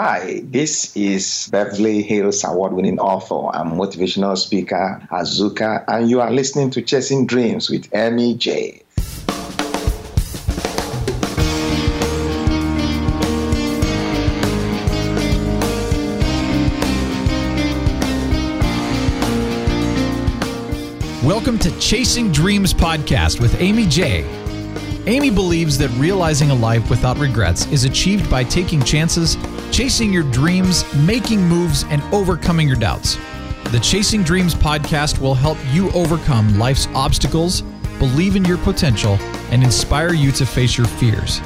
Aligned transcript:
Hi, 0.00 0.42
this 0.44 0.96
is 0.96 1.48
Beverly 1.50 2.02
Hills 2.02 2.44
award 2.44 2.72
winning 2.72 3.00
author 3.00 3.50
and 3.58 3.72
motivational 3.72 4.38
speaker 4.38 5.02
Azuka, 5.10 5.82
and 5.88 6.08
you 6.08 6.20
are 6.20 6.30
listening 6.30 6.70
to 6.70 6.82
Chasing 6.82 7.26
Dreams 7.26 7.68
with 7.68 7.92
Emmy 7.92 8.36
J. 8.36 8.80
Welcome 21.24 21.58
to 21.58 21.76
Chasing 21.80 22.30
Dreams 22.30 22.72
podcast 22.72 23.40
with 23.40 23.60
Amy 23.60 23.86
J. 23.86 24.24
Amy 25.08 25.30
believes 25.30 25.76
that 25.78 25.88
realizing 25.98 26.50
a 26.50 26.54
life 26.54 26.88
without 26.88 27.18
regrets 27.18 27.66
is 27.72 27.82
achieved 27.82 28.30
by 28.30 28.44
taking 28.44 28.80
chances, 28.80 29.36
chasing 29.72 30.12
your 30.12 30.24
dreams, 30.24 30.84
making 30.94 31.40
moves, 31.42 31.84
and 31.84 32.02
overcoming 32.12 32.66
your 32.66 32.76
doubts. 32.76 33.16
The 33.70 33.80
Chasing 33.80 34.22
Dreams 34.22 34.54
podcast 34.54 35.20
will 35.20 35.34
help 35.34 35.58
you 35.72 35.90
overcome 35.92 36.58
life's 36.58 36.86
obstacles, 36.94 37.62
believe 37.98 38.34
in 38.34 38.44
your 38.44 38.58
potential, 38.58 39.14
and 39.50 39.62
inspire 39.62 40.14
you 40.14 40.32
to 40.32 40.46
face 40.46 40.78
your 40.78 40.86
fears. 40.86 41.40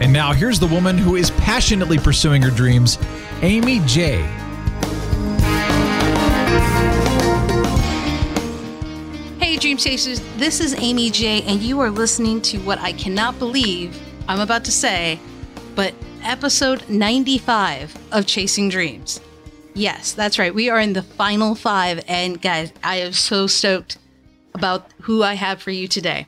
And 0.00 0.12
now 0.12 0.32
here's 0.32 0.60
the 0.60 0.66
woman 0.66 0.96
who 0.96 1.16
is 1.16 1.30
passionately 1.32 1.98
pursuing 1.98 2.42
her 2.42 2.50
dreams, 2.50 2.98
Amy 3.42 3.80
J. 3.86 4.22
Hey, 9.38 9.56
Dream 9.56 9.76
Chasers. 9.76 10.20
This 10.36 10.60
is 10.60 10.74
Amy 10.74 11.10
J, 11.10 11.42
and 11.42 11.60
you 11.60 11.80
are 11.80 11.90
listening 11.90 12.40
to 12.42 12.58
what 12.58 12.78
I 12.78 12.92
cannot 12.92 13.38
believe 13.38 14.00
I'm 14.28 14.40
about 14.40 14.64
to 14.66 14.72
say, 14.72 15.18
but 15.74 15.94
episode 16.26 16.88
95 16.88 17.96
of 18.10 18.26
Chasing 18.26 18.68
Dreams. 18.68 19.20
Yes, 19.74 20.12
that's 20.12 20.38
right. 20.38 20.54
We 20.54 20.68
are 20.68 20.80
in 20.80 20.92
the 20.92 21.02
final 21.02 21.54
five, 21.54 22.02
and 22.08 22.42
guys, 22.42 22.72
I 22.82 22.96
am 22.96 23.12
so 23.12 23.46
stoked 23.46 23.96
about 24.52 24.90
who 25.02 25.22
I 25.22 25.34
have 25.34 25.62
for 25.62 25.70
you 25.70 25.86
today. 25.86 26.26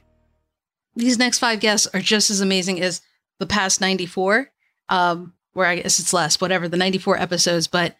These 0.94 1.18
next 1.18 1.40
five 1.40 1.58
guests 1.58 1.88
are 1.92 2.00
just 2.00 2.30
as 2.30 2.40
amazing 2.40 2.80
as 2.80 3.00
the 3.40 3.46
past 3.46 3.80
94, 3.80 4.50
um, 4.88 5.34
where 5.52 5.66
I 5.66 5.76
guess 5.76 5.98
it's 5.98 6.12
less, 6.12 6.40
whatever, 6.40 6.68
the 6.68 6.76
94 6.76 7.18
episodes, 7.18 7.66
but 7.66 7.96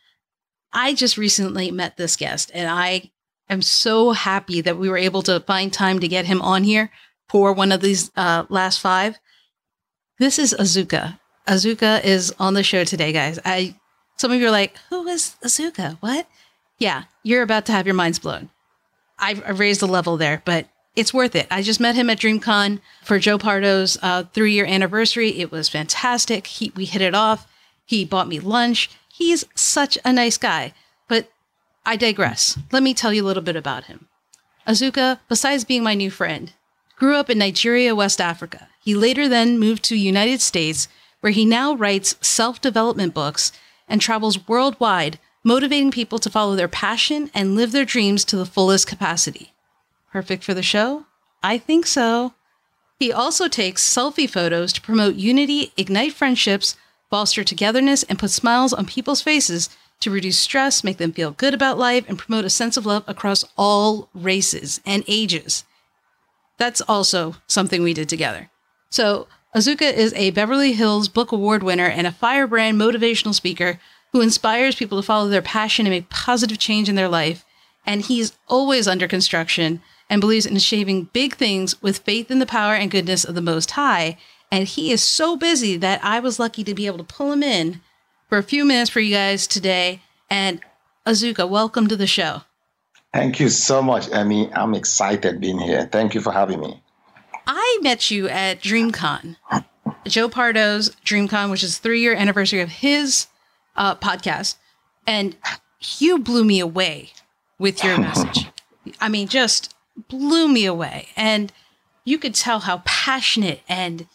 I 0.73 0.95
just 0.95 1.17
recently 1.17 1.71
met 1.73 1.97
this 1.97 2.17
guest 2.17 2.51
and 2.55 2.71
I 2.71 3.11
am 3.49 3.63
so 3.63 4.13
happy 4.13 4.61
that 4.61 4.79
we 4.79 4.89
were 4.89 4.99
able 4.99 5.23
to 5.23 5.41
find 5.41 5.73
time 5.73 5.99
to 6.01 6.09
get 6.09 6.27
him 6.27 6.43
on 6.43 6.63
here 6.63 6.91
for 7.29 7.53
one 7.53 7.73
of 7.73 7.81
these 7.81 8.11
uh, 8.17 8.45
last 8.49 8.79
five. 8.81 9.19
This 10.19 10.39
is 10.39 10.55
Azuka. 10.59 11.19
Azuka 11.49 12.05
is 12.05 12.33
on 12.39 12.55
the 12.55 12.63
show 12.63 12.85
today, 12.85 13.13
guys. 13.13 13.39
I 13.45 13.75
some 14.17 14.31
of 14.31 14.41
you 14.41 14.47
are 14.47 14.53
like, 14.53 14.77
"Who 14.91 15.07
is 15.09 15.37
Azuka? 15.43 15.97
What?" 16.01 16.27
Yeah, 16.79 17.05
you're 17.23 17.43
about 17.43 17.67
to 17.67 17.73
have 17.73 17.87
your 17.87 17.95
minds 17.95 18.19
blown. 18.19 18.51
I've, 19.19 19.43
I've 19.45 19.59
raised 19.59 19.81
the 19.81 19.89
level 19.89 20.17
there, 20.17 20.43
but 20.45 20.69
it's 20.95 21.15
worth 21.15 21.35
it. 21.35 21.47
I 21.51 21.63
just 21.63 21.81
met 21.81 21.95
him 21.95 22.11
at 22.11 22.19
DreamCon 22.19 22.81
for 23.03 23.19
Joe 23.19 23.39
Pardo's 23.39 23.99
uh, 24.03 24.25
three 24.33 24.53
year 24.53 24.65
anniversary. 24.67 25.41
It 25.41 25.51
was 25.51 25.69
fantastic. 25.69 26.47
He, 26.47 26.73
we 26.77 26.85
hit 26.85 27.03
it 27.03 27.15
off. 27.15 27.47
He 27.85 28.05
bought 28.05 28.29
me 28.29 28.39
lunch. 28.39 28.91
He's 29.09 29.45
such 29.55 29.99
a 30.05 30.13
nice 30.13 30.37
guy. 30.37 30.75
But 31.09 31.31
I 31.85 31.97
digress. 31.97 32.59
Let 32.71 32.83
me 32.83 32.95
tell 32.95 33.13
you 33.13 33.25
a 33.25 33.27
little 33.27 33.43
bit 33.43 33.57
about 33.57 33.85
him. 33.85 34.07
Azuka, 34.67 35.19
besides 35.29 35.65
being 35.65 35.83
my 35.83 35.95
new 35.95 36.11
friend, 36.11 36.53
grew 36.97 37.17
up 37.17 37.31
in 37.31 37.39
Nigeria, 37.39 37.95
West 37.95 38.21
Africa. 38.21 38.69
He 38.81 38.95
later 38.95 39.29
then 39.29 39.59
moved 39.59 39.83
to 39.85 39.97
United 39.97 40.41
States, 40.41 40.89
where 41.21 41.33
he 41.33 41.45
now 41.45 41.75
writes 41.75 42.17
self-development 42.21 43.15
books 43.15 43.53
and 43.89 44.01
travels 44.01 44.49
worldwide, 44.49 45.19
motivating 45.43 45.91
people 45.91 46.19
to 46.19 46.31
follow 46.31 46.55
their 46.55 46.69
passion 46.69 47.31
and 47.35 47.57
live 47.57 47.73
their 47.73 47.85
dreams 47.85 48.25
to 48.25 48.37
the 48.37 48.47
fullest 48.47 48.87
capacity. 48.87 49.53
Perfect 50.13 50.45
for 50.45 50.55
the 50.55 50.63
show? 50.63 51.07
I 51.43 51.59
think 51.59 51.87
so. 51.87 52.35
He 52.99 53.13
also 53.13 53.49
takes 53.49 53.89
selfie 53.89 54.29
photos 54.29 54.73
to 54.73 54.81
promote 54.81 55.15
unity, 55.15 55.73
ignite 55.77 56.13
friendships, 56.13 56.77
foster 57.11 57.45
togetherness, 57.45 58.03
and 58.05 58.19
put 58.19 58.31
smiles 58.31 58.73
on 58.73 58.87
people's 58.87 59.23
faces 59.23 59.71
to 60.01 60.11
reduce 60.11 60.39
stress, 60.39 60.85
make 60.85 60.99
them 60.99 61.13
feel 61.13 61.31
good 61.33 61.55
about 61.55 61.79
life, 61.79 62.05
and 62.09 62.19
promote 62.19 62.45
a 62.45 62.51
sense 62.51 62.77
of 62.77 62.87
love 62.87 63.05
across 63.07 63.45
all 63.57 64.09
races 64.15 64.81
and 64.87 65.05
ages. 65.09 65.65
That's 66.57 66.81
also 66.83 67.37
something 67.47 67.83
we 67.83 67.95
did 67.95 68.09
together. 68.09 68.51
So, 68.91 69.29
Azuka 69.55 69.91
is 69.91 70.13
a 70.13 70.31
Beverly 70.31 70.75
Hills 70.75 71.09
Book 71.09 71.33
Award 71.33 71.63
winner 71.63 71.87
and 71.87 72.07
a 72.07 72.13
firebrand 72.13 72.79
motivational 72.79 73.35
speaker 73.35 73.81
who 74.13 74.21
inspires 74.21 74.75
people 74.75 75.01
to 75.01 75.07
follow 75.07 75.29
their 75.29 75.41
passion 75.41 75.87
and 75.87 75.93
make 75.95 76.11
positive 76.11 76.59
change 76.59 76.87
in 76.87 76.97
their 76.97 77.09
life. 77.09 77.47
And 77.87 78.03
he's 78.03 78.37
always 78.47 78.87
under 78.87 79.09
construction 79.09 79.81
and 80.11 80.21
believes 80.21 80.45
in 80.45 80.55
achieving 80.55 81.05
big 81.15 81.35
things 81.35 81.81
with 81.81 82.01
faith 82.01 82.31
in 82.31 82.41
the 82.41 82.47
power 82.47 82.75
and 82.75 82.91
goodness 82.91 83.25
of 83.25 83.35
the 83.35 83.41
Most 83.41 83.71
High. 83.71 84.19
And 84.53 84.69
he 84.69 84.93
is 84.93 85.03
so 85.03 85.35
busy 85.35 85.79
that 85.79 86.05
I 86.05 86.21
was 86.21 86.39
lucky 86.39 86.63
to 86.65 86.75
be 86.75 86.87
able 86.87 86.99
to 86.99 87.05
pull 87.05 87.33
him 87.33 87.43
in 87.43 87.81
for 88.29 88.37
a 88.37 88.43
few 88.43 88.67
minutes 88.67 88.91
for 88.91 89.01
you 89.01 89.15
guys 89.15 89.47
today. 89.47 90.03
And 90.29 90.61
Azuka, 91.07 91.49
welcome 91.49 91.87
to 91.89 91.97
the 91.97 92.07
show. 92.07 92.43
Thank 93.15 93.41
you 93.41 93.49
so 93.49 93.81
much, 93.81 94.11
Emmy. 94.11 94.53
I'm 94.53 94.75
excited 94.75 95.41
being 95.41 95.59
here. 95.59 95.89
Thank 95.91 96.15
you 96.15 96.21
for 96.21 96.33
having 96.33 96.61
me. 96.61 96.83
I 97.49 97.79
met 97.81 98.11
you 98.11 98.29
at 98.29 98.61
DreamCon, 98.61 99.37
Joe 100.05 100.29
Pardo's 100.29 100.91
DreamCon, 101.05 101.51
which 101.51 101.65
is 101.65 101.79
three 101.79 102.03
year 102.03 102.15
anniversary 102.15 102.61
of 102.61 102.69
his 102.69 103.27
uh, 103.75 103.95
podcast, 103.95 104.57
and 105.07 105.35
you 105.99 106.19
blew 106.19 106.45
me 106.45 106.61
away 106.61 107.13
with 107.59 107.83
your 107.83 107.99
message. 108.01 108.49
I 109.01 109.09
mean, 109.09 109.29
just 109.29 109.75
blew 110.09 110.47
me 110.47 110.67
away, 110.67 111.09
and 111.17 111.51
you 112.05 112.19
could 112.19 112.35
tell 112.35 112.61
how 112.61 112.83
passionate 112.85 113.63
and 113.67 114.07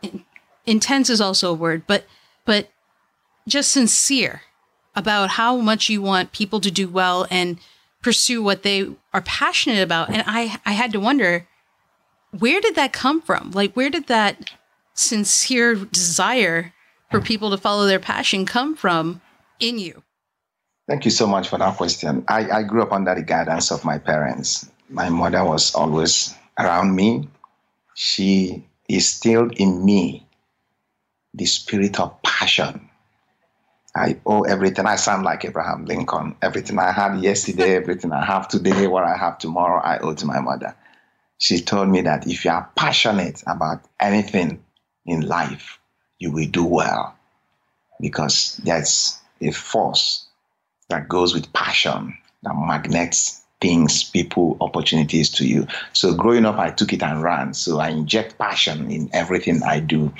in- 0.00 0.24
intense 0.64 1.10
is 1.10 1.20
also 1.20 1.50
a 1.50 1.54
word, 1.54 1.82
but 1.88 2.04
but 2.44 2.68
just 3.48 3.72
sincere 3.72 4.42
about 4.94 5.30
how 5.30 5.56
much 5.56 5.88
you 5.88 6.00
want 6.00 6.30
people 6.30 6.60
to 6.60 6.70
do 6.70 6.88
well 6.88 7.26
and 7.28 7.58
pursue 8.02 8.40
what 8.40 8.62
they 8.62 8.88
are 9.12 9.22
passionate 9.22 9.82
about. 9.82 10.10
And 10.10 10.22
I, 10.26 10.60
I 10.66 10.72
had 10.72 10.92
to 10.92 11.00
wonder, 11.00 11.46
where 12.38 12.60
did 12.60 12.74
that 12.74 12.92
come 12.92 13.20
from? 13.20 13.50
Like, 13.52 13.74
where 13.74 13.90
did 13.90 14.06
that 14.08 14.50
sincere 14.94 15.74
desire 15.74 16.72
for 17.10 17.20
people 17.20 17.50
to 17.50 17.56
follow 17.56 17.86
their 17.86 18.00
passion 18.00 18.46
come 18.46 18.74
from 18.76 19.20
in 19.60 19.78
you? 19.78 20.02
Thank 20.88 21.04
you 21.04 21.10
so 21.10 21.26
much 21.26 21.48
for 21.48 21.58
that 21.58 21.76
question. 21.76 22.24
I, 22.28 22.50
I 22.50 22.62
grew 22.62 22.82
up 22.82 22.92
under 22.92 23.14
the 23.14 23.22
guidance 23.22 23.70
of 23.70 23.84
my 23.84 23.98
parents. 23.98 24.68
My 24.88 25.08
mother 25.08 25.44
was 25.44 25.74
always 25.74 26.34
around 26.58 26.94
me. 26.94 27.28
She 27.94 28.66
instilled 28.88 29.52
in 29.58 29.84
me 29.84 30.26
the 31.34 31.46
spirit 31.46 32.00
of 32.00 32.20
passion 32.22 32.90
I 33.94 34.18
owe 34.24 34.42
everything. 34.42 34.86
I 34.86 34.96
sound 34.96 35.24
like 35.24 35.44
Abraham 35.44 35.84
Lincoln. 35.84 36.34
Everything 36.40 36.78
I 36.78 36.92
had 36.92 37.20
yesterday, 37.22 37.76
everything 37.76 38.12
I 38.12 38.24
have 38.24 38.48
today, 38.48 38.86
what 38.86 39.04
I 39.04 39.16
have 39.16 39.38
tomorrow, 39.38 39.80
I 39.82 39.98
owe 39.98 40.14
to 40.14 40.26
my 40.26 40.40
mother. 40.40 40.74
She 41.42 41.60
told 41.60 41.88
me 41.88 42.02
that 42.02 42.28
if 42.28 42.44
you 42.44 42.52
are 42.52 42.70
passionate 42.76 43.42
about 43.48 43.82
anything 43.98 44.62
in 45.04 45.22
life, 45.22 45.80
you 46.20 46.30
will 46.30 46.46
do 46.46 46.64
well 46.64 47.16
because 48.00 48.60
there's 48.62 49.18
a 49.40 49.50
force 49.50 50.24
that 50.88 51.08
goes 51.08 51.34
with 51.34 51.52
passion 51.52 52.16
that 52.44 52.54
magnets 52.54 53.42
things, 53.60 54.04
people, 54.04 54.56
opportunities 54.60 55.30
to 55.30 55.44
you. 55.44 55.66
So 55.94 56.14
growing 56.14 56.46
up, 56.46 56.60
I 56.60 56.70
took 56.70 56.92
it 56.92 57.02
and 57.02 57.24
ran. 57.24 57.54
So 57.54 57.80
I 57.80 57.88
inject 57.88 58.38
passion 58.38 58.88
in 58.92 59.10
everything 59.12 59.64
I 59.64 59.80
do. 59.80 60.14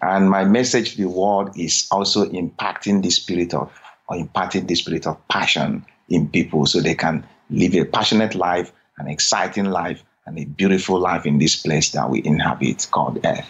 And 0.00 0.30
my 0.30 0.44
message 0.44 0.92
to 0.92 1.02
the 1.02 1.08
world 1.08 1.58
is 1.58 1.88
also 1.90 2.24
impacting 2.26 3.02
the 3.02 3.10
spirit 3.10 3.52
of, 3.52 3.72
or 4.08 4.16
imparting 4.16 4.68
the 4.68 4.76
spirit 4.76 5.08
of 5.08 5.16
passion 5.26 5.84
in 6.08 6.28
people 6.28 6.66
so 6.66 6.80
they 6.80 6.94
can 6.94 7.26
live 7.50 7.74
a 7.74 7.84
passionate 7.84 8.36
life, 8.36 8.70
an 8.98 9.08
exciting 9.08 9.64
life, 9.64 10.04
and 10.28 10.38
a 10.38 10.44
beautiful 10.44 11.00
life 11.00 11.24
in 11.26 11.38
this 11.38 11.56
place 11.56 11.90
that 11.90 12.08
we 12.10 12.22
inhabit 12.24 12.86
called 12.90 13.18
Earth. 13.24 13.48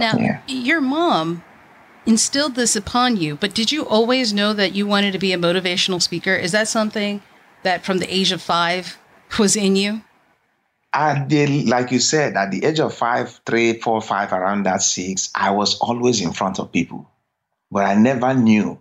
Now, 0.00 0.16
yeah. 0.18 0.40
your 0.48 0.80
mom 0.80 1.44
instilled 2.04 2.56
this 2.56 2.74
upon 2.74 3.16
you, 3.16 3.36
but 3.36 3.54
did 3.54 3.70
you 3.70 3.86
always 3.86 4.32
know 4.32 4.52
that 4.52 4.74
you 4.74 4.86
wanted 4.86 5.12
to 5.12 5.18
be 5.18 5.32
a 5.32 5.38
motivational 5.38 6.02
speaker? 6.02 6.34
Is 6.34 6.52
that 6.52 6.68
something 6.68 7.22
that 7.62 7.84
from 7.84 7.98
the 7.98 8.12
age 8.12 8.32
of 8.32 8.42
five 8.42 8.98
was 9.38 9.54
in 9.56 9.76
you? 9.76 10.02
At 10.92 11.28
the, 11.28 11.64
like 11.64 11.90
you 11.90 11.98
said, 11.98 12.36
at 12.36 12.50
the 12.50 12.64
age 12.64 12.80
of 12.80 12.94
five, 12.94 13.40
three, 13.46 13.80
four, 13.80 14.00
five, 14.00 14.32
around 14.32 14.64
that 14.64 14.82
six, 14.82 15.30
I 15.34 15.50
was 15.50 15.78
always 15.78 16.20
in 16.20 16.32
front 16.32 16.58
of 16.58 16.70
people. 16.72 17.08
But 17.70 17.84
I 17.84 17.94
never 17.94 18.34
knew 18.34 18.78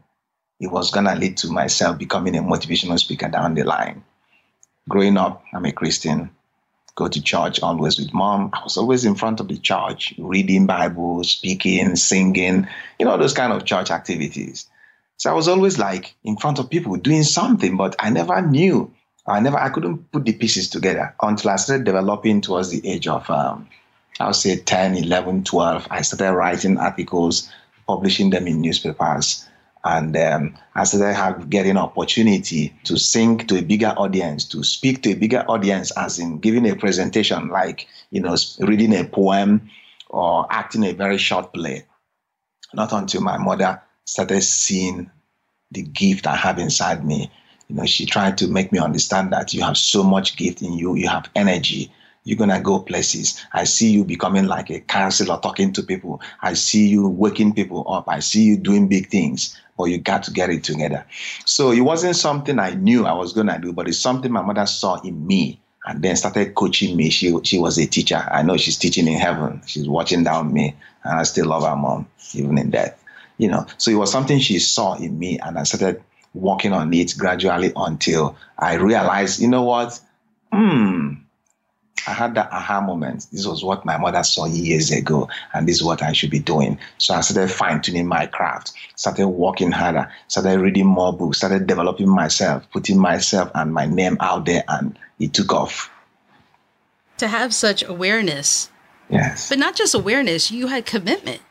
it 0.59 0.71
was 0.71 0.91
going 0.91 1.05
to 1.05 1.15
lead 1.15 1.37
to 1.37 1.51
myself 1.51 1.97
becoming 1.97 2.35
a 2.35 2.41
motivational 2.41 2.99
speaker 2.99 3.29
down 3.29 3.55
the 3.55 3.63
line. 3.63 4.03
Growing 4.89 5.17
up, 5.17 5.43
I'm 5.53 5.65
a 5.65 5.71
Christian, 5.71 6.29
go 6.95 7.07
to 7.07 7.21
church 7.21 7.61
always 7.61 7.97
with 7.97 8.13
mom. 8.13 8.51
I 8.53 8.63
was 8.63 8.77
always 8.77 9.05
in 9.05 9.15
front 9.15 9.39
of 9.39 9.47
the 9.47 9.57
church, 9.57 10.13
reading 10.17 10.67
Bible, 10.67 11.23
speaking, 11.23 11.95
singing, 11.95 12.67
you 12.99 13.05
know, 13.05 13.17
those 13.17 13.33
kind 13.33 13.51
of 13.51 13.65
church 13.65 13.91
activities. 13.91 14.67
So 15.17 15.29
I 15.29 15.33
was 15.33 15.47
always 15.47 15.79
like 15.79 16.15
in 16.23 16.37
front 16.37 16.59
of 16.59 16.69
people 16.69 16.95
doing 16.97 17.23
something, 17.23 17.77
but 17.77 17.95
I 17.99 18.09
never 18.09 18.41
knew. 18.41 18.93
I 19.25 19.39
never, 19.39 19.57
I 19.57 19.69
couldn't 19.69 20.11
put 20.11 20.25
the 20.25 20.33
pieces 20.33 20.69
together 20.69 21.15
until 21.21 21.51
I 21.51 21.55
started 21.55 21.85
developing 21.85 22.41
towards 22.41 22.69
the 22.69 22.85
age 22.87 23.07
of, 23.07 23.29
um, 23.29 23.69
I 24.19 24.27
would 24.27 24.35
say 24.35 24.57
10, 24.57 24.95
11, 24.95 25.45
12. 25.45 25.87
I 25.89 26.01
started 26.01 26.33
writing 26.33 26.77
articles, 26.77 27.49
publishing 27.87 28.31
them 28.31 28.47
in 28.47 28.61
newspapers. 28.61 29.47
And 29.85 30.15
um, 30.15 30.57
I 30.75 30.85
started 30.85 31.13
have, 31.13 31.49
getting 31.49 31.75
opportunity 31.77 32.73
to 32.85 32.97
sing 32.97 33.39
to 33.39 33.57
a 33.57 33.61
bigger 33.61 33.93
audience, 33.97 34.45
to 34.45 34.63
speak 34.63 35.03
to 35.03 35.11
a 35.11 35.15
bigger 35.15 35.43
audience, 35.47 35.91
as 35.97 36.19
in 36.19 36.39
giving 36.39 36.69
a 36.69 36.75
presentation, 36.75 37.49
like, 37.49 37.87
you 38.09 38.21
know, 38.21 38.35
reading 38.59 38.95
a 38.95 39.03
poem 39.03 39.69
or 40.09 40.47
acting 40.49 40.85
a 40.85 40.93
very 40.93 41.17
short 41.17 41.53
play. 41.53 41.85
Not 42.73 42.93
until 42.93 43.21
my 43.21 43.37
mother 43.37 43.81
started 44.05 44.41
seeing 44.41 45.11
the 45.71 45.81
gift 45.81 46.27
I 46.27 46.35
have 46.35 46.59
inside 46.59 47.05
me. 47.05 47.29
You 47.67 47.75
know, 47.75 47.85
she 47.85 48.05
tried 48.05 48.37
to 48.37 48.47
make 48.47 48.71
me 48.71 48.79
understand 48.79 49.33
that 49.33 49.53
you 49.53 49.63
have 49.63 49.77
so 49.77 50.03
much 50.03 50.37
gift 50.37 50.61
in 50.61 50.73
you, 50.73 50.95
you 50.95 51.09
have 51.09 51.29
energy. 51.35 51.91
You're 52.23 52.37
gonna 52.37 52.61
go 52.61 52.79
places. 52.79 53.43
I 53.53 53.65
see 53.65 53.91
you 53.91 54.03
becoming 54.03 54.45
like 54.45 54.69
a 54.69 54.79
counselor, 54.79 55.39
talking 55.41 55.73
to 55.73 55.83
people. 55.83 56.21
I 56.41 56.53
see 56.53 56.87
you 56.87 57.07
waking 57.07 57.53
people 57.53 57.85
up. 57.87 58.05
I 58.07 58.19
see 58.19 58.43
you 58.43 58.57
doing 58.57 58.87
big 58.87 59.09
things, 59.09 59.59
but 59.77 59.85
you 59.85 59.97
got 59.97 60.23
to 60.23 60.31
get 60.31 60.49
it 60.49 60.63
together. 60.63 61.05
So 61.45 61.71
it 61.71 61.81
wasn't 61.81 62.15
something 62.15 62.59
I 62.59 62.75
knew 62.75 63.05
I 63.05 63.13
was 63.13 63.33
gonna 63.33 63.59
do, 63.59 63.73
but 63.73 63.87
it's 63.87 63.99
something 63.99 64.31
my 64.31 64.41
mother 64.41 64.65
saw 64.65 65.01
in 65.01 65.25
me 65.27 65.59
and 65.85 66.01
then 66.01 66.15
started 66.15 66.55
coaching 66.55 66.95
me. 66.95 67.09
She 67.09 67.37
she 67.43 67.59
was 67.59 67.77
a 67.77 67.85
teacher. 67.85 68.27
I 68.31 68.41
know 68.41 68.57
she's 68.57 68.77
teaching 68.77 69.07
in 69.07 69.19
heaven. 69.19 69.61
She's 69.65 69.87
watching 69.87 70.23
down 70.23 70.53
me, 70.53 70.75
and 71.03 71.19
I 71.19 71.23
still 71.23 71.47
love 71.47 71.63
her 71.63 71.75
mom, 71.75 72.07
even 72.33 72.57
in 72.57 72.69
death 72.69 72.99
you 73.37 73.49
know. 73.49 73.65
So 73.77 73.91
it 73.91 73.95
was 73.95 74.11
something 74.11 74.39
she 74.39 74.59
saw 74.59 74.95
in 74.95 75.17
me, 75.17 75.39
and 75.39 75.57
I 75.57 75.63
started 75.63 76.01
working 76.33 76.73
on 76.73 76.93
it 76.93 77.13
gradually 77.17 77.71
until 77.75 78.37
I 78.57 78.75
realized, 78.75 79.41
you 79.41 79.47
know 79.47 79.63
what? 79.63 79.99
Hmm. 80.51 81.13
I 82.07 82.13
had 82.13 82.35
that 82.35 82.51
aha 82.51 82.81
moment. 82.81 83.27
This 83.31 83.45
was 83.45 83.63
what 83.63 83.85
my 83.85 83.97
mother 83.97 84.23
saw 84.23 84.45
years 84.45 84.91
ago, 84.91 85.29
and 85.53 85.67
this 85.67 85.77
is 85.77 85.83
what 85.83 86.01
I 86.01 86.11
should 86.11 86.31
be 86.31 86.39
doing. 86.39 86.77
So 86.97 87.13
I 87.13 87.21
started 87.21 87.51
fine 87.51 87.81
tuning 87.81 88.07
my 88.07 88.25
craft, 88.27 88.73
started 88.95 89.27
working 89.27 89.71
harder, 89.71 90.11
started 90.27 90.59
reading 90.59 90.87
more 90.87 91.15
books, 91.15 91.37
started 91.37 91.67
developing 91.67 92.09
myself, 92.09 92.69
putting 92.71 92.99
myself 92.99 93.51
and 93.55 93.73
my 93.73 93.85
name 93.85 94.17
out 94.19 94.45
there, 94.45 94.63
and 94.67 94.97
it 95.19 95.33
took 95.33 95.53
off. 95.53 95.89
To 97.17 97.27
have 97.27 97.53
such 97.53 97.83
awareness. 97.83 98.69
Yes. 99.09 99.49
But 99.49 99.59
not 99.59 99.75
just 99.75 99.93
awareness, 99.93 100.51
you 100.51 100.67
had 100.67 100.85
commitment 100.85 101.41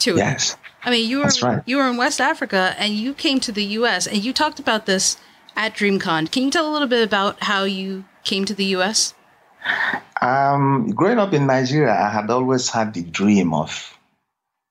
to 0.00 0.12
it. 0.12 0.18
Yes. 0.18 0.56
I 0.84 0.90
mean, 0.90 1.08
you 1.08 1.18
were 1.18 1.30
right. 1.42 1.62
you 1.66 1.76
were 1.76 1.88
in 1.88 1.96
West 1.96 2.20
Africa 2.20 2.74
and 2.78 2.92
you 2.94 3.14
came 3.14 3.40
to 3.40 3.52
the 3.52 3.64
U.S. 3.64 4.06
and 4.06 4.24
you 4.24 4.32
talked 4.32 4.60
about 4.60 4.86
this 4.86 5.16
at 5.56 5.74
DreamCon. 5.74 6.30
Can 6.30 6.44
you 6.44 6.50
tell 6.50 6.70
a 6.70 6.72
little 6.72 6.88
bit 6.88 7.04
about 7.04 7.42
how 7.42 7.64
you 7.64 8.04
came 8.24 8.44
to 8.44 8.54
the 8.54 8.64
U.S.? 8.66 9.14
Um, 10.20 10.90
growing 10.90 11.18
up 11.18 11.32
in 11.32 11.46
Nigeria, 11.46 11.92
I 11.92 12.10
had 12.10 12.30
always 12.30 12.68
had 12.68 12.94
the 12.94 13.02
dream 13.02 13.54
of 13.54 13.98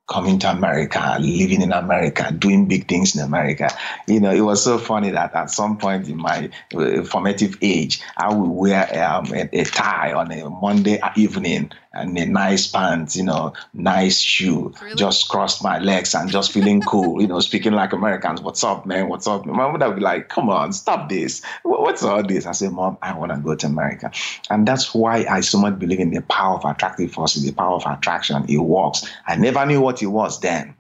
coming 0.07 0.39
to 0.39 0.49
America, 0.49 1.17
living 1.19 1.61
in 1.61 1.73
America, 1.73 2.31
doing 2.31 2.65
big 2.65 2.87
things 2.87 3.15
in 3.15 3.21
America. 3.21 3.69
You 4.07 4.21
know, 4.21 4.31
it 4.31 4.41
was 4.41 4.63
so 4.63 4.77
funny 4.77 5.09
that 5.11 5.35
at 5.35 5.51
some 5.51 5.77
point 5.77 6.07
in 6.07 6.17
my 6.17 6.49
uh, 6.73 7.03
formative 7.03 7.57
age, 7.61 8.01
I 8.15 8.33
would 8.33 8.49
wear 8.49 9.05
um, 9.05 9.25
a, 9.33 9.49
a, 9.51 9.65
tie 9.65 10.13
on 10.13 10.31
a 10.31 10.49
Monday 10.49 10.99
evening 11.17 11.71
and 11.93 12.17
a 12.17 12.25
nice 12.25 12.67
pants, 12.67 13.15
you 13.15 13.23
know, 13.23 13.53
nice 13.73 14.19
shoe, 14.19 14.73
really? 14.81 14.95
just 14.95 15.29
crossed 15.29 15.63
my 15.63 15.79
legs 15.79 16.13
and 16.13 16.29
just 16.29 16.51
feeling 16.51 16.81
cool, 16.81 17.21
you 17.21 17.27
know, 17.27 17.39
speaking 17.39 17.73
like 17.73 17.93
Americans. 17.93 18.41
What's 18.41 18.63
up, 18.63 18.85
man? 18.85 19.09
What's 19.09 19.27
up? 19.27 19.45
My 19.45 19.71
mother 19.71 19.87
would 19.87 19.95
be 19.95 20.01
like, 20.01 20.29
come 20.29 20.49
on, 20.49 20.73
stop 20.73 21.09
this. 21.09 21.41
What's 21.63 22.03
all 22.03 22.23
this? 22.23 22.45
I 22.45 22.51
said, 22.51 22.71
Mom, 22.71 22.97
I 23.01 23.17
want 23.17 23.31
to 23.31 23.37
go 23.37 23.55
to 23.55 23.67
America. 23.67 24.11
And 24.49 24.67
that's 24.67 24.93
why 24.93 25.25
I 25.29 25.41
so 25.41 25.57
much 25.57 25.79
believe 25.79 25.99
in 25.99 26.11
the 26.11 26.21
power 26.21 26.57
of 26.57 26.65
attractive 26.65 27.11
forces, 27.11 27.43
the 27.43 27.53
power 27.53 27.75
of 27.75 27.85
attraction. 27.85 28.45
It 28.47 28.57
works. 28.57 29.05
I 29.25 29.35
never 29.35 29.65
knew 29.65 29.81
what 29.81 30.01
it 30.01 30.07
was 30.07 30.39
then. 30.39 30.75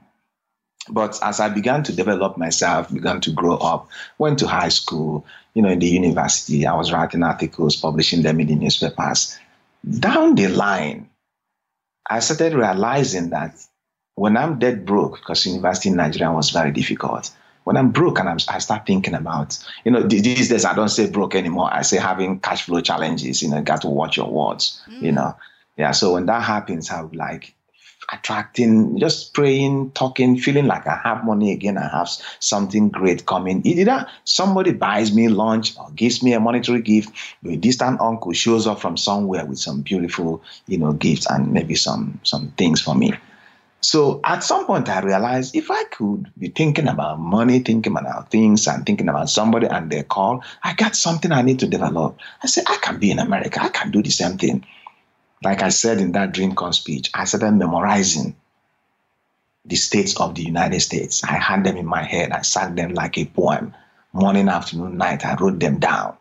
But 0.89 1.19
as 1.21 1.39
I 1.39 1.49
began 1.49 1.83
to 1.83 1.93
develop 1.93 2.37
myself, 2.37 2.93
began 2.93 3.19
to 3.21 3.31
grow 3.31 3.57
up, 3.57 3.89
went 4.19 4.39
to 4.39 4.47
high 4.47 4.69
school, 4.69 5.25
you 5.53 5.61
know, 5.61 5.69
in 5.69 5.79
the 5.79 5.87
university, 5.87 6.65
I 6.65 6.75
was 6.75 6.93
writing 6.93 7.23
articles, 7.23 7.75
publishing 7.75 8.21
them 8.21 8.39
in 8.39 8.47
the 8.47 8.55
newspapers 8.55 9.37
down 9.89 10.35
the 10.35 10.47
line, 10.47 11.09
I 12.09 12.19
started 12.19 12.53
realizing 12.53 13.29
that 13.31 13.55
when 14.15 14.37
I'm 14.37 14.59
dead 14.59 14.85
broke, 14.85 15.19
because 15.19 15.45
university 15.45 15.89
in 15.89 15.95
Nigeria 15.95 16.31
was 16.31 16.49
very 16.49 16.71
difficult, 16.71 17.31
when 17.65 17.75
I'm 17.75 17.91
broke 17.91 18.19
and 18.19 18.29
I'm, 18.29 18.37
i 18.47 18.59
start 18.59 18.85
thinking 18.87 19.13
about, 19.13 19.59
you 19.83 19.91
know, 19.91 20.01
these 20.01 20.47
days 20.47 20.63
I 20.63 20.73
don't 20.73 20.89
say 20.89 21.09
broke 21.09 21.35
anymore. 21.35 21.69
I 21.71 21.81
say 21.81 21.97
having 21.97 22.39
cash 22.39 22.63
flow 22.63 22.79
challenges, 22.79 23.43
you 23.43 23.49
know, 23.49 23.61
got 23.61 23.81
to 23.81 23.89
watch 23.89 24.15
your 24.15 24.31
words, 24.31 24.81
mm. 24.89 25.01
you 25.01 25.11
know. 25.11 25.35
Yeah. 25.75 25.91
So 25.91 26.13
when 26.13 26.25
that 26.27 26.43
happens, 26.43 26.89
I 26.89 27.01
would 27.01 27.15
like, 27.15 27.53
attracting, 28.11 28.97
just 28.99 29.33
praying, 29.33 29.91
talking, 29.91 30.37
feeling 30.37 30.65
like 30.65 30.87
I 30.87 30.99
have 31.03 31.25
money 31.25 31.51
again, 31.51 31.77
I 31.77 31.89
have 31.89 32.09
something 32.39 32.89
great 32.89 33.25
coming. 33.25 33.61
Either 33.65 34.07
somebody 34.23 34.71
buys 34.71 35.13
me 35.13 35.27
lunch 35.27 35.77
or 35.77 35.89
gives 35.91 36.23
me 36.23 36.33
a 36.33 36.39
monetary 36.39 36.81
gift, 36.81 37.13
a 37.45 37.55
distant 37.57 37.99
uncle 37.99 38.33
shows 38.33 38.65
up 38.65 38.79
from 38.79 38.97
somewhere 38.97 39.45
with 39.45 39.59
some 39.59 39.81
beautiful, 39.81 40.41
you 40.67 40.77
know, 40.77 40.93
gifts 40.93 41.29
and 41.29 41.51
maybe 41.51 41.75
some 41.75 42.19
some 42.23 42.51
things 42.57 42.81
for 42.81 42.95
me. 42.95 43.13
So 43.81 44.19
at 44.23 44.43
some 44.43 44.65
point, 44.65 44.89
I 44.89 45.01
realized 45.01 45.55
if 45.55 45.69
I 45.69 45.83
could 45.85 46.31
be 46.37 46.47
thinking 46.49 46.87
about 46.87 47.19
money, 47.19 47.59
thinking 47.59 47.95
about 47.95 48.31
things, 48.31 48.67
and 48.67 48.85
thinking 48.85 49.07
about 49.07 49.29
somebody 49.29 49.67
and 49.67 49.91
their 49.91 50.03
call, 50.03 50.43
I 50.63 50.73
got 50.73 50.95
something 50.95 51.31
I 51.31 51.43
need 51.43 51.59
to 51.59 51.67
develop. 51.67 52.17
I 52.41 52.47
said, 52.47 52.63
I 52.67 52.77
can 52.77 52.97
be 52.97 53.11
in 53.11 53.19
America. 53.19 53.61
I 53.61 53.69
can 53.69 53.91
do 53.91 54.01
the 54.01 54.09
same 54.09 54.37
thing 54.37 54.65
like 55.43 55.61
I 55.61 55.69
said 55.69 55.99
in 55.99 56.13
that 56.13 56.33
DreamCon 56.33 56.73
speech, 56.73 57.09
I 57.13 57.25
started 57.25 57.51
memorizing 57.51 58.35
the 59.65 59.75
states 59.75 60.19
of 60.19 60.35
the 60.35 60.43
United 60.43 60.79
States. 60.79 61.23
I 61.23 61.33
had 61.33 61.63
them 61.63 61.77
in 61.77 61.85
my 61.85 62.03
head. 62.03 62.31
I 62.31 62.41
sang 62.41 62.75
them 62.75 62.93
like 62.93 63.17
a 63.17 63.25
poem. 63.25 63.73
Morning, 64.13 64.47
afternoon, 64.47 64.97
night, 64.97 65.25
I 65.25 65.35
wrote 65.35 65.59
them 65.59 65.79
down. 65.79 66.15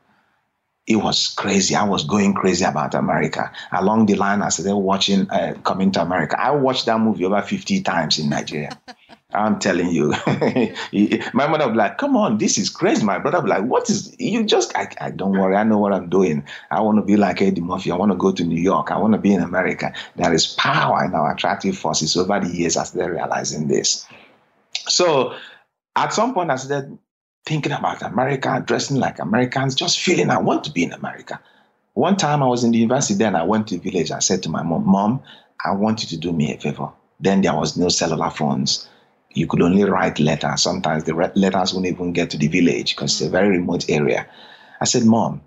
It 0.87 0.97
was 0.97 1.29
crazy. 1.29 1.75
I 1.75 1.85
was 1.85 2.05
going 2.05 2.35
crazy 2.35 2.65
about 2.65 2.95
America. 2.95 3.51
Along 3.73 4.07
the 4.07 4.15
line, 4.15 4.43
I 4.43 4.51
started 4.51 4.77
watching 4.77 5.29
uh, 5.31 5.55
Coming 5.65 5.91
to 5.93 6.03
America. 6.03 6.39
I 6.39 6.53
watched 6.53 6.87
that 6.87 7.01
movie 7.01 7.25
over 7.25 7.41
50 7.43 7.83
times 7.83 8.19
in 8.19 8.29
Nigeria. 8.29 8.79
I'm 9.35 9.59
telling 9.59 9.91
you. 9.91 10.11
my 11.35 11.47
mother 11.49 11.67
would 11.67 11.73
be 11.73 11.79
like, 11.79 11.99
come 11.99 12.17
on, 12.17 12.39
this 12.39 12.59
is 12.59 12.71
crazy. 12.71 13.05
My 13.05 13.19
brother 13.19 13.39
would 13.39 13.45
be 13.45 13.51
like, 13.51 13.65
what 13.65 13.91
is, 13.91 14.15
you 14.21 14.45
just, 14.45 14.77
I, 14.77 14.89
I 15.01 15.11
don't 15.11 15.33
worry. 15.33 15.57
I 15.57 15.65
know 15.65 15.79
what 15.79 15.93
I'm 15.93 16.09
doing. 16.09 16.45
I 16.71 16.81
want 16.81 16.99
to 16.99 17.05
be 17.05 17.17
like 17.17 17.43
Eddie 17.43 17.61
Murphy. 17.61 17.91
I 17.91 17.97
want 17.97 18.13
to 18.13 18.19
go 18.19 18.31
to 18.31 18.45
New 18.45 18.61
York. 18.61 18.93
I 18.93 18.99
want 18.99 19.15
to 19.15 19.19
be 19.19 19.33
in 19.33 19.43
America. 19.43 19.93
There 20.15 20.33
is 20.33 20.47
power 20.47 21.05
in 21.05 21.15
our 21.15 21.33
attractive 21.33 21.77
forces 21.77 22.17
over 22.17 22.39
the 22.39 22.49
years 22.49 22.77
as 22.77 22.93
they're 22.93 23.13
realizing 23.13 23.67
this. 23.67 24.07
So 24.87 25.35
at 25.97 26.13
some 26.13 26.33
point, 26.33 26.53
I 26.53 26.57
started 26.57 26.97
thinking 27.45 27.73
about 27.73 28.03
America, 28.03 28.63
dressing 28.65 28.99
like 28.99 29.19
Americans, 29.19 29.75
just 29.75 29.99
feeling 29.99 30.31
I 30.31 30.39
want 30.39 30.63
to 30.65 30.71
be 30.71 30.85
in 30.85 30.93
America. 30.93 31.41
One 31.95 32.17
time 32.17 32.43
I 32.43 32.47
was 32.47 32.63
in 32.63 32.71
the 32.71 32.79
university, 32.79 33.15
then 33.15 33.35
I 33.35 33.43
went 33.43 33.69
to 33.69 33.79
the 33.79 33.91
village. 33.91 34.13
I 34.13 34.21
said 34.21 34.43
to 34.45 34.49
my 34.49 34.63
mom, 34.63 34.87
Mom, 34.87 35.23
I 35.65 35.73
want 35.73 36.03
you 36.03 36.09
to 36.11 36.17
do 36.17 36.33
me 36.33 36.55
a 36.55 36.59
favor. 36.59 36.91
Then 37.19 37.41
there 37.41 37.55
was 37.55 37.77
no 37.77 37.89
cellular 37.89 38.31
phones 38.31 38.89
you 39.37 39.47
could 39.47 39.61
only 39.61 39.85
write 39.85 40.19
letters. 40.19 40.63
Sometimes 40.63 41.05
the 41.05 41.15
letters 41.35 41.75
wouldn't 41.75 41.93
even 41.95 42.13
get 42.13 42.31
to 42.31 42.39
the 42.39 42.49
village 42.49 42.97
because 42.97 43.21
it's 43.21 43.29
a 43.29 43.31
very 43.31 43.51
remote 43.51 43.89
area. 43.91 44.27
I 44.81 44.87
said, 44.87 45.05
Mom, 45.05 45.43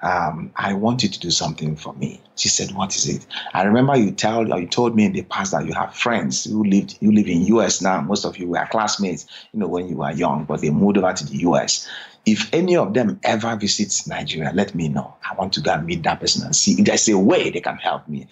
um, 0.00 0.50
I 0.56 0.72
want 0.72 1.02
you 1.02 1.10
to 1.10 1.20
do 1.20 1.30
something 1.30 1.76
for 1.76 1.92
me. 1.94 2.22
She 2.36 2.48
said, 2.48 2.72
What 2.72 2.96
is 2.96 3.06
it? 3.06 3.26
I 3.52 3.64
remember 3.64 3.96
you 3.96 4.12
tell 4.12 4.46
you 4.58 4.66
told 4.66 4.96
me 4.96 5.04
in 5.04 5.12
the 5.12 5.22
past 5.22 5.52
that 5.52 5.66
you 5.66 5.74
have 5.74 5.94
friends 5.94 6.44
who 6.44 6.64
lived 6.64 6.96
you 7.00 7.12
live 7.12 7.26
in 7.26 7.44
US 7.46 7.82
now. 7.82 8.00
Most 8.00 8.24
of 8.24 8.38
you 8.38 8.48
were 8.48 8.66
classmates, 8.70 9.26
you 9.52 9.60
know, 9.60 9.68
when 9.68 9.88
you 9.88 9.96
were 9.96 10.12
young, 10.12 10.44
but 10.44 10.62
they 10.62 10.70
moved 10.70 10.96
over 10.98 11.12
to 11.12 11.26
the 11.26 11.36
US. 11.48 11.88
If 12.26 12.52
any 12.54 12.76
of 12.76 12.94
them 12.94 13.20
ever 13.22 13.54
visits 13.56 14.06
Nigeria, 14.06 14.52
let 14.54 14.74
me 14.74 14.88
know. 14.88 15.14
I 15.30 15.34
want 15.34 15.52
to 15.54 15.60
go 15.60 15.74
and 15.74 15.86
meet 15.86 16.02
that 16.04 16.20
person 16.20 16.44
and 16.44 16.56
see 16.56 16.72
if 16.72 16.86
there's 16.86 17.08
a 17.10 17.18
way 17.18 17.50
they 17.50 17.60
can 17.60 17.76
help 17.76 18.08
me. 18.08 18.26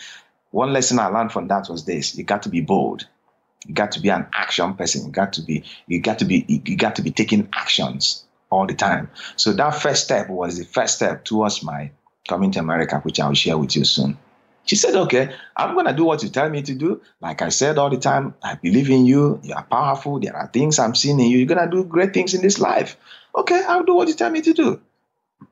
One 0.52 0.73
lesson 0.73 0.99
I 0.99 1.07
learned 1.07 1.33
from 1.33 1.49
that 1.49 1.69
was 1.69 1.85
this: 1.85 2.16
you 2.16 2.25
got 2.25 2.42
to 2.45 2.49
be 2.49 2.62
bold. 2.62 3.07
You 3.66 3.75
got 3.75 3.92
to 3.92 4.00
be 4.00 4.09
an 4.11 4.26
action 4.33 4.75
person. 4.75 5.07
You 5.07 5.12
got 5.12 5.33
to 5.35 5.42
be, 5.42 5.64
you 5.87 6.00
got 6.00 6.19
to 6.19 6.25
be, 6.25 6.45
you 6.49 6.76
got 6.76 6.97
to 6.97 7.02
be 7.02 7.11
taking 7.11 7.49
actions 7.54 8.25
all 8.50 8.66
the 8.66 8.75
time. 8.75 9.11
So 9.37 9.52
that 9.52 9.71
first 9.71 10.04
step 10.04 10.28
was 10.28 10.59
the 10.59 10.64
first 10.64 10.97
step 10.97 11.25
towards 11.25 11.62
my 11.62 11.90
coming 12.28 12.50
to 12.52 12.61
America, 12.61 12.99
which 13.00 13.21
I 13.21 13.26
will 13.26 13.35
share 13.35 13.59
with 13.59 13.76
you 13.76 13.85
soon. 13.85 14.19
She 14.64 14.76
said, 14.76 14.95
Okay, 14.95 15.35
I'm 15.57 15.75
going 15.75 15.87
to 15.87 15.92
do 15.92 16.04
what 16.04 16.23
you 16.23 16.28
tell 16.28 16.49
me 16.49 16.62
to 16.62 16.75
do. 16.75 17.00
Like 17.21 17.42
I 17.42 17.49
said 17.49 17.78
all 17.78 17.90
the 17.90 17.97
time, 17.97 18.35
I 18.42 18.54
believe 18.54 18.90
in 18.90 19.07
you. 19.07 19.40
You 19.42 19.54
are 19.54 19.64
powerful. 19.64 20.21
There 20.21 20.37
are 20.37 20.47
things 20.49 20.78
I'm 20.78 20.95
seeing 20.95 21.19
in 21.19 21.26
you. 21.26 21.38
You're 21.38 21.54
going 21.54 21.69
to 21.69 21.76
do 21.76 21.85
great 21.85 22.14
things 22.14 22.35
in 22.35 22.42
this 22.42 22.61
life. 22.61 22.97
Okay, 23.37 23.62
I'll 23.66 23.85
do 23.85 23.95
what 23.95 24.09
you 24.09 24.14
tell 24.14 24.31
me 24.31 24.42
to 24.42 24.52
do. 24.52 24.81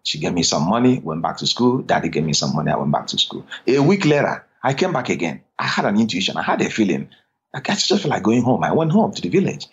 She 0.03 0.19
gave 0.19 0.33
me 0.33 0.43
some 0.43 0.69
money, 0.69 1.01
went 1.01 1.23
back 1.23 1.39
to 1.39 1.47
school. 1.47 1.83
Daddy 1.83 2.09
gave 2.09 2.25
me 2.25 2.33
some 2.33 2.55
money, 2.55 2.71
I 2.71 2.77
went 2.77 2.93
back 2.93 3.09
to 3.09 3.19
school. 3.19 3.45
A 3.67 3.81
week 3.81 4.05
later, 4.05 4.47
I 4.63 4.75
came 4.75 4.93
back 4.93 5.09
again. 5.09 5.43
I 5.59 5.65
had 5.67 5.85
an 5.85 5.99
intuition, 5.99 6.37
I 6.37 6.43
had 6.43 6.61
a 6.63 6.71
feeling 6.71 7.09
I 7.55 7.61
just 7.61 7.89
felt 7.89 8.05
like 8.05 8.23
going 8.23 8.43
home. 8.43 8.63
I 8.65 8.73
went 8.73 8.93
home 8.93 9.13
to 9.13 9.23
the 9.23 9.29
village. 9.29 9.67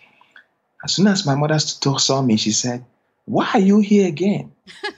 As 0.84 0.94
soon 0.94 1.06
as 1.06 1.26
my 1.26 1.34
mother 1.34 1.58
saw 1.58 2.22
me, 2.22 2.36
she 2.36 2.50
said, 2.50 2.84
Why 3.24 3.48
are 3.54 3.60
you 3.60 3.80
here 3.80 4.08
again? 4.08 4.52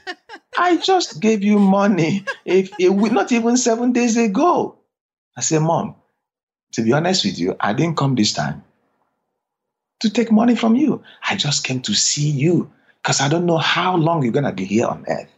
I 0.59 0.77
just 0.77 1.21
gave 1.21 1.43
you 1.43 1.59
money, 1.59 2.25
if 2.45 2.71
it 2.79 2.91
would 2.91 3.13
not 3.13 3.33
even 3.33 3.57
seven 3.57 3.93
days 3.93 4.17
ago. 4.17 4.79
I 5.37 5.41
said, 5.41 5.63
Mom, 5.63 5.95
to 6.73 6.83
be 6.83 6.93
honest 6.93 7.25
with 7.25 7.39
you, 7.39 7.57
I 7.61 7.73
didn't 7.73 7.97
come 7.97 8.15
this 8.15 8.33
time 8.33 8.63
to 10.01 10.11
take 10.11 10.33
money 10.33 10.57
from 10.57 10.77
you. 10.77 11.03
I 11.27 11.37
just 11.37 11.65
came 11.65 11.81
to 11.83 11.95
see 11.95 12.29
you 12.29 12.71
because 13.03 13.21
I 13.21 13.29
don't 13.29 13.47
know 13.47 13.59
how 13.59 13.97
long 13.97 14.23
you're 14.23 14.33
going 14.33 14.45
to 14.45 14.53
be 14.53 14.65
here 14.65 14.87
on 14.87 15.05
earth. 15.09 15.31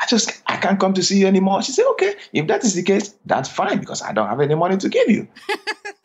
I 0.00 0.06
just, 0.06 0.42
I 0.46 0.56
can't 0.56 0.80
come 0.80 0.94
to 0.94 1.02
see 1.02 1.18
you 1.18 1.26
anymore. 1.26 1.62
She 1.62 1.72
said, 1.72 1.84
okay, 1.90 2.14
if 2.32 2.46
that 2.46 2.64
is 2.64 2.74
the 2.74 2.82
case, 2.82 3.14
that's 3.26 3.48
fine 3.48 3.78
because 3.78 4.02
I 4.02 4.12
don't 4.12 4.28
have 4.28 4.40
any 4.40 4.54
money 4.54 4.78
to 4.78 4.88
give 4.88 5.10
you. 5.10 5.28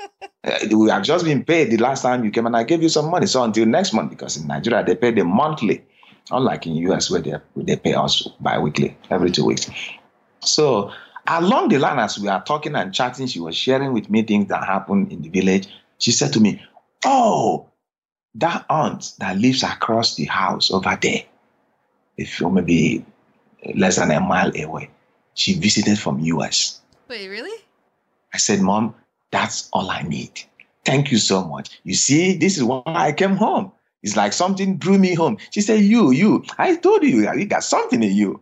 Uh, 0.46 0.60
we 0.78 0.90
have 0.92 1.02
just 1.02 1.26
been 1.26 1.44
paid 1.44 1.72
the 1.72 1.78
last 1.78 2.04
time 2.04 2.24
you 2.24 2.30
came 2.30 2.46
and 2.46 2.56
I 2.56 2.64
gave 2.64 2.84
you 2.84 2.90
some 2.90 3.10
money. 3.10 3.26
So 3.26 3.44
until 3.44 3.66
next 3.66 3.94
month, 3.94 4.12
because 4.12 4.38
in 4.38 4.48
Nigeria, 4.48 4.84
they 4.84 4.96
pay 4.96 5.10
them 5.10 5.28
monthly, 5.28 5.84
unlike 6.30 6.68
in 6.68 6.76
US 6.76 7.10
where 7.10 7.22
they, 7.22 7.34
they 7.56 7.76
pay 7.76 7.96
us 7.96 8.28
bi-weekly, 8.40 8.96
every 9.10 9.32
two 9.32 9.46
weeks. 9.46 9.70
So 10.42 10.92
along 11.26 11.70
the 11.70 11.80
line, 11.80 11.98
as 11.98 12.20
we 12.20 12.28
are 12.28 12.44
talking 12.44 12.76
and 12.76 12.94
chatting, 12.94 13.26
she 13.26 13.40
was 13.40 13.56
sharing 13.56 13.92
with 13.92 14.10
me 14.10 14.22
things 14.22 14.48
that 14.50 14.64
happened 14.64 15.12
in 15.12 15.24
the 15.24 15.30
village. 15.30 15.68
She 15.98 16.12
said 16.12 16.32
to 16.34 16.40
me, 16.40 16.62
oh, 17.04 17.68
that 18.36 18.66
aunt 18.70 19.14
that 19.18 19.38
lives 19.38 19.64
across 19.64 20.16
the 20.16 20.26
house 20.26 20.70
over 20.70 20.96
there, 21.02 21.24
if 22.18 22.40
you 22.40 22.52
maybe 22.52 23.04
less 23.74 23.96
than 23.96 24.12
a 24.12 24.20
mile 24.20 24.52
away, 24.62 24.92
she 25.34 25.54
visited 25.58 25.98
from 25.98 26.20
US. 26.20 26.82
Wait, 27.08 27.28
really? 27.30 27.64
I 28.34 28.38
said, 28.38 28.62
Mom, 28.62 28.94
that's 29.36 29.70
all 29.74 29.92
I 29.92 30.02
need. 30.04 30.32
Thank 30.86 31.12
you 31.12 31.18
so 31.18 31.44
much. 31.44 31.82
You 31.84 31.94
see, 31.94 32.38
this 32.38 32.56
is 32.58 32.64
why 32.64 32.82
I 32.86 33.12
came 33.12 33.36
home. 33.36 33.72
It's 34.02 34.16
like 34.16 34.32
something 34.32 34.78
drew 34.78 34.98
me 34.98 35.14
home. 35.14 35.38
She 35.52 35.60
said, 35.60 35.82
You, 35.82 36.12
you, 36.12 36.46
I 36.58 36.78
told 36.78 37.04
you, 37.04 37.30
you 37.30 37.46
got 37.46 37.64
something 37.64 38.02
in 38.02 38.14
you. 38.14 38.40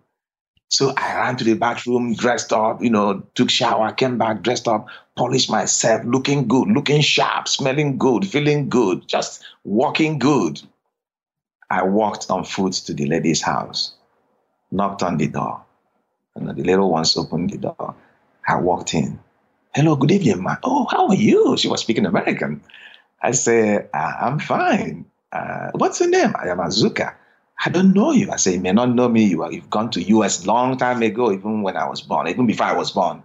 So 0.69 0.93
I 0.95 1.15
ran 1.15 1.37
to 1.37 1.43
the 1.43 1.55
bathroom, 1.55 2.13
dressed 2.13 2.53
up, 2.53 2.83
you 2.83 2.91
know, 2.91 3.23
took 3.33 3.49
shower, 3.49 3.91
came 3.91 4.19
back, 4.19 4.43
dressed 4.43 4.67
up, 4.67 4.87
polished 5.15 5.49
myself, 5.49 6.03
looking 6.05 6.47
good, 6.47 6.67
looking 6.67 7.01
sharp, 7.01 7.47
smelling 7.47 7.97
good, 7.97 8.27
feeling 8.27 8.69
good, 8.69 9.07
just 9.07 9.43
walking 9.63 10.19
good. 10.19 10.61
I 11.71 11.83
walked 11.83 12.29
on 12.29 12.43
foot 12.43 12.73
to 12.85 12.93
the 12.93 13.07
lady's 13.07 13.41
house, 13.41 13.93
knocked 14.71 15.01
on 15.01 15.17
the 15.17 15.27
door. 15.27 15.63
And 16.35 16.49
the 16.49 16.63
little 16.63 16.91
ones 16.91 17.17
opened 17.17 17.51
the 17.51 17.57
door. 17.57 17.95
I 18.47 18.57
walked 18.57 18.93
in. 18.93 19.19
Hello, 19.75 19.95
good 19.95 20.11
evening, 20.11 20.43
ma. 20.43 20.55
Oh, 20.63 20.85
how 20.91 21.07
are 21.07 21.15
you? 21.15 21.57
She 21.57 21.67
was 21.67 21.81
speaking 21.81 22.05
American. 22.05 22.61
I 23.21 23.31
said, 23.31 23.89
uh, 23.93 24.13
I'm 24.21 24.39
fine. 24.39 25.05
Uh, 25.31 25.71
what's 25.73 25.99
your 25.99 26.09
name? 26.09 26.33
I 26.39 26.49
am 26.49 26.59
Azuka. 26.59 27.15
I 27.65 27.69
don't 27.69 27.93
know 27.93 28.11
you. 28.11 28.29
I 28.31 28.35
say, 28.35 28.53
you 28.53 28.59
may 28.59 28.71
not 28.71 28.89
know 28.93 29.09
me. 29.09 29.23
You 29.25 29.49
you've 29.51 29.69
gone 29.71 29.89
to 29.91 30.03
US 30.03 30.45
long 30.45 30.77
time 30.77 31.01
ago, 31.01 31.31
even 31.31 31.63
when 31.63 31.75
I 31.75 31.87
was 31.87 32.01
born, 32.01 32.27
even 32.27 32.45
before 32.45 32.67
I 32.67 32.73
was 32.77 32.91
born. 32.91 33.23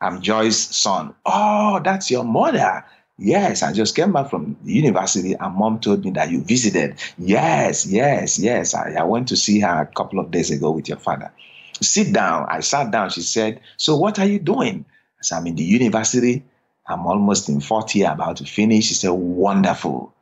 I'm 0.00 0.22
Joy's 0.22 0.58
son. 0.58 1.14
Oh, 1.26 1.80
that's 1.82 2.10
your 2.10 2.24
mother. 2.24 2.84
Yes, 3.18 3.62
I 3.64 3.72
just 3.72 3.96
came 3.96 4.12
back 4.12 4.30
from 4.30 4.56
university 4.64 5.34
and 5.34 5.54
mom 5.56 5.80
told 5.80 6.04
me 6.04 6.12
that 6.12 6.30
you 6.30 6.42
visited. 6.42 6.96
Yes, 7.18 7.86
yes, 7.86 8.38
yes. 8.38 8.74
I, 8.74 8.92
I 8.98 9.04
went 9.04 9.28
to 9.28 9.36
see 9.36 9.60
her 9.60 9.82
a 9.82 9.86
couple 9.86 10.20
of 10.20 10.30
days 10.30 10.50
ago 10.52 10.70
with 10.70 10.88
your 10.88 10.98
father. 10.98 11.32
Sit 11.82 12.12
down. 12.12 12.46
I 12.48 12.60
sat 12.60 12.92
down. 12.92 13.10
She 13.10 13.22
said, 13.22 13.60
So 13.76 13.96
what 13.96 14.18
are 14.20 14.26
you 14.26 14.38
doing? 14.38 14.84
Said, 15.20 15.36
I'm 15.36 15.46
in 15.46 15.56
the 15.56 15.64
university. 15.64 16.44
I'm 16.88 17.06
almost 17.06 17.48
in 17.48 17.60
fourth 17.60 17.94
year, 17.94 18.10
about 18.10 18.36
to 18.38 18.44
finish. 18.44 18.86
She 18.86 18.94
said, 18.94 19.10
Wonderful. 19.10 20.12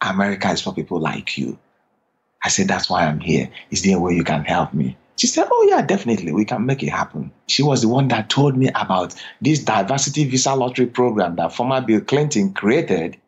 America 0.00 0.50
is 0.50 0.62
for 0.62 0.72
people 0.72 1.00
like 1.00 1.36
you. 1.36 1.58
I 2.44 2.48
said, 2.48 2.68
That's 2.68 2.88
why 2.88 3.04
I'm 3.06 3.20
here. 3.20 3.50
Is 3.70 3.82
there 3.82 3.96
a 3.96 4.00
way 4.00 4.14
you 4.14 4.24
can 4.24 4.44
help 4.44 4.72
me? 4.72 4.96
She 5.16 5.26
said, 5.26 5.48
Oh, 5.50 5.66
yeah, 5.68 5.82
definitely. 5.82 6.32
We 6.32 6.44
can 6.44 6.64
make 6.64 6.82
it 6.82 6.88
happen. 6.88 7.30
She 7.48 7.62
was 7.62 7.82
the 7.82 7.88
one 7.88 8.08
that 8.08 8.30
told 8.30 8.56
me 8.56 8.70
about 8.74 9.14
this 9.42 9.62
diversity 9.62 10.24
visa 10.24 10.54
lottery 10.54 10.86
program 10.86 11.36
that 11.36 11.52
former 11.52 11.80
Bill 11.82 12.00
Clinton 12.00 12.54
created 12.54 13.18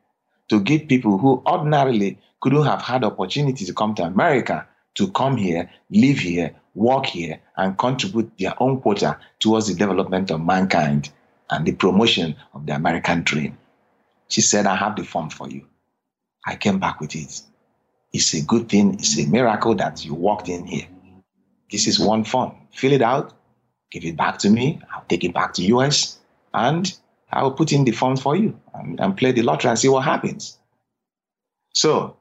to 0.48 0.60
give 0.60 0.88
people 0.88 1.18
who 1.18 1.42
ordinarily 1.46 2.18
couldn't 2.40 2.64
have 2.64 2.82
had 2.82 3.04
opportunity 3.04 3.64
to 3.64 3.74
come 3.74 3.94
to 3.96 4.02
America 4.04 4.66
to 4.94 5.10
come 5.12 5.36
here, 5.36 5.70
live 5.90 6.18
here, 6.18 6.54
work 6.74 7.06
here, 7.06 7.40
and 7.56 7.76
contribute 7.78 8.32
their 8.38 8.54
own 8.62 8.80
quota 8.80 9.18
towards 9.38 9.68
the 9.68 9.74
development 9.74 10.30
of 10.30 10.40
mankind 10.40 11.10
and 11.50 11.66
the 11.66 11.72
promotion 11.72 12.34
of 12.54 12.66
the 12.66 12.74
American 12.74 13.22
dream. 13.22 13.58
She 14.28 14.40
said, 14.40 14.66
I 14.66 14.76
have 14.76 14.96
the 14.96 15.04
form 15.04 15.30
for 15.30 15.48
you. 15.48 15.66
I 16.46 16.56
came 16.56 16.78
back 16.78 17.00
with 17.00 17.14
it. 17.14 17.42
It's 18.12 18.34
a 18.34 18.42
good 18.42 18.68
thing. 18.68 18.94
It's 18.94 19.18
a 19.18 19.26
miracle 19.26 19.74
that 19.76 20.04
you 20.04 20.14
walked 20.14 20.48
in 20.48 20.66
here. 20.66 20.86
This 21.70 21.86
is 21.86 21.98
one 21.98 22.24
form. 22.24 22.54
Fill 22.72 22.92
it 22.92 23.02
out, 23.02 23.32
give 23.90 24.04
it 24.04 24.16
back 24.16 24.38
to 24.38 24.50
me. 24.50 24.80
I'll 24.94 25.04
take 25.08 25.24
it 25.24 25.34
back 25.34 25.54
to 25.54 25.62
US, 25.76 26.18
and 26.52 26.92
I 27.30 27.42
will 27.42 27.52
put 27.52 27.72
in 27.72 27.84
the 27.84 27.92
form 27.92 28.16
for 28.16 28.36
you 28.36 28.58
and, 28.74 29.00
and 29.00 29.16
play 29.16 29.32
the 29.32 29.42
lottery 29.42 29.70
and 29.70 29.78
see 29.78 29.88
what 29.88 30.04
happens. 30.04 30.58
So 31.74 32.16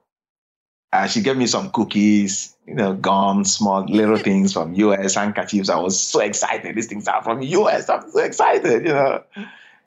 uh, 0.93 1.07
she 1.07 1.21
gave 1.21 1.37
me 1.37 1.47
some 1.47 1.69
cookies, 1.71 2.55
you 2.67 2.75
know, 2.75 2.93
gum, 2.93 3.43
small 3.45 3.85
little 3.85 4.17
things 4.29 4.53
from 4.53 4.73
US, 4.73 5.15
handkerchiefs. 5.15 5.69
I 5.69 5.77
was 5.79 5.99
so 5.99 6.19
excited. 6.19 6.75
These 6.75 6.87
things 6.87 7.07
are 7.07 7.23
from 7.23 7.41
US. 7.41 7.89
I'm 7.89 8.09
so 8.09 8.19
excited, 8.19 8.85
you 8.85 8.93
know. 8.93 9.23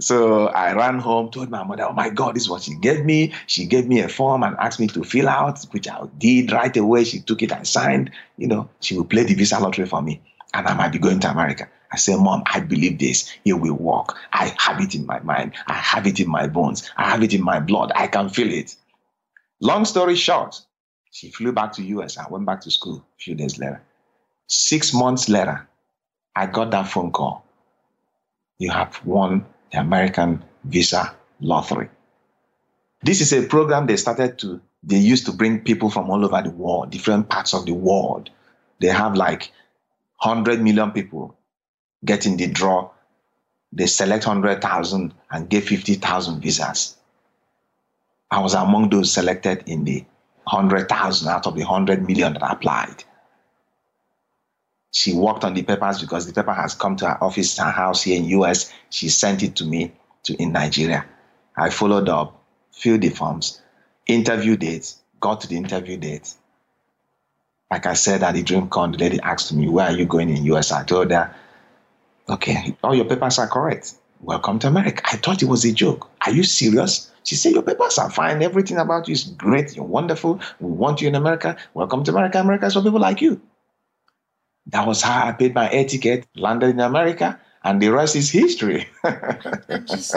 So 0.01 0.49
I 0.49 0.73
ran 0.73 0.99
home, 0.99 1.31
told 1.31 1.51
my 1.51 1.63
mother, 1.63 1.85
oh 1.85 1.93
my 1.93 2.11
God, 2.11 2.35
this 2.35 2.45
is 2.45 2.51
what 2.51 2.63
she 2.63 2.75
gave 2.77 3.05
me. 3.05 3.33
She 3.47 3.65
gave 3.65 3.87
me 3.87 4.01
a 4.01 4.09
form 4.09 4.43
and 4.43 4.57
asked 4.57 4.81
me 4.81 4.89
to 4.89 5.05
fill 5.05 5.29
out, 5.29 5.63
which 5.71 5.89
I 5.89 6.01
did 6.19 6.51
right 6.51 6.77
away. 6.77 7.05
She 7.05 7.21
took 7.21 7.43
it 7.43 7.53
and 7.53 7.67
signed. 7.67 8.11
You 8.37 8.49
know, 8.49 8.69
she 8.81 8.97
will 8.97 9.05
play 9.05 9.23
the 9.23 9.35
visa 9.35 9.61
lottery 9.61 9.87
for 9.87 10.03
me 10.03 10.21
and 10.55 10.67
I 10.67 10.75
might 10.75 10.93
be 10.93 10.99
going 10.99 11.21
to 11.21 11.31
America. 11.31 11.69
I 11.93 11.97
said, 11.97 12.19
Mom, 12.19 12.43
I 12.47 12.61
believe 12.61 12.99
this. 12.99 13.31
It 13.45 13.55
will 13.55 13.75
work. 13.75 14.17
I 14.33 14.55
have 14.59 14.81
it 14.81 14.95
in 14.95 15.05
my 15.07 15.21
mind. 15.21 15.53
I 15.67 15.75
have 15.75 16.07
it 16.07 16.19
in 16.19 16.29
my 16.29 16.47
bones. 16.47 16.91
I 16.97 17.11
have 17.11 17.23
it 17.23 17.35
in 17.35 17.43
my 17.43 17.61
blood. 17.61 17.93
I 17.95 18.07
can 18.07 18.29
feel 18.29 18.53
it. 18.53 18.75
Long 19.61 19.85
story 19.85 20.17
short, 20.17 20.61
she 21.15 21.31
flew 21.31 21.53
back 21.53 21.73
to 21.73 21.83
US. 21.85 22.19
I 22.19 22.27
went 22.29 22.45
back 22.45 22.61
to 22.63 22.73
school 22.73 22.97
a 22.97 23.23
few 23.23 23.37
days 23.37 23.57
later. 23.57 23.81
Six 24.49 24.93
months 24.93 25.29
later, 25.29 25.69
I 26.35 26.47
got 26.47 26.73
that 26.73 26.89
phone 26.89 27.13
call. 27.13 27.45
You 28.59 28.73
have 28.73 29.01
won 29.07 29.47
the 29.71 29.79
American 29.79 30.43
Visa 30.65 31.15
Lottery. 31.41 31.89
This 33.05 33.21
is 33.21 33.33
a 33.33 33.47
program 33.47 33.87
they 33.87 33.97
started 33.97 34.41
to, 34.41 34.61
they 34.83 34.97
used 34.99 35.25
to 35.27 35.33
bring 35.33 35.61
people 35.61 35.89
from 35.89 36.11
all 36.11 36.25
over 36.25 36.43
the 36.43 36.51
world, 36.51 36.91
different 36.91 37.29
parts 37.29 37.55
of 37.55 37.65
the 37.65 37.75
world. 37.75 38.31
They 38.81 38.89
have 38.89 39.15
like 39.15 39.53
100 40.21 40.61
million 40.61 40.91
people 40.91 41.37
getting 42.05 42.37
the 42.37 42.49
draw. 42.49 42.91
They 43.73 43.87
select 43.87 44.27
100,000 44.27 45.15
and 45.31 45.49
get 45.49 45.63
50,000 45.63 46.41
visas. 46.41 46.97
I 48.33 48.41
was 48.41 48.55
among 48.55 48.91
those 48.91 49.13
selected 49.13 49.63
in 49.69 49.85
the 49.85 50.05
100,000 50.45 51.29
out 51.29 51.47
of 51.47 51.55
the 51.55 51.63
100 51.65 52.07
million 52.07 52.35
that 52.35 52.53
applied. 52.53 53.05
She 54.93 55.13
worked 55.13 55.45
on 55.45 55.55
the 55.55 55.63
papers 55.63 56.01
because 56.01 56.27
the 56.27 56.33
paper 56.33 56.53
has 56.53 56.75
come 56.75 56.97
to 56.97 57.09
her 57.09 57.25
office, 57.25 57.59
her 57.59 57.71
house 57.71 58.03
here 58.03 58.17
in 58.17 58.27
US. 58.27 58.73
She 58.91 59.09
sent 59.09 59.43
it 59.43 59.57
to 59.57 59.65
me 59.65 59.93
to 60.23 60.35
in 60.41 60.53
Nigeria. 60.53 61.05
I 61.57 61.71
followed 61.71 62.09
up, 62.09 62.41
filled 62.71 63.01
the 63.01 63.09
forms, 63.09 63.61
interview 64.07 64.57
dates, 64.57 64.99
got 65.21 65.41
to 65.41 65.49
the 65.49 65.57
interview 65.57 65.97
date. 65.97 66.35
Like 67.71 67.87
I 67.87 67.95
said 67.95 68.23
at 68.23 68.35
the 68.35 68.43
DreamCon, 68.45 68.93
the 68.93 68.99
lady 68.99 69.21
asked 69.21 69.53
me, 69.53 69.69
Where 69.69 69.87
are 69.87 69.93
you 69.93 70.07
going 70.07 70.31
in 70.31 70.45
US? 70.45 70.71
I 70.71 70.85
told 70.85 71.11
her, 71.11 71.35
Okay, 72.29 72.77
all 72.83 72.95
your 72.95 73.05
papers 73.05 73.39
are 73.39 73.49
correct. 73.49 73.95
Welcome 74.21 74.59
to 74.61 74.69
America. 74.69 75.03
I 75.05 75.17
thought 75.17 75.43
it 75.43 75.49
was 75.49 75.65
a 75.65 75.73
joke. 75.73 76.09
Are 76.25 76.33
you 76.33 76.45
serious? 76.45 77.11
She 77.25 77.35
said, 77.37 77.53
Your 77.53 77.63
papers 77.63 77.99
are 77.99 78.11
fine. 78.11 78.43
Everything 78.43 78.77
about 78.77 79.09
you 79.09 79.13
is 79.13 79.25
great. 79.25 79.75
You're 79.75 79.85
wonderful. 79.85 80.41
We 80.61 80.71
want 80.71 81.01
you 81.01 81.09
in 81.09 81.15
America. 81.15 81.57
Welcome 81.73 82.05
to 82.05 82.11
America. 82.11 82.39
America 82.39 82.67
is 82.67 82.75
for 82.75 82.83
people 82.83 83.01
like 83.01 83.21
you. 83.21 83.41
That 84.67 84.87
was 84.87 85.03
how 85.03 85.27
I 85.27 85.33
paid 85.33 85.55
my 85.55 85.71
air 85.71 85.85
ticket, 85.85 86.27
landed 86.37 86.71
in 86.71 86.81
America, 86.81 87.41
and 87.63 87.81
the 87.81 87.89
rest 87.89 88.17
is 88.17 88.31
history. 88.31 88.89
just, 89.87 90.17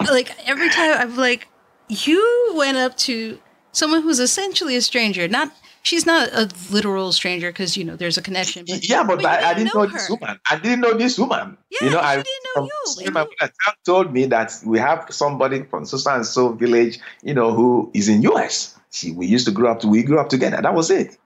like 0.00 0.30
every 0.48 0.68
time 0.70 0.96
I'm 0.98 1.16
like, 1.16 1.48
you 1.88 2.52
went 2.56 2.76
up 2.76 2.96
to 2.98 3.38
someone 3.72 4.02
who's 4.02 4.20
essentially 4.20 4.76
a 4.76 4.82
stranger, 4.82 5.28
not 5.28 5.52
she's 5.86 6.04
not 6.04 6.28
a 6.32 6.48
literal 6.70 7.12
stranger 7.12 7.50
because 7.50 7.76
you 7.76 7.84
know 7.84 7.96
there's 7.96 8.18
a 8.18 8.22
connection. 8.22 8.64
But, 8.68 8.88
yeah, 8.88 9.04
but, 9.04 9.22
but 9.22 9.26
I, 9.26 9.36
didn't, 9.36 9.46
I 9.46 9.54
didn't 9.54 9.74
know, 9.74 9.84
know 9.84 9.92
this 9.92 10.10
woman. 10.10 10.40
I 10.50 10.56
didn't 10.58 10.80
know 10.80 10.94
this 10.94 11.18
woman. 11.18 11.56
Yeah, 11.70 11.84
you 11.84 11.90
know, 11.90 12.00
I 12.00 12.16
didn't 12.16 12.46
know 12.56 12.68
you. 12.98 13.10
My 13.12 13.24
mother 13.24 13.52
told 13.84 14.12
me 14.12 14.26
that 14.26 14.52
we 14.64 14.78
have 14.78 15.06
somebody 15.10 15.62
from 15.62 15.86
so 15.86 16.10
and 16.10 16.26
so 16.26 16.52
village, 16.52 16.98
you 17.22 17.34
know, 17.34 17.52
who 17.52 17.90
is 17.94 18.08
in 18.08 18.22
US. 18.22 18.74
She, 18.90 19.12
we 19.12 19.26
used 19.26 19.46
to 19.46 19.52
grow 19.52 19.72
up. 19.72 19.84
We 19.84 20.02
grew 20.02 20.18
up 20.18 20.28
together. 20.28 20.60
That 20.60 20.74
was 20.74 20.90
it. 20.90 21.16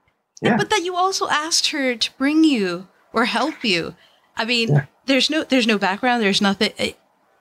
Yeah. 0.42 0.56
But 0.56 0.70
that 0.70 0.84
you 0.84 0.96
also 0.96 1.28
asked 1.28 1.68
her 1.68 1.94
to 1.96 2.10
bring 2.18 2.44
you 2.44 2.88
or 3.12 3.24
help 3.24 3.64
you. 3.64 3.94
I 4.36 4.44
mean, 4.44 4.68
yeah. 4.68 4.86
there's 5.06 5.30
no 5.30 5.44
there's 5.44 5.66
no 5.66 5.78
background. 5.78 6.22
There's 6.22 6.40
nothing. 6.40 6.72
Eh, 6.78 6.92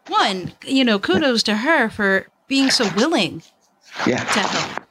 one, 0.07 0.53
you 0.65 0.83
know, 0.83 0.99
kudos 0.99 1.43
to 1.43 1.55
her 1.57 1.89
for 1.89 2.27
being 2.47 2.71
so 2.71 2.89
willing. 2.95 3.43
Yeah. 4.07 4.23
To 4.23 4.39
help. 4.39 4.87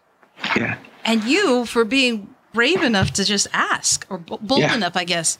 Yeah. 0.57 0.79
And 1.05 1.25
you 1.25 1.65
for 1.67 1.85
being 1.85 2.35
brave 2.53 2.83
enough 2.83 3.13
to 3.13 3.25
just 3.25 3.47
ask 3.53 4.07
or 4.11 4.19
bold 4.19 4.61
yeah. 4.61 4.75
enough, 4.75 4.97
I 4.97 5.05
guess. 5.05 5.39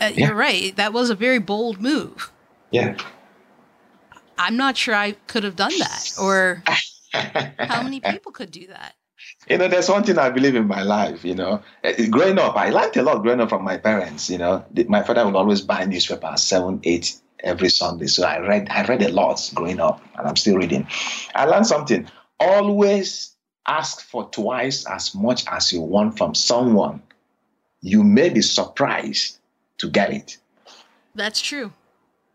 Uh, 0.00 0.10
yeah. 0.14 0.26
You're 0.26 0.34
right. 0.34 0.74
That 0.76 0.92
was 0.92 1.10
a 1.10 1.14
very 1.14 1.38
bold 1.38 1.80
move. 1.80 2.30
Yeah. 2.70 2.96
I'm 4.38 4.56
not 4.56 4.76
sure 4.76 4.94
I 4.94 5.12
could 5.26 5.44
have 5.44 5.56
done 5.56 5.72
that 5.78 6.12
or 6.20 6.62
how 7.12 7.82
many 7.82 8.00
people 8.00 8.32
could 8.32 8.50
do 8.50 8.66
that. 8.68 8.94
You 9.48 9.58
know, 9.58 9.68
there's 9.68 9.88
one 9.88 10.02
thing 10.04 10.18
I 10.18 10.30
believe 10.30 10.54
in 10.54 10.66
my 10.66 10.82
life, 10.82 11.24
you 11.24 11.34
know. 11.34 11.62
Eh, 11.84 12.06
growing 12.06 12.38
up, 12.38 12.56
I 12.56 12.70
learned 12.70 12.96
a 12.96 13.02
lot 13.02 13.22
growing 13.22 13.40
up 13.40 13.50
from 13.50 13.64
my 13.64 13.76
parents, 13.76 14.30
you 14.30 14.38
know. 14.38 14.64
My 14.88 15.02
father 15.02 15.24
would 15.26 15.36
always 15.36 15.60
buy 15.60 15.84
newspapers, 15.84 16.42
seven, 16.42 16.80
eight 16.84 17.20
every 17.42 17.68
Sunday. 17.68 18.06
So 18.06 18.26
I 18.26 18.38
read 18.38 18.68
I 18.70 18.84
read 18.84 19.02
a 19.02 19.08
lot 19.08 19.50
growing 19.54 19.80
up 19.80 20.00
and 20.16 20.26
I'm 20.26 20.36
still 20.36 20.56
reading. 20.56 20.86
I 21.34 21.44
learned 21.44 21.66
something. 21.66 22.06
Always 22.38 23.36
ask 23.70 24.02
for 24.02 24.28
twice 24.30 24.84
as 24.86 25.14
much 25.14 25.46
as 25.46 25.72
you 25.72 25.80
want 25.80 26.18
from 26.18 26.34
someone. 26.34 27.00
You 27.80 28.02
may 28.02 28.28
be 28.28 28.42
surprised 28.42 29.38
to 29.78 29.88
get 29.88 30.12
it. 30.12 30.38
That's 31.14 31.40
true. 31.40 31.72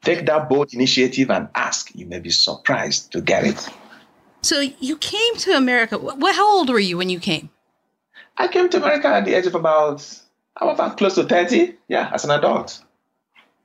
Take 0.01 0.25
that 0.25 0.50
bold 0.50 0.74
initiative 0.74 1.30
and 1.30 1.50
ask. 1.54 1.94
You 1.94 2.06
may 2.06 2.20
be 2.20 2.30
surprised 2.30 3.12
to 3.12 3.22
get 3.22 3.44
it. 3.44 3.70
So 4.42 4.62
you 4.80 4.98
came 4.98 5.36
to 5.46 5.51
America. 5.58 5.98
What? 5.98 6.36
How 6.36 6.48
old 6.58 6.70
were 6.70 6.80
you 6.80 6.98
when 6.98 7.10
you 7.10 7.20
came? 7.20 7.50
I 8.38 8.48
came 8.48 8.70
to 8.70 8.77
America 8.77 9.08
at 9.08 9.25
the 9.25 9.34
age 9.34 9.48
of 9.48 9.56
about, 9.56 10.00
I 10.58 10.65
was 10.65 10.75
about 10.75 10.98
close 10.98 11.15
to 11.15 11.24
thirty. 11.24 11.75
Yeah, 11.88 12.12
as 12.13 12.24
an 12.24 12.32
adult. 12.32 12.84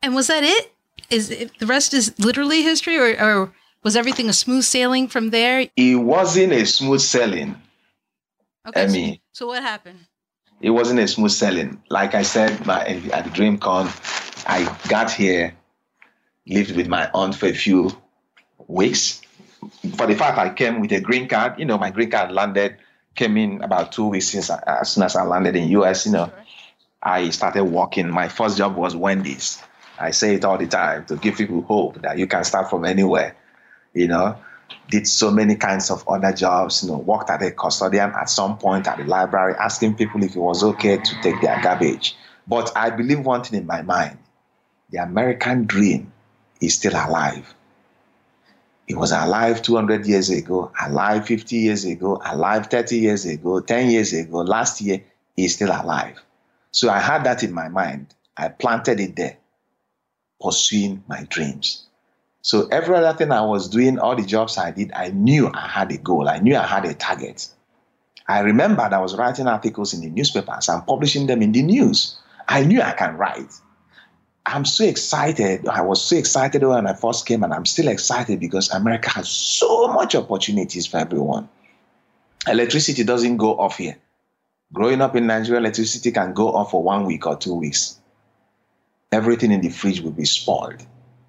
And 0.03 0.15
was 0.15 0.27
that 0.29 0.43
it? 0.43 0.73
Is 1.11 1.31
it, 1.31 1.59
the 1.59 1.67
rest 1.67 1.93
is 1.93 2.15
literally 2.19 2.63
history, 2.63 2.97
or, 2.99 3.11
or 3.23 3.53
was 3.83 3.97
everything 3.97 4.29
a 4.29 4.33
smooth 4.33 4.65
sailing 4.65 5.09
from 5.09 5.31
there? 5.31 5.69
It 5.77 5.97
wasn't 5.97 6.53
a 6.53 6.65
smooth 6.67 7.01
sailing. 7.01 7.61
Okay. 8.67 8.83
Emmy. 8.83 9.23
So, 9.33 9.45
so 9.45 9.47
what 9.49 9.63
happened? 9.63 9.99
It 10.61 10.71
wasn't 10.71 11.01
a 11.01 11.09
smooth 11.09 11.31
sailing. 11.31 11.83
Like 11.89 12.15
I 12.15 12.23
said 12.23 12.67
my, 12.67 12.85
at 12.85 13.25
the 13.25 13.31
DreamCon, 13.31 14.47
I 14.47 14.89
got 14.89 15.11
here, 15.11 15.55
lived 16.47 16.77
with 16.77 16.89
my 16.89 17.11
aunt 17.15 17.35
for 17.35 17.47
a 17.47 17.55
few 17.55 17.91
weeks 18.69 19.23
for 19.97 20.07
the 20.07 20.15
fact 20.15 20.39
I 20.39 20.51
came 20.51 20.81
with 20.81 20.93
a 20.93 21.01
green 21.01 21.29
card, 21.29 21.59
you 21.59 21.65
know, 21.65 21.79
my 21.79 21.91
green 21.91 22.11
card 22.11 22.33
landed, 22.33 22.77
came 23.15 23.37
in 23.37 23.63
about 23.63 23.93
two 23.93 24.07
weeks 24.07 24.29
since 24.29 24.51
as 24.51 24.93
soon 24.93 25.05
as 25.05 25.17
I 25.17 25.25
landed 25.25 25.57
in 25.57 25.69
US, 25.69 26.07
you 26.07 26.13
know, 26.13 26.33
I 27.03 27.31
started 27.31 27.65
working. 27.65 28.11
My 28.11 28.29
first 28.29 28.57
job 28.57 28.77
was 28.77 28.97
Wendy's. 28.97 29.63
I 29.99 30.13
say 30.13 30.35
it 30.35 30.45
all 30.45 30.57
the 30.57 30.67
time 30.67 31.05
to 31.07 31.17
give 31.17 31.37
people 31.37 31.63
hope 31.63 32.01
that 32.03 32.19
you 32.19 32.27
can 32.27 32.45
start 32.45 32.71
from 32.71 32.85
anywhere, 32.85 33.37
you 33.95 34.09
know. 34.09 34.37
Did 34.89 35.07
so 35.07 35.31
many 35.31 35.57
kinds 35.57 35.91
of 35.91 36.07
other 36.09 36.33
jobs, 36.33 36.83
you 36.83 36.91
know, 36.91 36.99
worked 36.99 37.31
at 37.31 37.43
a 37.43 37.51
custodian 37.53 38.13
at 38.13 38.29
some 38.31 38.59
point 38.59 38.87
at 38.89 38.99
the 38.99 39.05
library, 39.05 39.55
asking 39.59 39.95
people 39.97 40.23
if 40.23 40.37
it 40.37 40.41
was 40.41 40.63
okay 40.63 40.97
to 40.99 41.23
take 41.23 41.41
their 41.41 41.61
garbage. 41.63 42.17
But 42.47 42.73
I 42.77 42.91
believe 42.91 43.21
one 43.25 43.43
thing 43.45 43.61
in 43.61 43.67
my 43.67 43.83
mind 43.83 44.19
the 44.91 44.99
American 44.99 45.67
dream 45.67 46.13
is 46.61 46.75
still 46.75 46.95
alive 46.95 47.55
It 48.87 48.97
was 48.97 49.13
alive 49.13 49.63
200 49.63 50.05
years 50.07 50.29
ago, 50.29 50.71
alive 50.81 51.27
50 51.27 51.57
years 51.57 51.85
ago, 51.87 52.21
alive 52.25 52.67
30 52.67 52.99
years 52.99 53.25
ago, 53.25 53.61
10 53.61 53.89
years 53.91 54.13
ago. 54.13 54.39
Last 54.39 54.81
year, 54.83 55.03
he's 55.37 55.55
still 55.55 55.71
alive. 55.71 56.21
So 56.73 56.91
I 56.91 56.99
had 56.99 57.25
that 57.25 57.43
in 57.43 57.53
my 57.53 57.69
mind. 57.69 58.15
I 58.37 58.49
planted 58.49 59.01
it 59.01 59.17
there, 59.17 59.39
pursuing 60.41 61.05
my 61.09 61.25
dreams. 61.25 61.87
So 62.43 62.69
every 62.69 62.95
other 62.95 63.17
thing 63.17 63.33
I 63.33 63.43
was 63.43 63.69
doing, 63.69 63.99
all 63.99 64.17
the 64.17 64.25
jobs 64.25 64.57
I 64.57 64.71
did, 64.71 64.93
I 64.93 65.09
knew 65.09 65.51
I 65.53 65.69
had 65.69 65.93
a 65.93 65.99
goal. 65.99 66.29
I 66.29 66.39
knew 66.39 66.57
I 66.57 66.67
had 66.67 66.85
a 66.85 66.95
target. 66.95 67.49
I 68.27 68.41
remembered 68.41 68.93
I 68.93 69.01
was 69.01 69.17
writing 69.17 69.47
articles 69.47 69.93
in 69.93 70.01
the 70.01 70.09
newspapers 70.09 70.69
and 70.69 70.87
publishing 70.87 71.27
them 71.27 71.43
in 71.43 71.53
the 71.53 71.63
news. 71.63 72.17
I 72.49 72.65
knew 72.65 72.81
I 72.81 72.93
can 72.93 73.17
write. 73.17 73.53
I'm 74.47 74.65
so 74.65 74.85
excited. 74.85 75.69
I 75.69 75.83
was 75.83 76.03
so 76.03 76.17
excited 76.17 76.63
when 76.63 76.87
I 76.87 76.95
first 76.95 77.27
came, 77.27 77.45
and 77.45 77.53
I'm 77.53 77.67
still 77.67 77.89
excited 77.89 78.41
because 78.41 78.71
America 78.71 79.11
has 79.11 79.29
so 79.29 79.89
much 79.89 80.15
opportunities 80.15 80.87
for 80.87 80.97
everyone. 80.97 81.49
Electricity 82.49 83.05
doesn't 83.05 83.37
go 83.37 83.59
off 83.59 83.77
here. 83.77 83.97
Growing 84.73 85.03
up 85.03 85.15
in 85.15 85.27
Nigeria, 85.27 85.61
electricity 85.61 86.11
can 86.11 86.33
go 86.33 86.53
off 86.53 86.71
for 86.71 86.83
one 86.83 87.05
week 87.05 87.27
or 87.27 87.37
two 87.37 87.55
weeks. 87.55 87.99
Everything 89.13 89.53
in 89.53 89.61
the 89.61 89.69
fridge 89.69 90.01
will 90.01 90.13
be 90.13 90.25
spoiled. 90.25 90.87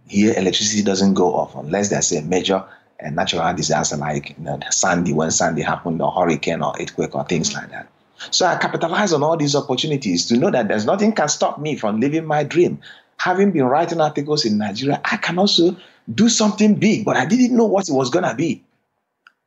Here, 0.07 0.33
electricity 0.35 0.83
doesn't 0.83 1.13
go 1.13 1.33
off 1.35 1.55
unless 1.55 1.89
there's 1.89 2.11
a 2.11 2.21
major 2.21 2.63
uh, 3.03 3.09
natural 3.09 3.53
disaster 3.53 3.97
like 3.97 4.35
you 4.37 4.43
know, 4.43 4.59
Sandy, 4.69 5.13
when 5.13 5.31
Sandy 5.31 5.61
happened, 5.61 6.01
or 6.01 6.11
hurricane, 6.11 6.61
or 6.61 6.73
earthquake, 6.79 7.15
or 7.15 7.23
things 7.25 7.53
like 7.53 7.69
that. 7.71 7.87
So 8.29 8.45
I 8.45 8.57
capitalize 8.57 9.13
on 9.13 9.23
all 9.23 9.37
these 9.37 9.55
opportunities 9.55 10.27
to 10.27 10.37
know 10.37 10.51
that 10.51 10.67
there's 10.67 10.85
nothing 10.85 11.13
can 11.13 11.27
stop 11.27 11.59
me 11.59 11.75
from 11.75 11.99
living 11.99 12.25
my 12.25 12.43
dream 12.43 12.79
having 13.21 13.51
been 13.51 13.65
writing 13.65 14.01
articles 14.01 14.45
in 14.45 14.57
Nigeria, 14.57 14.99
I 15.05 15.17
can 15.17 15.37
also 15.37 15.77
do 16.13 16.27
something 16.27 16.73
big, 16.75 17.05
but 17.05 17.17
I 17.17 17.25
didn't 17.25 17.55
know 17.55 17.65
what 17.65 17.87
it 17.87 17.93
was 17.93 18.09
to 18.09 18.33
be. 18.35 18.63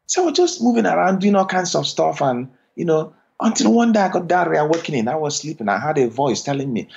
So 0.06 0.22
I 0.22 0.26
was 0.26 0.36
just 0.36 0.62
moving 0.62 0.86
around, 0.86 1.20
doing 1.20 1.34
all 1.34 1.46
kinds 1.46 1.74
of 1.74 1.84
stuff. 1.84 2.22
And, 2.22 2.50
you 2.76 2.84
know, 2.84 3.14
until 3.40 3.72
one 3.72 3.90
day 3.90 4.00
I 4.00 4.10
got 4.10 4.28
that 4.28 4.48
reawakening. 4.48 5.08
I 5.08 5.16
was 5.16 5.38
sleeping. 5.38 5.68
I 5.68 5.80
had 5.80 5.98
a 5.98 6.08
voice 6.08 6.42
telling 6.42 6.72
me, 6.72 6.88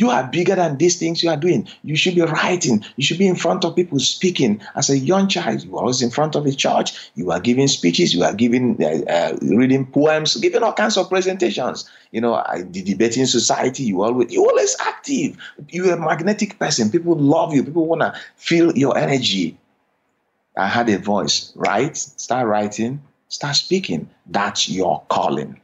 you 0.00 0.10
are 0.10 0.26
bigger 0.26 0.54
than 0.54 0.78
these 0.78 0.98
things 0.98 1.22
you 1.22 1.30
are 1.30 1.36
doing. 1.36 1.68
You 1.82 1.96
should 1.96 2.14
be 2.14 2.22
writing. 2.22 2.84
You 2.96 3.04
should 3.04 3.18
be 3.18 3.26
in 3.26 3.36
front 3.36 3.64
of 3.64 3.76
people 3.76 3.98
speaking. 3.98 4.60
As 4.74 4.90
a 4.90 4.98
young 4.98 5.28
child, 5.28 5.62
you 5.62 5.70
were 5.70 5.80
always 5.80 6.02
in 6.02 6.10
front 6.10 6.34
of 6.34 6.46
a 6.46 6.52
church. 6.52 7.10
You 7.14 7.30
are 7.30 7.40
giving 7.40 7.68
speeches. 7.68 8.14
You 8.14 8.24
are 8.24 8.34
giving, 8.34 8.82
uh, 8.82 9.10
uh, 9.10 9.36
reading 9.42 9.86
poems, 9.86 10.36
giving 10.36 10.62
all 10.62 10.72
kinds 10.72 10.96
of 10.96 11.08
presentations. 11.08 11.88
You 12.12 12.20
know, 12.20 12.34
I, 12.34 12.62
the 12.62 12.82
debating 12.82 13.26
society. 13.26 13.84
You 13.84 14.02
always, 14.02 14.32
you 14.32 14.44
always 14.48 14.76
active. 14.80 15.36
You're 15.68 15.94
a 15.94 16.00
magnetic 16.00 16.58
person. 16.58 16.90
People 16.90 17.16
love 17.16 17.54
you. 17.54 17.62
People 17.62 17.86
want 17.86 18.02
to 18.02 18.14
feel 18.36 18.76
your 18.76 18.96
energy. 18.96 19.58
I 20.56 20.68
had 20.68 20.88
a 20.88 20.98
voice. 20.98 21.52
Write. 21.56 21.96
Start 21.96 22.46
writing. 22.46 23.02
Start 23.28 23.56
speaking. 23.56 24.08
That's 24.26 24.68
your 24.68 25.02
calling. 25.08 25.60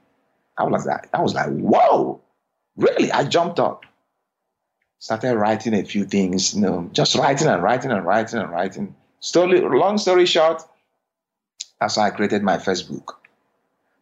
I 0.58 0.64
was 0.64 0.84
like, 0.84 1.08
I 1.14 1.22
was 1.22 1.34
like, 1.34 1.48
whoa, 1.48 2.20
really? 2.76 3.10
I 3.12 3.24
jumped 3.24 3.58
up 3.58 3.86
started 5.00 5.34
writing 5.34 5.74
a 5.74 5.82
few 5.82 6.04
things, 6.04 6.54
you 6.54 6.60
know, 6.60 6.88
just 6.92 7.16
writing 7.16 7.48
and 7.48 7.62
writing 7.62 7.90
and 7.90 8.04
writing 8.04 8.38
and 8.38 8.50
writing. 8.50 8.94
Story, 9.18 9.60
long 9.60 9.98
story 9.98 10.26
short, 10.26 10.62
that's 11.80 11.96
how 11.96 12.02
I 12.02 12.10
created 12.10 12.42
my 12.42 12.58
first 12.58 12.88
book. 12.88 13.18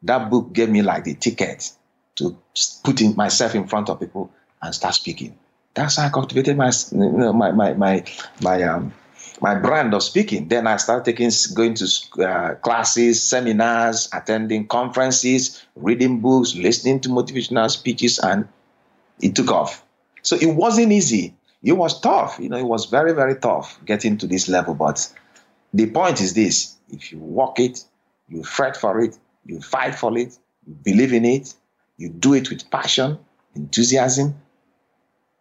That 0.02 0.28
book 0.28 0.52
gave 0.52 0.68
me 0.68 0.82
like 0.82 1.04
the 1.04 1.14
ticket 1.14 1.70
to 2.16 2.36
put 2.82 3.00
in 3.00 3.14
myself 3.16 3.54
in 3.54 3.68
front 3.68 3.88
of 3.88 4.00
people 4.00 4.30
and 4.60 4.74
start 4.74 4.94
speaking. 4.94 5.38
That's 5.74 5.96
how 5.96 6.06
I 6.06 6.08
cultivated 6.10 6.56
my, 6.56 6.72
you 6.90 6.98
know, 6.98 7.32
my, 7.32 7.52
my, 7.52 7.74
my, 7.74 8.04
my, 8.42 8.62
um, 8.64 8.92
my 9.40 9.54
brand 9.54 9.94
of 9.94 10.02
speaking. 10.02 10.48
Then 10.48 10.66
I 10.66 10.78
started 10.78 11.04
taking, 11.04 11.30
going 11.54 11.74
to 11.74 12.24
uh, 12.24 12.54
classes, 12.56 13.22
seminars, 13.22 14.08
attending 14.12 14.66
conferences, 14.66 15.64
reading 15.76 16.18
books, 16.18 16.56
listening 16.56 16.98
to 17.00 17.08
motivational 17.08 17.70
speeches, 17.70 18.18
and 18.18 18.48
it 19.20 19.36
took 19.36 19.52
off. 19.52 19.84
So 20.22 20.36
it 20.36 20.54
wasn't 20.54 20.92
easy. 20.92 21.34
It 21.62 21.72
was 21.72 22.00
tough. 22.00 22.38
You 22.40 22.48
know, 22.48 22.56
it 22.56 22.66
was 22.66 22.86
very, 22.86 23.12
very 23.12 23.36
tough 23.36 23.78
getting 23.84 24.16
to 24.18 24.26
this 24.26 24.48
level. 24.48 24.74
But 24.74 25.12
the 25.74 25.90
point 25.90 26.20
is 26.20 26.34
this 26.34 26.76
if 26.90 27.12
you 27.12 27.18
walk 27.18 27.58
it, 27.58 27.84
you 28.28 28.42
fret 28.42 28.76
for 28.76 29.00
it, 29.00 29.18
you 29.44 29.60
fight 29.60 29.94
for 29.94 30.16
it, 30.16 30.38
you 30.66 30.74
believe 30.82 31.12
in 31.12 31.24
it, 31.24 31.54
you 31.96 32.08
do 32.08 32.34
it 32.34 32.48
with 32.50 32.70
passion, 32.70 33.18
enthusiasm, 33.54 34.34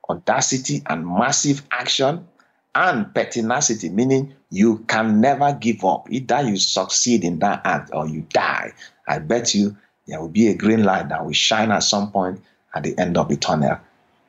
audacity, 0.10 0.82
and 0.88 1.08
massive 1.08 1.64
action, 1.72 2.28
and 2.76 3.14
pertinacity, 3.14 3.90
meaning 3.90 4.34
you 4.50 4.80
can 4.88 5.20
never 5.20 5.54
give 5.54 5.84
up. 5.84 6.08
Either 6.10 6.42
you 6.42 6.58
succeed 6.58 7.24
in 7.24 7.40
that 7.40 7.62
act 7.66 7.90
or 7.94 8.08
you 8.08 8.22
die. 8.30 8.72
I 9.08 9.20
bet 9.20 9.56
you 9.56 9.76
there 10.08 10.22
will 10.22 10.30
be 10.30 10.48
a 10.48 10.56
green 10.56 10.84
light 10.84 11.10
that 11.10 11.26
will 11.26 11.34
shine 11.34 11.72
at 11.72 11.84
some 11.84 12.12
point 12.12 12.42
at 12.76 12.84
the 12.84 12.98
end 12.98 13.18
of 13.18 13.30
the 13.30 13.38
tunnel 13.38 13.80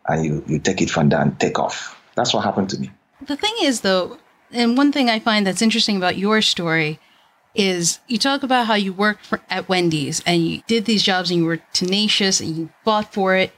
and 0.08 0.24
you, 0.24 0.44
you 0.46 0.58
take 0.58 0.80
it 0.80 0.90
from 0.90 1.08
there 1.08 1.20
and 1.20 1.38
take 1.38 1.58
off. 1.58 2.00
That's 2.14 2.34
what 2.34 2.44
happened 2.44 2.70
to 2.70 2.80
me. 2.80 2.90
The 3.26 3.36
thing 3.36 3.54
is, 3.62 3.82
though, 3.82 4.18
and 4.50 4.76
one 4.76 4.92
thing 4.92 5.10
I 5.10 5.18
find 5.18 5.46
that's 5.46 5.62
interesting 5.62 5.96
about 5.96 6.16
your 6.16 6.42
story 6.42 6.98
is 7.54 7.98
you 8.06 8.18
talk 8.18 8.42
about 8.42 8.66
how 8.66 8.74
you 8.74 8.92
worked 8.92 9.26
for, 9.26 9.40
at 9.50 9.68
Wendy's 9.68 10.22
and 10.24 10.46
you 10.46 10.62
did 10.66 10.84
these 10.84 11.02
jobs 11.02 11.30
and 11.30 11.40
you 11.40 11.46
were 11.46 11.60
tenacious 11.72 12.40
and 12.40 12.56
you 12.56 12.70
fought 12.84 13.12
for 13.12 13.34
it. 13.34 13.52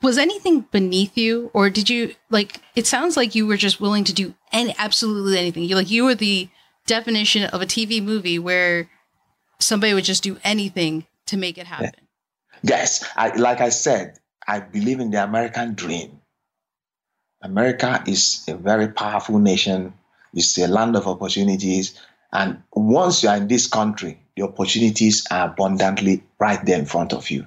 Was 0.00 0.16
anything 0.16 0.60
beneath 0.70 1.18
you, 1.18 1.50
or 1.52 1.70
did 1.70 1.90
you 1.90 2.14
like? 2.30 2.60
It 2.76 2.86
sounds 2.86 3.16
like 3.16 3.34
you 3.34 3.48
were 3.48 3.56
just 3.56 3.80
willing 3.80 4.04
to 4.04 4.12
do 4.12 4.34
any 4.52 4.72
absolutely 4.78 5.36
anything. 5.36 5.64
You 5.64 5.74
like 5.74 5.90
you 5.90 6.04
were 6.04 6.14
the 6.14 6.48
definition 6.86 7.44
of 7.44 7.60
a 7.60 7.66
TV 7.66 8.00
movie 8.00 8.38
where 8.38 8.88
somebody 9.58 9.94
would 9.94 10.04
just 10.04 10.22
do 10.22 10.38
anything 10.44 11.06
to 11.26 11.36
make 11.36 11.58
it 11.58 11.66
happen. 11.66 12.06
Yes, 12.62 13.04
I, 13.16 13.34
like 13.36 13.60
I 13.60 13.70
said, 13.70 14.18
I 14.48 14.60
believe 14.60 14.98
in 14.98 15.10
the 15.10 15.22
American 15.22 15.74
dream. 15.74 16.22
America 17.42 18.02
is 18.06 18.44
a 18.48 18.54
very 18.54 18.88
powerful 18.88 19.38
nation. 19.38 19.92
It's 20.32 20.56
a 20.56 20.66
land 20.66 20.96
of 20.96 21.06
opportunities. 21.06 22.00
And 22.32 22.62
once 22.72 23.22
you 23.22 23.28
are 23.28 23.36
in 23.36 23.48
this 23.48 23.66
country, 23.66 24.18
the 24.36 24.44
opportunities 24.44 25.26
are 25.30 25.48
abundantly 25.48 26.22
right 26.38 26.64
there 26.64 26.78
in 26.78 26.86
front 26.86 27.12
of 27.12 27.30
you. 27.30 27.46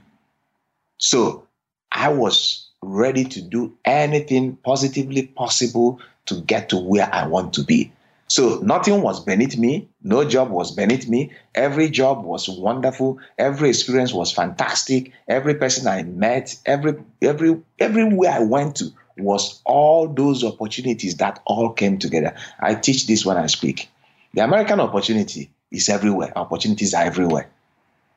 So 1.00 1.48
I 1.92 2.10
was 2.10 2.68
ready 2.84 3.26
to 3.26 3.42
do 3.42 3.76
anything 3.84 4.58
positively 4.58 5.26
possible 5.26 6.00
to 6.28 6.42
get 6.42 6.70
to 6.70 6.78
where 6.78 7.10
I 7.12 7.26
want 7.26 7.54
to 7.56 7.64
be. 7.64 7.92
So 8.32 8.60
nothing 8.60 9.02
was 9.02 9.20
beneath 9.20 9.58
me. 9.58 9.90
No 10.04 10.24
job 10.24 10.52
was 10.52 10.72
beneath 10.72 11.06
me. 11.10 11.34
Every 11.54 11.90
job 11.90 12.24
was 12.24 12.48
wonderful. 12.48 13.20
Every 13.38 13.68
experience 13.68 14.14
was 14.14 14.32
fantastic. 14.32 15.12
Every 15.28 15.56
person 15.56 15.86
I 15.86 16.04
met, 16.04 16.56
every 16.66 16.94
every 17.22 17.62
everywhere 17.78 18.32
I 18.32 18.40
went 18.40 18.78
to 18.78 18.86
was 19.18 19.62
all 19.66 20.08
those 20.08 20.46
opportunities 20.46 21.18
that 21.18 21.42
all 21.46 21.74
came 21.74 22.00
together. 22.00 22.34
I 22.62 22.76
teach 22.76 23.06
this 23.06 23.26
when 23.26 23.36
I 23.36 23.48
speak. 23.48 23.90
The 24.34 24.46
American 24.46 24.80
opportunity 24.80 25.52
is 25.70 25.90
everywhere. 25.90 26.32
Opportunities 26.38 26.94
are 26.94 27.04
everywhere. 27.04 27.50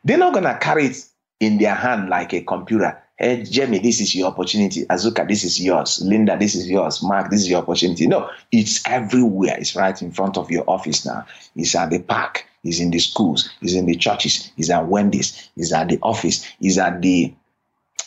They're 0.04 0.16
not 0.16 0.32
gonna 0.32 0.56
carry 0.60 0.86
it 0.86 1.04
in 1.40 1.58
their 1.58 1.74
hand 1.74 2.08
like 2.08 2.32
a 2.34 2.42
computer. 2.42 3.02
Hey, 3.16 3.44
Jamie, 3.44 3.78
this 3.78 4.00
is 4.00 4.12
your 4.12 4.26
opportunity. 4.26 4.84
Azuka, 4.86 5.26
this 5.28 5.44
is 5.44 5.62
yours. 5.62 6.02
Linda, 6.04 6.36
this 6.36 6.56
is 6.56 6.68
yours. 6.68 7.00
Mark, 7.00 7.30
this 7.30 7.42
is 7.42 7.48
your 7.48 7.62
opportunity. 7.62 8.08
No, 8.08 8.28
it's 8.50 8.82
everywhere. 8.88 9.56
It's 9.56 9.76
right 9.76 10.00
in 10.02 10.10
front 10.10 10.36
of 10.36 10.50
your 10.50 10.64
office 10.68 11.06
now. 11.06 11.24
It's 11.54 11.76
at 11.76 11.90
the 11.90 12.00
park. 12.00 12.44
It's 12.64 12.80
in 12.80 12.90
the 12.90 12.98
schools. 12.98 13.48
It's 13.62 13.74
in 13.74 13.86
the 13.86 13.94
churches. 13.94 14.50
It's 14.56 14.68
at 14.68 14.88
Wendy's. 14.88 15.48
It's 15.56 15.72
at 15.72 15.90
the 15.90 15.98
office. 16.02 16.44
It's 16.60 16.76
at 16.76 17.02
the 17.02 17.32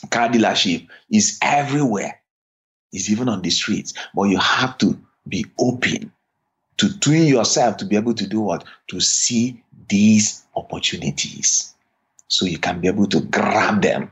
car 0.09 0.27
dealership. 0.27 0.85
It's 1.09 1.37
everywhere. 1.41 2.19
It's 2.91 3.09
even 3.09 3.29
on 3.29 3.41
the 3.41 3.49
streets. 3.49 3.93
But 4.13 4.23
you 4.23 4.37
have 4.39 4.77
to 4.79 4.99
be 5.29 5.45
open 5.57 6.11
to 6.77 6.99
tune 6.99 7.27
yourself 7.27 7.77
to 7.77 7.85
be 7.85 7.95
able 7.95 8.13
to 8.13 8.27
do 8.27 8.41
what? 8.41 8.65
To 8.89 8.99
see 8.99 9.63
these 9.87 10.43
opportunities. 10.57 11.73
So 12.27 12.45
you 12.45 12.57
can 12.57 12.81
be 12.81 12.89
able 12.89 13.07
to 13.07 13.21
grab 13.21 13.81
them 13.81 14.11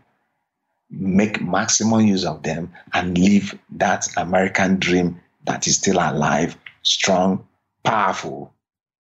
make 0.89 1.41
maximum 1.41 2.06
use 2.06 2.26
of 2.26 2.43
them 2.43 2.71
and 2.93 3.17
live 3.17 3.58
that 3.71 4.08
American 4.17 4.78
dream 4.80 5.19
that 5.45 5.67
is 5.67 5.78
still 5.78 5.98
alive, 5.98 6.58
strong, 6.84 7.45
powerful, 7.84 8.54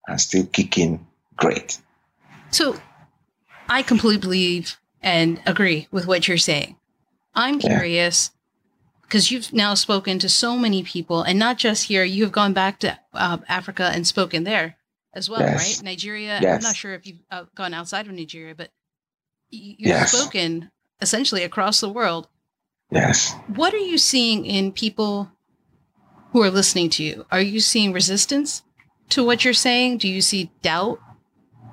and 0.07 0.19
still 0.19 0.45
kicking 0.47 1.05
great. 1.37 1.79
So 2.51 2.79
I 3.69 3.81
completely 3.81 4.19
believe 4.19 4.77
and 5.01 5.41
agree 5.45 5.87
with 5.91 6.07
what 6.07 6.27
you're 6.27 6.37
saying. 6.37 6.75
I'm 7.33 7.59
curious 7.59 8.31
because 9.01 9.29
yeah. 9.29 9.37
you've 9.37 9.53
now 9.53 9.73
spoken 9.73 10.19
to 10.19 10.29
so 10.29 10.57
many 10.57 10.83
people, 10.83 11.21
and 11.21 11.37
not 11.37 11.57
just 11.57 11.85
here, 11.85 12.03
you've 12.03 12.31
gone 12.31 12.53
back 12.53 12.79
to 12.79 12.97
uh, 13.13 13.37
Africa 13.47 13.91
and 13.93 14.07
spoken 14.07 14.43
there 14.45 14.77
as 15.13 15.29
well, 15.29 15.41
yes. 15.41 15.77
right? 15.77 15.85
Nigeria. 15.85 16.39
Yes. 16.41 16.57
I'm 16.57 16.63
not 16.63 16.75
sure 16.75 16.93
if 16.93 17.05
you've 17.05 17.19
uh, 17.29 17.45
gone 17.55 17.73
outside 17.73 18.07
of 18.07 18.13
Nigeria, 18.13 18.55
but 18.55 18.71
you've 19.49 19.75
yes. 19.79 20.11
spoken 20.11 20.71
essentially 21.01 21.43
across 21.43 21.81
the 21.81 21.89
world. 21.89 22.27
Yes. 22.91 23.33
What 23.47 23.73
are 23.73 23.77
you 23.77 23.97
seeing 23.97 24.45
in 24.45 24.71
people 24.71 25.31
who 26.31 26.43
are 26.43 26.51
listening 26.51 26.89
to 26.91 27.03
you? 27.03 27.25
Are 27.31 27.41
you 27.41 27.59
seeing 27.59 27.93
resistance 27.93 28.63
to 29.09 29.23
what 29.23 29.43
you're 29.43 29.53
saying? 29.53 29.99
Do 29.99 30.07
you 30.07 30.21
see 30.21 30.51
doubt 30.61 30.99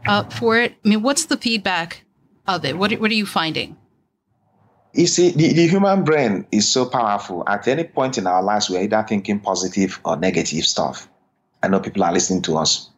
uh, 0.07 0.25
for 0.25 0.59
it? 0.59 0.75
I 0.85 0.89
mean, 0.89 1.03
what's 1.03 1.27
the 1.27 1.37
feedback 1.37 2.05
of 2.47 2.65
it? 2.65 2.79
What, 2.79 2.93
what 2.95 3.11
are 3.11 3.15
you 3.15 3.27
finding? 3.27 3.77
You 4.95 5.07
see, 5.07 5.31
the, 5.31 5.53
the 5.53 5.67
human 5.67 6.05
brain 6.05 6.47
is 6.53 6.71
so 6.71 6.85
powerful. 6.85 7.45
At 7.47 7.67
any 7.67 7.85
point 7.85 8.19
in 8.19 8.27
our 8.27 8.43
lives, 8.43 8.69
we're 8.69 8.83
either 8.83 9.05
thinking 9.09 9.41
positive 9.41 9.99
or 10.05 10.17
negative 10.17 10.65
stuff. 10.65 11.09
I 11.63 11.69
know 11.69 11.81
people 11.81 12.05
are 12.05 12.13
listening 12.13 12.43
to 12.43 12.59
us 12.59 12.91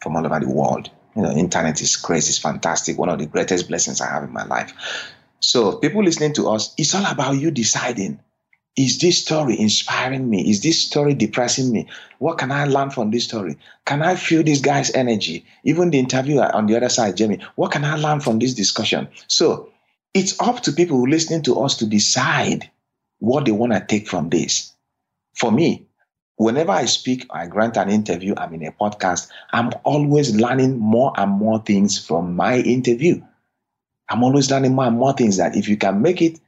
from 0.00 0.16
all 0.16 0.24
over 0.24 0.40
the 0.40 0.48
world. 0.48 0.90
You 1.14 1.22
know, 1.22 1.30
internet 1.30 1.80
is 1.80 1.96
crazy, 1.96 2.30
it's 2.30 2.38
fantastic. 2.38 2.98
One 2.98 3.08
of 3.08 3.18
the 3.18 3.26
greatest 3.26 3.68
blessings 3.68 4.00
I 4.00 4.06
have 4.06 4.24
in 4.24 4.32
my 4.32 4.44
life. 4.44 4.72
So, 5.40 5.76
people 5.76 6.02
listening 6.02 6.34
to 6.34 6.48
us, 6.50 6.74
it's 6.76 6.94
all 6.94 7.06
about 7.06 7.38
you 7.38 7.50
deciding 7.50 8.20
is 8.76 8.98
this 8.98 9.18
story 9.22 9.58
inspiring 9.58 10.28
me? 10.28 10.50
Is 10.50 10.60
this 10.62 10.78
story 10.78 11.14
depressing 11.14 11.72
me? 11.72 11.88
What 12.18 12.36
can 12.38 12.52
I 12.52 12.66
learn 12.66 12.90
from 12.90 13.10
this 13.10 13.24
story? 13.24 13.56
Can 13.86 14.02
I 14.02 14.16
feel 14.16 14.42
this 14.42 14.60
guy's 14.60 14.90
energy? 14.94 15.46
Even 15.64 15.90
the 15.90 15.98
interviewer 15.98 16.54
on 16.54 16.66
the 16.66 16.76
other 16.76 16.90
side, 16.90 17.16
Jamie, 17.16 17.40
what 17.54 17.72
can 17.72 17.84
I 17.86 17.96
learn 17.96 18.20
from 18.20 18.38
this 18.38 18.52
discussion? 18.54 19.08
So, 19.28 19.70
it's 20.12 20.38
up 20.40 20.60
to 20.64 20.72
people 20.72 21.08
listening 21.08 21.42
to 21.44 21.60
us 21.60 21.76
to 21.78 21.86
decide 21.86 22.70
what 23.18 23.46
they 23.46 23.52
want 23.52 23.72
to 23.72 23.80
take 23.80 24.08
from 24.08 24.28
this. 24.28 24.72
For 25.34 25.52
me, 25.52 25.86
whenever 26.36 26.72
I 26.72 26.86
speak, 26.86 27.26
I 27.30 27.46
grant 27.46 27.76
an 27.78 27.90
interview, 27.90 28.34
I'm 28.36 28.54
in 28.54 28.66
a 28.66 28.72
podcast, 28.72 29.28
I'm 29.52 29.70
always 29.84 30.34
learning 30.36 30.78
more 30.78 31.12
and 31.16 31.30
more 31.32 31.62
things 31.62 31.98
from 32.04 32.36
my 32.36 32.58
interview. 32.58 33.22
I'm 34.08 34.22
always 34.22 34.50
learning 34.50 34.74
more 34.74 34.86
and 34.86 34.98
more 34.98 35.12
things 35.12 35.36
that 35.36 35.56
if 35.56 35.68
you 35.68 35.76
can 35.76 36.02
make 36.02 36.22
it 36.22 36.40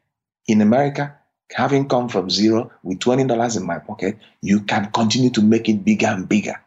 in 0.47 0.61
America, 0.61 1.15
having 1.53 1.89
come 1.89 2.09
from 2.09 2.31
zero 2.31 2.71
with 2.83 2.99
$20 2.99 3.57
in 3.57 3.67
my 3.67 3.79
pocket, 3.79 4.17
you 4.43 4.61
can 4.61 4.91
continue 4.93 5.31
to 5.31 5.43
make 5.43 5.69
it 5.69 5.85
bigger 5.85 6.07
and 6.07 6.29
bigger. 6.29 6.61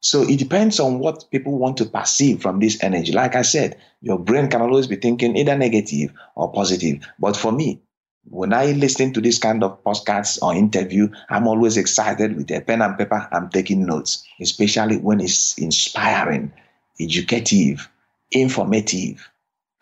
So 0.00 0.22
it 0.22 0.38
depends 0.38 0.80
on 0.80 0.98
what 0.98 1.24
people 1.30 1.56
want 1.56 1.78
to 1.78 1.86
perceive 1.86 2.42
from 2.42 2.60
this 2.60 2.82
energy. 2.82 3.12
Like 3.12 3.36
I 3.36 3.42
said, 3.42 3.80
your 4.02 4.18
brain 4.18 4.50
can 4.50 4.60
always 4.60 4.86
be 4.86 4.96
thinking 4.96 5.36
either 5.36 5.56
negative 5.56 6.12
or 6.34 6.52
positive. 6.52 7.06
But 7.18 7.36
for 7.36 7.52
me, 7.52 7.80
when 8.28 8.52
I 8.52 8.72
listen 8.72 9.12
to 9.14 9.20
this 9.20 9.38
kind 9.38 9.62
of 9.62 9.82
podcasts 9.82 10.38
or 10.42 10.54
interview, 10.54 11.08
I'm 11.30 11.46
always 11.46 11.76
excited 11.76 12.36
with 12.36 12.50
a 12.50 12.60
pen 12.60 12.82
and 12.82 12.98
paper. 12.98 13.28
I'm 13.32 13.48
taking 13.48 13.86
notes, 13.86 14.24
especially 14.40 14.98
when 14.98 15.20
it's 15.20 15.56
inspiring, 15.58 16.52
educative, 17.00 17.88
informative, 18.30 19.26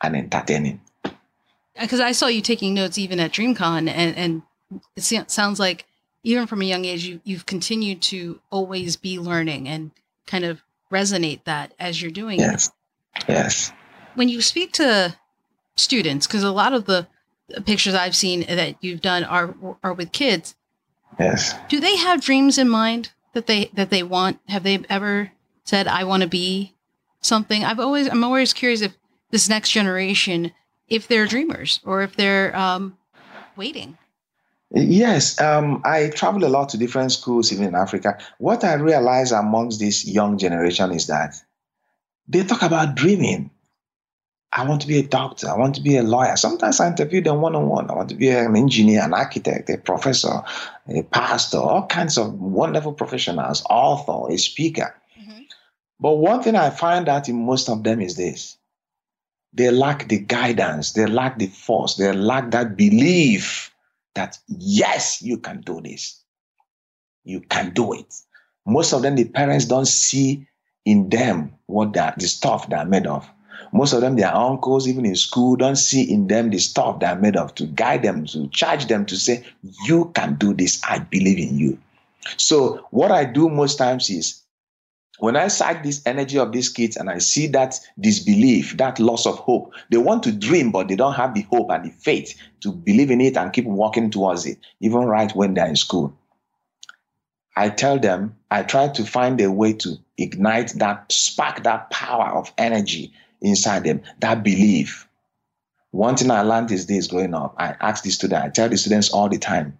and 0.03 0.17
entertaining. 0.17 0.81
Because 1.81 2.01
I 2.01 2.13
saw 2.13 2.27
you 2.27 2.43
taking 2.43 2.75
notes 2.75 2.99
even 2.99 3.19
at 3.19 3.33
DreamCon, 3.33 3.89
and, 3.89 4.17
and 4.17 4.43
it 4.97 5.31
sounds 5.31 5.59
like 5.59 5.87
even 6.23 6.47
from 6.47 6.63
a 6.63 6.67
young 6.67 6.85
age, 6.85 7.05
you, 7.05 7.21
you've 7.25 7.47
continued 7.47 8.03
to 8.03 8.41
always 8.51 8.97
be 8.97 9.19
learning 9.19 9.69
and 9.69 9.91
kind 10.27 10.45
of 10.45 10.63
resonate 10.91 11.45
that 11.45 11.73
as 11.79 12.01
you're 12.01 12.11
doing 12.11 12.39
yes. 12.39 12.71
it. 13.17 13.25
Yes. 13.29 13.73
When 14.15 14.29
you 14.29 14.43
speak 14.43 14.73
to 14.75 15.17
students, 15.77 16.27
because 16.27 16.43
a 16.43 16.53
lot 16.53 16.73
of 16.73 16.85
the 16.85 17.09
pictures 17.65 17.95
I've 17.95 18.17
seen 18.17 18.45
that 18.47 18.77
you've 18.81 19.01
done 19.01 19.25
are 19.25 19.55
are 19.83 19.93
with 19.93 20.13
kids. 20.13 20.55
Yes. 21.19 21.55
Do 21.69 21.81
they 21.81 21.97
have 21.97 22.23
dreams 22.23 22.59
in 22.59 22.69
mind 22.69 23.13
that 23.33 23.47
they 23.47 23.71
that 23.75 23.91
they 23.91 24.03
want? 24.03 24.41
Have 24.49 24.63
they 24.63 24.81
ever 24.89 25.33
said, 25.65 25.87
"I 25.87 26.05
want 26.05 26.23
to 26.23 26.29
be 26.29 26.75
something"? 27.21 27.65
I've 27.65 27.81
always 27.81 28.09
I'm 28.09 28.25
always 28.25 28.53
curious 28.53 28.83
if 28.83 28.95
this 29.33 29.49
next 29.49 29.71
generation 29.71 30.53
if 30.87 31.09
they're 31.09 31.27
dreamers 31.27 31.81
or 31.85 32.03
if 32.03 32.15
they're 32.15 32.55
um, 32.55 32.97
waiting. 33.57 33.99
Yes, 34.75 35.41
um, 35.41 35.83
I 35.85 36.09
travel 36.09 36.45
a 36.45 36.49
lot 36.49 36.71
to 36.71 36.79
different 36.79 37.13
schools, 37.13 37.53
even 37.53 37.67
in 37.67 37.75
Africa. 37.75 38.19
What 38.39 38.65
I 38.65 38.75
realize 38.75 39.33
amongst 39.33 39.81
this 39.81 40.07
young 40.07 40.39
generation 40.39 40.93
is 40.93 41.09
that 41.09 41.35
they 42.29 42.45
talk 42.45 42.63
about 42.63 42.95
dreaming. 42.95 43.51
I 44.55 44.67
want 44.67 44.83
to 44.83 44.87
be 44.87 44.99
a 44.99 45.03
doctor. 45.03 45.49
I 45.49 45.57
want 45.57 45.75
to 45.77 45.83
be 45.83 45.97
a 45.97 46.03
lawyer. 46.03 46.37
Sometimes 46.37 46.79
I 46.79 46.89
interview 46.89 47.23
them 47.23 47.41
one 47.41 47.55
on 47.55 47.69
one. 47.69 47.91
I 47.91 47.95
want 47.95 48.11
to 48.11 48.15
be 48.15 48.29
an 48.29 48.55
engineer, 48.55 49.03
an 49.03 49.15
architect, 49.15 49.71
a 49.71 49.79
professor, 49.79 50.43
a 50.89 51.03
pastor, 51.03 51.59
all 51.59 51.87
kinds 51.87 52.19
of 52.19 52.35
wonderful 52.35 52.93
professionals, 52.93 53.63
author, 53.69 54.33
a 54.33 54.37
speaker. 54.39 54.95
Mm-hmm. 55.19 55.43
But 56.01 56.17
one 56.17 56.43
thing 56.43 56.55
I 56.55 56.69
find 56.69 57.09
out 57.09 57.31
in 57.31 57.47
most 57.47 57.71
of 57.71 57.83
them 57.83 58.01
is 58.01 58.17
this 58.17 58.59
they 59.53 59.71
lack 59.71 60.09
the 60.09 60.19
guidance, 60.19 60.93
they 60.93 61.07
lack 61.07 61.39
the 61.39 61.47
force, 61.47 61.97
they 61.97 62.13
lack 62.13 62.51
that 62.51 62.77
belief 62.77 63.73
that, 64.15 64.39
yes, 64.49 65.23
you 65.23 65.39
can 65.39 65.61
do 65.61 65.81
this. 65.81 66.23
You 67.25 67.41
can 67.41 67.73
do 67.73 67.93
it. 67.93 68.15
Most 68.67 68.93
of 68.93 69.03
them, 69.03 69.17
the 69.17 69.25
parents 69.25 69.65
don't 69.65 69.87
see 69.87 70.47
in 70.85 71.09
them 71.09 71.55
what 71.67 71.93
that 71.93 72.19
the 72.19 72.27
stuff 72.27 72.69
they're 72.69 72.85
made 72.85 73.07
of. 73.07 73.29
Most 73.73 73.93
of 73.93 74.01
them, 74.01 74.17
their 74.17 74.35
uncles, 74.35 74.89
even 74.89 75.07
in 75.07 75.17
school, 75.17 75.57
don't 75.57 75.77
see 75.77 76.03
in 76.03 76.27
them 76.27 76.51
the 76.51 76.59
stuff 76.59 77.01
they're 77.01 77.17
made 77.17 77.37
of 77.37 77.55
to 77.55 77.67
guide 77.67 78.03
them, 78.03 78.27
to 78.27 78.49
charge 78.49 78.87
them, 78.87 79.07
to 79.07 79.17
say, 79.17 79.45
You 79.87 80.11
can 80.15 80.35
do 80.35 80.53
this. 80.53 80.83
I 80.89 80.99
believe 80.99 81.39
in 81.39 81.59
you. 81.59 81.79
So, 82.37 82.87
what 82.91 83.11
I 83.11 83.25
do 83.25 83.49
most 83.49 83.77
times 83.77 84.11
is 84.11 84.42
when 85.19 85.37
I 85.37 85.49
sight 85.49 85.83
this 85.83 86.03
energy 86.07 86.39
of 86.39 86.53
these 86.53 86.69
kids 86.69 86.97
and 86.97 87.11
I 87.11 87.19
see 87.19 87.47
that 87.49 87.79
disbelief, 88.01 88.77
that 88.79 88.99
loss 88.99 89.27
of 89.27 89.39
hope, 89.39 89.73
they 89.91 89.99
want 89.99 90.23
to 90.25 90.33
dream, 90.33 90.73
but 90.73 90.89
they 90.89 90.97
don't 90.97 91.15
have 91.15 91.35
the 91.35 91.43
hope 91.43 91.71
and 91.71 91.85
the 91.85 91.91
faith 91.91 92.35
to 92.61 92.73
believe 92.73 93.11
in 93.11 93.21
it 93.21 93.37
and 93.37 93.53
keep 93.53 93.67
walking 93.67 94.11
towards 94.11 94.47
it, 94.47 94.59
even 94.81 95.01
right 95.01 95.35
when 95.37 95.55
they're 95.55 95.67
in 95.67 95.77
school. 95.77 96.17
I 97.57 97.69
tell 97.69 97.99
them, 97.99 98.37
I 98.51 98.63
try 98.63 98.89
to 98.89 99.05
find 99.05 99.41
a 99.41 99.51
way 99.51 99.75
to 99.75 99.97
ignite 100.17 100.73
that 100.77 101.13
spark, 101.13 101.63
that 101.65 101.91
power 101.91 102.35
of 102.35 102.53
energy 102.57 103.13
inside 103.43 103.85
them, 103.85 104.01
that 104.21 104.43
belief. 104.43 105.07
One 105.91 106.17
thing 106.17 106.31
I 106.31 106.41
learned 106.41 106.73
is 106.73 106.87
this 106.87 107.07
growing 107.07 107.35
up. 107.35 107.55
I 107.59 107.77
ask 107.81 108.03
the 108.03 108.11
students, 108.11 108.45
I 108.47 108.49
tell 108.49 108.71
the 108.71 108.79
students 108.79 109.11
all 109.11 109.29
the 109.29 109.37
time, 109.37 109.77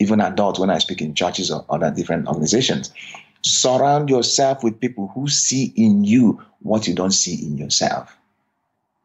even 0.00 0.20
adults 0.20 0.58
when 0.58 0.70
I 0.70 0.78
speak 0.78 1.00
in 1.00 1.14
churches 1.14 1.52
or 1.52 1.64
other 1.70 1.92
different 1.92 2.26
organizations. 2.26 2.92
Surround 3.42 4.10
yourself 4.10 4.62
with 4.64 4.80
people 4.80 5.10
who 5.14 5.28
see 5.28 5.72
in 5.76 6.04
you 6.04 6.42
what 6.60 6.88
you 6.88 6.94
don't 6.94 7.12
see 7.12 7.44
in 7.44 7.56
yourself. 7.56 8.16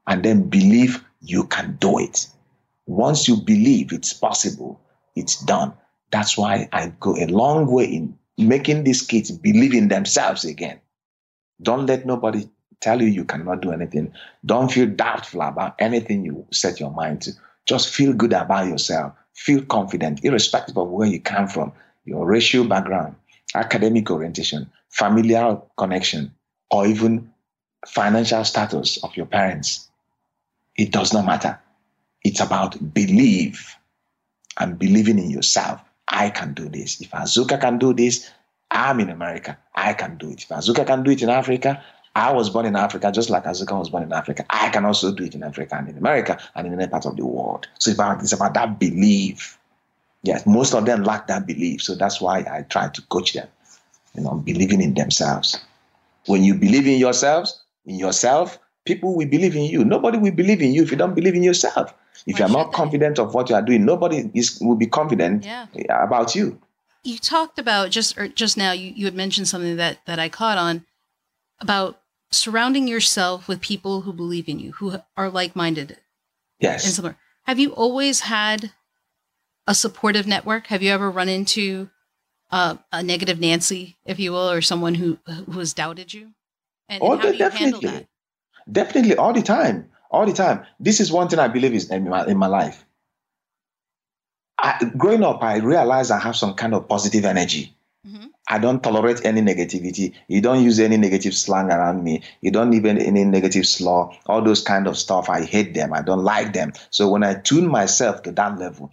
And 0.07 0.23
then 0.23 0.49
believe 0.49 1.03
you 1.21 1.45
can 1.45 1.77
do 1.79 1.99
it. 1.99 2.27
Once 2.85 3.27
you 3.27 3.37
believe 3.37 3.93
it's 3.93 4.13
possible, 4.13 4.79
it's 5.15 5.39
done. 5.41 5.73
That's 6.11 6.37
why 6.37 6.67
I 6.73 6.91
go 6.99 7.15
a 7.15 7.27
long 7.27 7.67
way 7.67 7.85
in 7.85 8.17
making 8.37 8.83
these 8.83 9.01
kids 9.01 9.31
believe 9.31 9.73
in 9.73 9.87
themselves 9.87 10.43
again. 10.43 10.79
Don't 11.61 11.85
let 11.85 12.05
nobody 12.05 12.49
tell 12.81 13.01
you 13.01 13.07
you 13.07 13.23
cannot 13.23 13.61
do 13.61 13.71
anything. 13.71 14.11
Don't 14.45 14.71
feel 14.71 14.87
doubtful 14.87 15.41
about 15.41 15.75
anything 15.79 16.25
you 16.25 16.45
set 16.51 16.79
your 16.79 16.91
mind 16.91 17.21
to. 17.21 17.31
Just 17.65 17.89
feel 17.89 18.11
good 18.13 18.33
about 18.33 18.67
yourself. 18.67 19.13
Feel 19.33 19.63
confident, 19.63 20.23
irrespective 20.23 20.77
of 20.77 20.89
where 20.89 21.07
you 21.07 21.19
come 21.19 21.47
from, 21.47 21.71
your 22.05 22.25
racial 22.25 22.65
background, 22.65 23.15
academic 23.55 24.09
orientation, 24.09 24.69
familial 24.89 25.69
connection, 25.77 26.33
or 26.71 26.87
even 26.87 27.31
financial 27.87 28.43
status 28.43 29.03
of 29.03 29.15
your 29.15 29.25
parents. 29.25 29.89
It 30.75 30.91
does 30.91 31.13
not 31.13 31.25
matter. 31.25 31.59
It's 32.23 32.39
about 32.39 32.93
belief 32.93 33.75
and 34.59 34.79
believing 34.79 35.19
in 35.19 35.29
yourself. 35.29 35.81
I 36.07 36.29
can 36.29 36.53
do 36.53 36.69
this. 36.69 37.01
If 37.01 37.11
Azuka 37.11 37.59
can 37.59 37.77
do 37.77 37.93
this, 37.93 38.29
I'm 38.71 38.99
in 38.99 39.09
America. 39.09 39.57
I 39.75 39.93
can 39.93 40.17
do 40.17 40.29
it. 40.29 40.43
If 40.43 40.49
Azuka 40.49 40.85
can 40.85 41.03
do 41.03 41.11
it 41.11 41.21
in 41.21 41.29
Africa, 41.29 41.83
I 42.15 42.31
was 42.31 42.49
born 42.49 42.65
in 42.65 42.75
Africa 42.75 43.11
just 43.11 43.29
like 43.29 43.45
Azuka 43.45 43.77
was 43.77 43.89
born 43.89 44.03
in 44.03 44.13
Africa. 44.13 44.45
I 44.49 44.69
can 44.69 44.85
also 44.85 45.11
do 45.11 45.23
it 45.23 45.35
in 45.35 45.43
Africa 45.43 45.75
and 45.75 45.89
in 45.89 45.97
America 45.97 46.39
and 46.55 46.67
in 46.67 46.73
any 46.73 46.87
part 46.87 47.05
of 47.05 47.17
the 47.17 47.25
world. 47.25 47.67
So 47.79 47.89
it's 47.89 47.99
about, 47.99 48.21
it's 48.21 48.33
about 48.33 48.53
that 48.53 48.79
belief. 48.79 49.57
Yes, 50.23 50.45
most 50.45 50.73
of 50.73 50.85
them 50.85 51.03
lack 51.03 51.27
that 51.27 51.45
belief. 51.45 51.81
So 51.81 51.95
that's 51.95 52.21
why 52.21 52.39
I 52.39 52.63
try 52.69 52.87
to 52.87 53.01
coach 53.03 53.33
them, 53.33 53.47
you 54.15 54.23
know, 54.23 54.35
believing 54.35 54.81
in 54.81 54.93
themselves. 54.93 55.59
When 56.27 56.43
you 56.43 56.55
believe 56.55 56.87
in 56.87 56.97
yourselves, 56.97 57.61
in 57.85 57.95
yourself, 57.95 58.57
people 58.85 59.15
will 59.15 59.27
believe 59.27 59.55
in 59.55 59.65
you. 59.65 59.83
Nobody 59.83 60.17
will 60.17 60.31
believe 60.31 60.61
in 60.61 60.73
you 60.73 60.83
if 60.83 60.91
you 60.91 60.97
don't 60.97 61.13
believe 61.13 61.35
in 61.35 61.43
yourself. 61.43 61.93
If 62.25 62.39
you're 62.39 62.49
not 62.49 62.71
confident 62.71 63.19
of 63.19 63.33
what 63.33 63.49
you 63.49 63.55
are 63.55 63.61
doing, 63.61 63.83
nobody 63.83 64.29
is 64.33 64.57
will 64.61 64.77
be 64.77 64.87
confident 64.87 65.43
yeah. 65.43 65.67
about 65.89 66.35
you. 66.35 66.57
You 67.03 67.17
talked 67.17 67.59
about 67.59 67.89
just 67.89 68.17
or 68.17 68.29
just 68.29 68.55
now. 68.55 68.71
You, 68.71 68.93
you 68.95 69.05
had 69.05 69.13
mentioned 69.13 69.49
something 69.49 69.75
that 69.75 69.99
that 70.05 70.19
I 70.19 70.29
caught 70.29 70.57
on 70.57 70.85
about 71.59 71.99
surrounding 72.31 72.87
yourself 72.87 73.49
with 73.49 73.59
people 73.59 74.01
who 74.01 74.13
believe 74.13 74.47
in 74.47 74.59
you, 74.59 74.71
who 74.73 75.01
are 75.17 75.29
like 75.29 75.53
minded. 75.53 75.97
Yes. 76.59 76.85
And 76.85 76.93
similar. 76.93 77.17
Have 77.43 77.59
you 77.59 77.71
always 77.71 78.21
had 78.21 78.71
a 79.67 79.75
supportive 79.75 80.27
network? 80.27 80.67
Have 80.67 80.81
you 80.81 80.91
ever 80.91 81.09
run 81.09 81.29
into 81.29 81.89
uh, 82.51 82.75
a 82.91 83.01
negative 83.01 83.39
Nancy, 83.39 83.97
if 84.05 84.19
you 84.19 84.31
will, 84.31 84.49
or 84.49 84.61
someone 84.61 84.95
who 84.95 85.17
who 85.25 85.59
has 85.59 85.73
doubted 85.73 86.13
you? 86.13 86.33
And, 86.89 87.01
oh, 87.01 87.13
and 87.13 87.21
how 87.21 87.27
do 87.27 87.33
you 87.33 87.39
definitely. 87.39 87.87
handle 87.87 87.91
that? 87.91 88.07
Definitely, 88.71 89.15
all 89.15 89.33
the 89.33 89.41
time 89.41 89.89
all 90.13 90.25
the 90.25 90.31
time. 90.31 90.63
This 90.79 91.01
is 91.01 91.11
one 91.11 91.27
thing 91.27 91.39
I 91.39 91.49
believe 91.49 91.73
is 91.73 91.89
in 91.89 92.07
my, 92.07 92.25
in 92.25 92.37
my 92.37 92.47
life. 92.47 92.85
I, 94.59 94.91
growing 94.95 95.23
up, 95.23 95.43
I 95.43 95.57
realized 95.57 96.11
I 96.11 96.19
have 96.19 96.37
some 96.37 96.53
kind 96.53 96.73
of 96.73 96.87
positive 96.87 97.25
energy. 97.25 97.75
Mm-hmm. 98.07 98.27
I 98.47 98.59
don't 98.59 98.83
tolerate 98.83 99.25
any 99.25 99.41
negativity. 99.41 100.13
You 100.27 100.39
don't 100.39 100.63
use 100.63 100.79
any 100.79 100.97
negative 100.97 101.33
slang 101.33 101.71
around 101.71 102.03
me. 102.03 102.21
You 102.41 102.51
don't 102.51 102.73
even 102.73 102.97
any 102.97 103.25
negative 103.25 103.65
slaw. 103.65 104.15
All 104.27 104.41
those 104.41 104.61
kind 104.61 104.87
of 104.87 104.97
stuff. 104.97 105.29
I 105.29 105.43
hate 105.43 105.73
them. 105.73 105.93
I 105.93 106.01
don't 106.01 106.23
like 106.23 106.53
them. 106.53 106.73
So 106.91 107.09
when 107.09 107.23
I 107.23 107.35
tune 107.35 107.67
myself 107.67 108.21
to 108.23 108.31
that 108.33 108.59
level, 108.59 108.91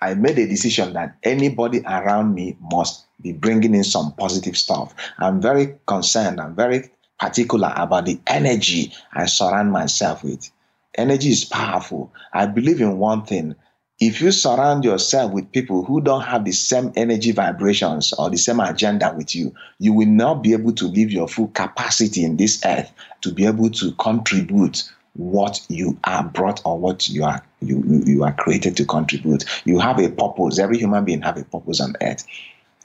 I 0.00 0.14
made 0.14 0.38
a 0.38 0.46
decision 0.46 0.94
that 0.94 1.16
anybody 1.22 1.80
around 1.86 2.34
me 2.34 2.56
must 2.60 3.06
be 3.20 3.32
bringing 3.32 3.74
in 3.74 3.84
some 3.84 4.12
positive 4.14 4.56
stuff. 4.56 4.94
I'm 5.18 5.40
very 5.40 5.76
concerned. 5.86 6.40
I'm 6.40 6.54
very 6.54 6.90
particular 7.18 7.72
about 7.76 8.06
the 8.06 8.18
energy 8.26 8.92
I 9.12 9.26
surround 9.26 9.72
myself 9.72 10.24
with. 10.24 10.50
Energy 10.94 11.28
is 11.30 11.44
powerful. 11.44 12.12
I 12.32 12.46
believe 12.46 12.80
in 12.80 12.98
one 12.98 13.24
thing. 13.24 13.54
If 14.00 14.22
you 14.22 14.32
surround 14.32 14.82
yourself 14.84 15.32
with 15.32 15.52
people 15.52 15.84
who 15.84 16.00
don't 16.00 16.22
have 16.22 16.46
the 16.46 16.52
same 16.52 16.90
energy 16.96 17.32
vibrations 17.32 18.14
or 18.14 18.30
the 18.30 18.38
same 18.38 18.58
agenda 18.58 19.12
with 19.14 19.34
you, 19.34 19.54
you 19.78 19.92
will 19.92 20.08
not 20.08 20.42
be 20.42 20.54
able 20.54 20.72
to 20.72 20.86
live 20.86 21.12
your 21.12 21.28
full 21.28 21.48
capacity 21.48 22.24
in 22.24 22.38
this 22.38 22.64
earth 22.64 22.90
to 23.20 23.30
be 23.30 23.44
able 23.44 23.68
to 23.68 23.92
contribute 23.92 24.90
what 25.14 25.60
you 25.68 25.98
are 26.04 26.24
brought 26.24 26.60
or 26.64 26.78
what 26.78 27.08
you 27.08 27.24
are 27.24 27.42
you, 27.60 28.02
you 28.06 28.24
are 28.24 28.32
created 28.32 28.76
to 28.76 28.84
contribute. 28.84 29.44
You 29.64 29.78
have 29.78 29.98
a 29.98 30.08
purpose. 30.10 30.58
Every 30.58 30.78
human 30.78 31.04
being 31.04 31.22
have 31.22 31.36
a 31.36 31.44
purpose 31.44 31.80
on 31.80 31.94
earth. 32.00 32.24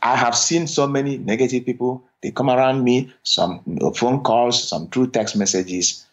I 0.02 0.16
have 0.16 0.36
seen 0.36 0.68
so 0.68 0.88
many 0.88 1.18
negative 1.18 1.66
people. 1.66 2.04
They 2.22 2.32
come 2.32 2.50
around 2.50 2.84
me, 2.84 3.14
some 3.24 3.62
phone 3.96 4.22
calls, 4.24 4.68
some 4.68 4.90
true 4.90 5.08
text 5.08 5.36
messages. 5.36 6.06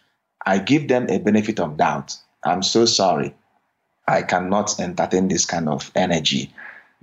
I 0.47 0.59
give 0.59 0.89
them 0.89 1.09
a 1.11 1.19
benefit 1.19 1.61
of 1.61 1.77
doubt. 1.77 2.17
I'm 2.45 2.63
so 2.63 2.85
sorry. 2.87 3.35
I 4.09 4.23
cannot 4.23 4.81
entertain 4.81 5.29
this 5.29 5.45
kind 5.45 5.69
of 5.69 5.91
energy. 5.95 6.53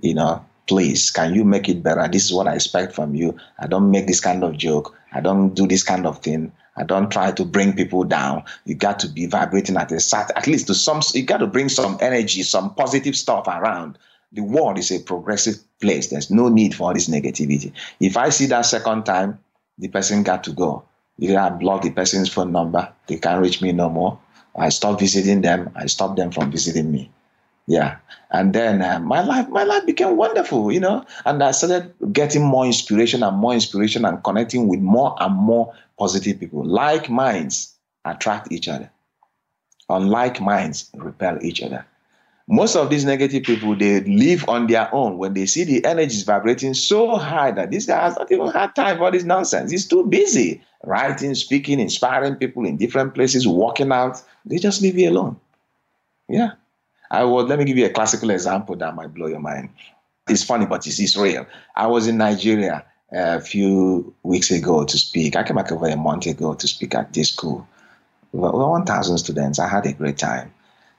You 0.00 0.14
know, 0.14 0.44
please, 0.66 1.10
can 1.10 1.34
you 1.34 1.44
make 1.44 1.68
it 1.68 1.82
better? 1.82 2.08
This 2.08 2.24
is 2.24 2.32
what 2.32 2.48
I 2.48 2.54
expect 2.54 2.94
from 2.94 3.14
you. 3.14 3.38
I 3.58 3.66
don't 3.66 3.90
make 3.90 4.06
this 4.06 4.20
kind 4.20 4.44
of 4.44 4.56
joke. 4.56 4.94
I 5.12 5.20
don't 5.20 5.54
do 5.54 5.66
this 5.66 5.82
kind 5.82 6.06
of 6.06 6.18
thing. 6.18 6.52
I 6.80 6.84
don't 6.84 7.12
try 7.12 7.30
to 7.30 7.44
bring 7.44 7.74
people 7.74 8.04
down. 8.04 8.44
You 8.64 8.74
got 8.74 8.98
to 9.00 9.08
be 9.08 9.26
vibrating 9.26 9.76
at 9.76 9.92
a 9.92 10.00
certain, 10.00 10.34
at 10.36 10.46
least 10.46 10.66
to 10.68 10.74
some, 10.74 11.02
you 11.12 11.22
got 11.22 11.38
to 11.38 11.46
bring 11.46 11.68
some 11.68 11.98
energy, 12.00 12.42
some 12.42 12.74
positive 12.74 13.14
stuff 13.16 13.46
around. 13.46 13.98
The 14.32 14.42
world 14.42 14.78
is 14.78 14.90
a 14.90 15.00
progressive 15.00 15.56
place. 15.80 16.08
There's 16.08 16.30
no 16.30 16.48
need 16.48 16.74
for 16.74 16.84
all 16.84 16.94
this 16.94 17.08
negativity. 17.08 17.72
If 18.00 18.16
I 18.16 18.30
see 18.30 18.46
that 18.46 18.62
second 18.62 19.04
time, 19.04 19.38
the 19.76 19.88
person 19.88 20.22
got 20.22 20.42
to 20.44 20.52
go. 20.52 20.84
Either 21.18 21.38
I 21.38 21.50
block 21.50 21.82
the 21.82 21.90
person's 21.90 22.32
phone 22.32 22.52
number, 22.52 22.90
they 23.06 23.18
can't 23.18 23.42
reach 23.42 23.60
me 23.60 23.72
no 23.72 23.90
more. 23.90 24.18
I 24.56 24.70
stop 24.70 25.00
visiting 25.00 25.42
them. 25.42 25.70
I 25.76 25.86
stop 25.86 26.16
them 26.16 26.30
from 26.30 26.50
visiting 26.50 26.90
me. 26.90 27.10
Yeah, 27.66 27.98
and 28.30 28.52
then 28.52 28.82
uh, 28.82 28.98
my 29.00 29.22
life, 29.22 29.48
my 29.48 29.64
life 29.64 29.86
became 29.86 30.16
wonderful, 30.16 30.72
you 30.72 30.80
know. 30.80 31.04
And 31.24 31.42
I 31.42 31.52
started 31.52 31.92
getting 32.12 32.44
more 32.44 32.66
inspiration 32.66 33.22
and 33.22 33.36
more 33.36 33.54
inspiration 33.54 34.04
and 34.04 34.22
connecting 34.24 34.66
with 34.66 34.80
more 34.80 35.14
and 35.20 35.34
more 35.34 35.72
positive 35.98 36.40
people. 36.40 36.64
Like 36.64 37.08
minds 37.08 37.74
attract 38.04 38.50
each 38.50 38.66
other. 38.66 38.90
Unlike 39.88 40.40
minds 40.40 40.90
repel 40.94 41.38
each 41.44 41.62
other. 41.62 41.84
Most 42.48 42.74
of 42.74 42.90
these 42.90 43.04
negative 43.04 43.44
people 43.44 43.76
they 43.76 44.00
live 44.00 44.48
on 44.48 44.66
their 44.66 44.92
own. 44.92 45.18
When 45.18 45.34
they 45.34 45.46
see 45.46 45.62
the 45.64 45.84
energy 45.84 46.16
is 46.16 46.22
vibrating 46.24 46.74
so 46.74 47.16
high 47.16 47.52
that 47.52 47.70
this 47.70 47.86
guy 47.86 48.00
has 48.00 48.16
not 48.16 48.32
even 48.32 48.48
had 48.48 48.74
time 48.74 48.98
for 48.98 49.10
this 49.12 49.22
nonsense. 49.24 49.70
He's 49.70 49.86
too 49.86 50.06
busy 50.06 50.60
writing 50.84 51.34
speaking 51.34 51.78
inspiring 51.78 52.34
people 52.36 52.64
in 52.64 52.76
different 52.76 53.14
places 53.14 53.46
walking 53.46 53.92
out. 53.92 54.20
They 54.44 54.58
just 54.58 54.82
leave 54.82 54.98
you 54.98 55.10
alone. 55.10 55.38
Yeah 56.28 56.52
i 57.10 57.24
would 57.24 57.48
let 57.48 57.58
me 57.58 57.64
give 57.64 57.76
you 57.76 57.86
a 57.86 57.90
classical 57.90 58.30
example 58.30 58.76
that 58.76 58.94
might 58.94 59.12
blow 59.12 59.26
your 59.26 59.40
mind 59.40 59.68
it's 60.28 60.42
funny 60.42 60.66
but 60.66 60.86
it's, 60.86 60.98
it's 60.98 61.16
real 61.16 61.46
i 61.76 61.86
was 61.86 62.06
in 62.06 62.16
nigeria 62.16 62.84
a 63.12 63.40
few 63.40 64.14
weeks 64.22 64.50
ago 64.50 64.84
to 64.84 64.98
speak 64.98 65.36
i 65.36 65.42
came 65.42 65.56
back 65.56 65.72
over 65.72 65.88
a 65.88 65.96
month 65.96 66.26
ago 66.26 66.54
to 66.54 66.68
speak 66.68 66.94
at 66.94 67.12
this 67.12 67.30
school 67.30 67.66
over 68.34 68.50
1000 68.50 69.18
students 69.18 69.58
i 69.58 69.68
had 69.68 69.86
a 69.86 69.92
great 69.92 70.18
time 70.18 70.52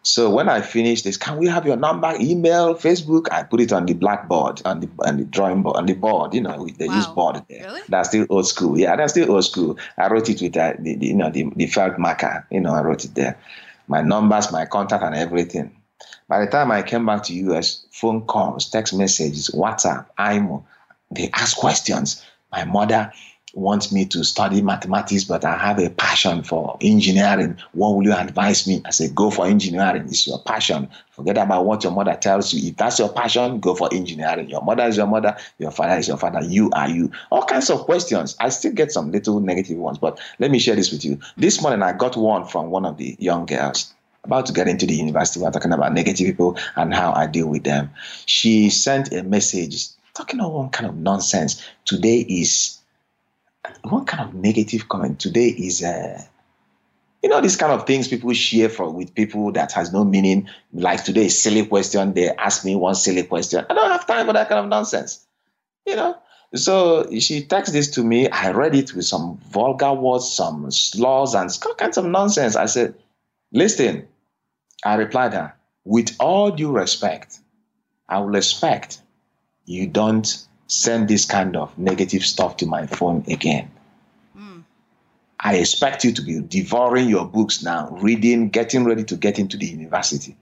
so 0.03 0.31
when 0.31 0.49
I 0.49 0.61
finished 0.61 1.03
this, 1.03 1.15
can 1.15 1.37
we 1.37 1.47
have 1.47 1.65
your 1.65 1.77
number, 1.77 2.13
email, 2.19 2.73
Facebook? 2.73 3.27
I 3.31 3.43
put 3.43 3.61
it 3.61 3.71
on 3.71 3.85
the 3.85 3.93
blackboard, 3.93 4.61
on 4.65 4.79
the 4.79 4.89
on 5.05 5.17
the 5.17 5.25
drawing 5.25 5.61
board, 5.61 5.77
on 5.77 5.85
the 5.85 5.93
board. 5.93 6.33
You 6.33 6.41
know, 6.41 6.67
they 6.77 6.87
wow. 6.87 6.95
use 6.95 7.05
board 7.07 7.43
there. 7.47 7.65
Really? 7.65 7.81
That's 7.87 8.09
still 8.09 8.25
old 8.29 8.47
school. 8.47 8.79
Yeah, 8.79 8.95
that's 8.95 9.13
still 9.13 9.31
old 9.31 9.45
school. 9.45 9.77
I 9.97 10.07
wrote 10.07 10.27
it 10.27 10.41
with 10.41 10.57
uh, 10.57 10.73
the, 10.79 10.95
the, 10.95 11.07
you 11.07 11.13
know 11.13 11.29
the, 11.29 11.51
the 11.55 11.67
felt 11.67 11.99
marker. 11.99 12.45
You 12.49 12.61
know, 12.61 12.73
I 12.73 12.81
wrote 12.81 13.05
it 13.05 13.13
there. 13.13 13.37
My 13.87 14.01
numbers, 14.01 14.51
my 14.51 14.65
contact, 14.65 15.03
and 15.03 15.13
everything. 15.13 15.75
By 16.27 16.43
the 16.45 16.51
time 16.51 16.71
I 16.71 16.81
came 16.81 17.05
back 17.05 17.23
to 17.23 17.33
US, 17.33 17.85
phone 17.91 18.21
calls, 18.25 18.69
text 18.69 18.93
messages, 18.93 19.49
WhatsApp, 19.49 20.05
IMO, 20.17 20.65
they 21.11 21.29
ask 21.33 21.57
questions. 21.57 22.23
My 22.51 22.63
mother 22.63 23.11
wants 23.53 23.91
me 23.91 24.05
to 24.05 24.23
study 24.23 24.61
mathematics, 24.61 25.23
but 25.25 25.43
I 25.43 25.57
have 25.57 25.79
a 25.79 25.89
passion 25.89 26.43
for 26.43 26.77
engineering. 26.81 27.57
What 27.73 27.95
will 27.95 28.03
you 28.03 28.13
advise 28.13 28.65
me? 28.67 28.81
I 28.85 28.91
say, 28.91 29.09
go 29.09 29.29
for 29.29 29.45
engineering. 29.45 30.03
It's 30.05 30.25
your 30.25 30.39
passion. 30.39 30.89
Forget 31.11 31.37
about 31.37 31.65
what 31.65 31.83
your 31.83 31.91
mother 31.91 32.15
tells 32.15 32.53
you. 32.53 32.69
If 32.69 32.77
that's 32.77 32.99
your 32.99 33.09
passion, 33.09 33.59
go 33.59 33.75
for 33.75 33.93
engineering. 33.93 34.49
Your 34.49 34.61
mother 34.61 34.83
is 34.83 34.97
your 34.97 35.07
mother. 35.07 35.35
Your 35.57 35.71
father 35.71 35.97
is 35.97 36.07
your 36.07 36.17
father. 36.17 36.41
You 36.43 36.71
are 36.71 36.89
you. 36.89 37.11
All 37.29 37.43
kinds 37.43 37.69
of 37.69 37.81
questions. 37.81 38.35
I 38.39 38.49
still 38.49 38.73
get 38.73 38.91
some 38.91 39.11
little 39.11 39.39
negative 39.39 39.77
ones, 39.77 39.97
but 39.97 40.19
let 40.39 40.51
me 40.51 40.59
share 40.59 40.75
this 40.75 40.91
with 40.91 41.03
you. 41.03 41.19
This 41.37 41.61
morning, 41.61 41.81
I 41.81 41.93
got 41.93 42.15
one 42.15 42.45
from 42.47 42.69
one 42.69 42.85
of 42.85 42.97
the 42.97 43.15
young 43.19 43.45
girls 43.45 43.93
about 44.23 44.45
to 44.47 44.53
get 44.53 44.67
into 44.67 44.85
the 44.85 44.95
university. 44.95 45.39
We're 45.39 45.51
talking 45.51 45.71
about 45.71 45.93
negative 45.93 46.27
people 46.27 46.57
and 46.75 46.93
how 46.93 47.13
I 47.13 47.27
deal 47.27 47.47
with 47.47 47.63
them. 47.63 47.89
She 48.25 48.69
sent 48.69 49.11
a 49.13 49.23
message 49.23 49.87
talking 50.13 50.39
about 50.39 50.53
one 50.53 50.69
kind 50.69 50.89
of 50.89 50.95
nonsense. 50.97 51.65
Today 51.85 52.19
is 52.19 52.79
one 53.83 54.05
kind 54.05 54.27
of 54.27 54.33
negative 54.33 54.89
comment 54.89 55.19
today 55.19 55.47
is 55.47 55.83
uh, 55.83 56.21
you 57.21 57.29
know 57.29 57.41
these 57.41 57.55
kind 57.55 57.71
of 57.71 57.85
things 57.85 58.07
people 58.07 58.33
share 58.33 58.69
for 58.69 58.89
with 58.89 59.13
people 59.13 59.51
that 59.51 59.71
has 59.71 59.93
no 59.93 60.03
meaning 60.03 60.49
like 60.73 61.03
today 61.03 61.27
silly 61.27 61.63
question 61.65 62.13
they 62.13 62.29
ask 62.37 62.65
me 62.65 62.75
one 62.75 62.95
silly 62.95 63.21
question 63.21 63.63
i 63.69 63.73
don't 63.75 63.91
have 63.91 64.07
time 64.07 64.25
for 64.25 64.33
that 64.33 64.49
kind 64.49 64.59
of 64.59 64.67
nonsense 64.67 65.23
you 65.85 65.95
know 65.95 66.17
So 66.53 67.09
she 67.19 67.43
texted 67.43 67.71
this 67.71 67.89
to 67.91 68.03
me. 68.03 68.29
I 68.29 68.51
read 68.51 68.75
it 68.75 68.93
with 68.93 69.05
some 69.05 69.37
vulgar 69.51 69.93
words, 69.93 70.31
some 70.31 70.69
slurs, 70.69 71.33
and 71.33 71.49
all 71.65 71.75
kinds 71.75 71.97
of 71.97 72.05
nonsense. 72.05 72.55
I 72.55 72.65
said, 72.65 72.93
Listen, 73.53 74.07
I 74.83 74.95
replied 74.95 75.33
her, 75.33 75.53
with 75.85 76.15
all 76.19 76.51
due 76.51 76.71
respect, 76.71 77.39
I 78.09 78.19
will 78.19 78.35
expect 78.35 79.01
you 79.65 79.87
don't 79.87 80.45
send 80.67 81.07
this 81.07 81.25
kind 81.25 81.55
of 81.55 81.77
negative 81.77 82.23
stuff 82.23 82.57
to 82.57 82.65
my 82.65 82.87
phone 82.87 83.23
again. 83.27 83.69
Mm. 84.37 84.63
I 85.39 85.55
expect 85.55 86.03
you 86.03 86.11
to 86.13 86.21
be 86.21 86.39
devouring 86.39 87.09
your 87.09 87.25
books 87.25 87.61
now, 87.61 87.89
reading, 88.01 88.49
getting 88.49 88.85
ready 88.85 89.03
to 89.03 89.15
get 89.15 89.37
into 89.37 89.57
the 89.57 89.65
university, 89.65 90.35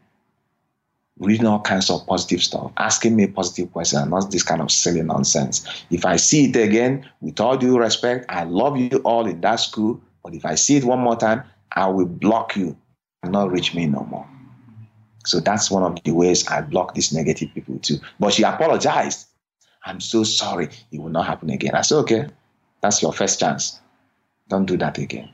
reading 1.17 1.45
all 1.45 1.59
kinds 1.59 1.89
of 1.89 2.05
positive 2.07 2.41
stuff, 2.41 2.71
asking 2.77 3.15
me 3.15 3.23
a 3.23 3.27
positive 3.27 3.71
questions, 3.73 4.07
not 4.07 4.31
this 4.31 4.43
kind 4.43 4.61
of 4.61 4.71
silly 4.71 5.01
nonsense. 5.01 5.67
If 5.89 6.05
I 6.05 6.15
see 6.15 6.45
it 6.45 6.55
again, 6.55 7.09
with 7.21 7.39
all 7.39 7.57
due 7.57 7.77
respect, 7.77 8.25
I 8.29 8.43
love 8.45 8.77
you 8.77 9.01
all 9.03 9.25
in 9.25 9.41
that 9.41 9.57
school, 9.57 9.99
but 10.23 10.33
if 10.33 10.45
I 10.45 10.55
see 10.55 10.77
it 10.77 10.85
one 10.85 10.99
more 10.99 11.17
time, 11.17 11.43
I 11.73 11.87
will 11.87 12.05
block 12.05 12.55
you 12.55 12.77
and 13.23 13.31
not 13.31 13.51
reach 13.51 13.73
me 13.73 13.85
no 13.85 14.05
more. 14.05 14.27
So 15.25 15.39
that's 15.39 15.69
one 15.69 15.83
of 15.83 16.01
the 16.03 16.11
ways 16.11 16.47
I 16.47 16.61
block 16.61 16.93
these 16.93 17.13
negative 17.13 17.53
people 17.53 17.79
too. 17.79 17.99
But 18.19 18.33
she 18.33 18.43
apologized. 18.43 19.27
I'm 19.85 19.99
so 19.99 20.23
sorry. 20.23 20.69
It 20.91 20.99
will 20.99 21.09
not 21.09 21.25
happen 21.25 21.49
again. 21.49 21.75
I 21.75 21.81
said, 21.81 21.97
okay, 21.99 22.27
that's 22.81 23.01
your 23.01 23.13
first 23.13 23.39
chance. 23.39 23.79
Don't 24.47 24.65
do 24.65 24.77
that 24.77 24.97
again. 24.97 25.29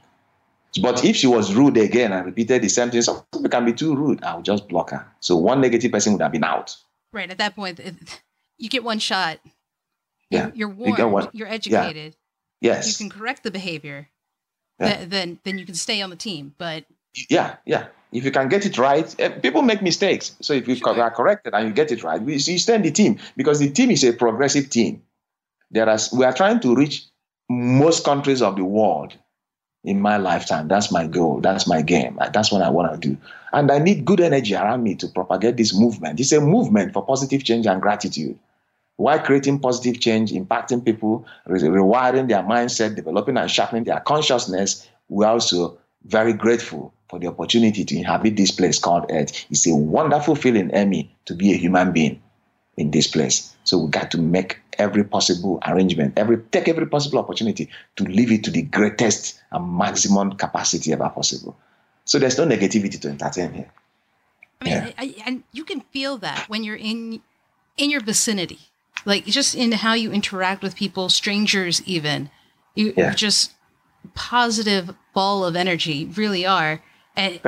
But 0.81 1.05
if 1.05 1.15
she 1.15 1.27
was 1.27 1.53
rude 1.53 1.77
again 1.77 2.11
and 2.11 2.25
repeated 2.25 2.61
the 2.61 2.67
same 2.67 2.91
thing, 2.91 3.01
some 3.01 3.21
people 3.31 3.49
can 3.49 3.63
be 3.65 3.73
too 3.73 3.95
rude. 3.95 4.23
I'll 4.23 4.41
just 4.41 4.67
block 4.67 4.89
her. 4.89 5.07
So 5.21 5.37
one 5.37 5.61
negative 5.61 5.91
person 5.91 6.13
would 6.13 6.21
have 6.21 6.31
been 6.33 6.43
out. 6.43 6.75
Right. 7.13 7.29
At 7.29 7.37
that 7.37 7.55
point, 7.55 7.79
you 8.57 8.69
get 8.69 8.83
one 8.83 8.99
shot. 8.99 9.39
Yeah. 10.29 10.51
You're 10.53 10.69
warned. 10.69 10.97
You 10.97 11.29
you're 11.31 11.47
educated. 11.47 12.17
Yeah. 12.59 12.73
Yes. 12.73 12.87
You 12.99 13.09
can 13.09 13.17
correct 13.17 13.43
the 13.43 13.51
behavior. 13.51 14.09
Yeah. 14.79 15.05
then 15.05 15.39
then 15.43 15.57
you 15.57 15.65
can 15.65 15.75
stay 15.75 16.01
on 16.01 16.09
the 16.09 16.17
team. 16.17 16.53
But 16.57 16.83
yeah, 17.29 17.55
yeah. 17.65 17.87
If 18.11 18.23
you 18.23 18.31
can 18.31 18.47
get 18.47 18.65
it 18.65 18.77
right, 18.77 19.13
eh, 19.19 19.29
people 19.29 19.61
make 19.61 19.81
mistakes. 19.81 20.35
So 20.41 20.53
if 20.53 20.67
you 20.67 20.75
sure. 20.75 20.99
are 21.01 21.11
corrected 21.11 21.53
and 21.53 21.67
you 21.67 21.73
get 21.73 21.91
it 21.91 22.03
right, 22.03 22.21
you 22.21 22.39
stay 22.39 22.75
in 22.75 22.81
the 22.81 22.91
team 22.91 23.19
because 23.35 23.59
the 23.59 23.69
team 23.69 23.91
is 23.91 24.03
a 24.03 24.13
progressive 24.13 24.69
team. 24.69 25.01
There 25.71 25.89
are, 25.89 25.99
we 26.13 26.23
are 26.23 26.33
trying 26.33 26.61
to 26.61 26.75
reach 26.75 27.05
most 27.49 28.05
countries 28.05 28.41
of 28.41 28.55
the 28.55 28.63
world 28.63 29.13
in 29.83 29.99
my 30.01 30.17
lifetime. 30.17 30.67
That's 30.67 30.91
my 30.91 31.07
goal. 31.07 31.41
That's 31.41 31.67
my 31.67 31.81
game. 31.81 32.17
That's 32.33 32.51
what 32.51 32.61
I 32.61 32.69
want 32.69 33.01
to 33.01 33.09
do. 33.09 33.17
And 33.53 33.71
I 33.71 33.79
need 33.79 34.05
good 34.05 34.19
energy 34.19 34.55
around 34.55 34.83
me 34.83 34.95
to 34.95 35.07
propagate 35.07 35.57
this 35.57 35.73
movement. 35.73 36.19
It's 36.19 36.31
a 36.31 36.41
movement 36.41 36.93
for 36.93 37.05
positive 37.05 37.43
change 37.43 37.67
and 37.67 37.81
gratitude. 37.81 38.37
While 38.97 39.19
creating 39.19 39.59
positive 39.59 39.99
change, 39.99 40.31
impacting 40.31 40.85
people, 40.85 41.25
rewiring 41.47 42.29
their 42.29 42.43
mindset, 42.43 42.95
developing 42.95 43.37
and 43.37 43.51
sharpening 43.51 43.83
their 43.83 43.99
consciousness, 43.99 44.87
we 45.09 45.25
also 45.25 45.77
very 46.05 46.33
grateful 46.33 46.93
for 47.09 47.19
the 47.19 47.27
opportunity 47.27 47.85
to 47.85 47.97
inhabit 47.97 48.35
this 48.35 48.51
place 48.51 48.79
called 48.79 49.05
Earth. 49.09 49.45
It's 49.49 49.67
a 49.67 49.75
wonderful 49.75 50.35
feeling, 50.35 50.71
Emmy, 50.71 51.15
to 51.25 51.33
be 51.33 51.53
a 51.53 51.57
human 51.57 51.91
being 51.91 52.21
in 52.77 52.91
this 52.91 53.07
place. 53.07 53.55
So 53.63 53.77
we 53.77 53.89
got 53.89 54.11
to 54.11 54.17
make 54.17 54.59
every 54.77 55.03
possible 55.03 55.59
arrangement, 55.65 56.13
every 56.17 56.37
take 56.37 56.67
every 56.67 56.87
possible 56.87 57.19
opportunity 57.19 57.69
to 57.95 58.03
live 58.03 58.31
it 58.31 58.43
to 58.43 58.51
the 58.51 58.63
greatest 58.63 59.41
and 59.51 59.77
maximum 59.77 60.33
capacity 60.33 60.91
ever 60.93 61.09
possible. 61.09 61.55
So 62.05 62.19
there's 62.19 62.37
no 62.37 62.45
negativity 62.45 62.99
to 63.01 63.09
entertain 63.09 63.53
here. 63.53 63.71
I 64.61 64.63
mean, 64.63 64.73
yeah. 64.73 64.91
I, 64.97 65.15
and 65.25 65.43
you 65.51 65.63
can 65.63 65.81
feel 65.81 66.17
that 66.19 66.45
when 66.49 66.63
you're 66.63 66.75
in 66.75 67.21
in 67.77 67.89
your 67.89 68.01
vicinity, 68.01 68.59
like 69.05 69.25
just 69.25 69.55
in 69.55 69.71
how 69.71 69.93
you 69.93 70.11
interact 70.11 70.61
with 70.61 70.75
people, 70.75 71.09
strangers, 71.09 71.81
even. 71.85 72.29
You 72.75 72.93
yeah. 72.97 73.13
just 73.13 73.54
positive 74.13 74.93
ball 75.13 75.45
of 75.45 75.55
energy, 75.55 76.05
really 76.05 76.45
are. 76.45 76.81
And, 77.15 77.39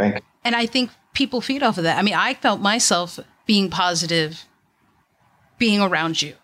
and 0.43 0.55
I 0.55 0.65
think 0.65 0.91
people 1.13 1.41
feed 1.41 1.63
off 1.63 1.77
of 1.77 1.83
that. 1.83 1.97
I 1.97 2.01
mean, 2.01 2.13
I 2.13 2.33
felt 2.33 2.61
myself 2.61 3.19
being 3.45 3.69
positive 3.69 4.45
being 5.57 5.81
around 5.81 6.21
you, 6.21 6.35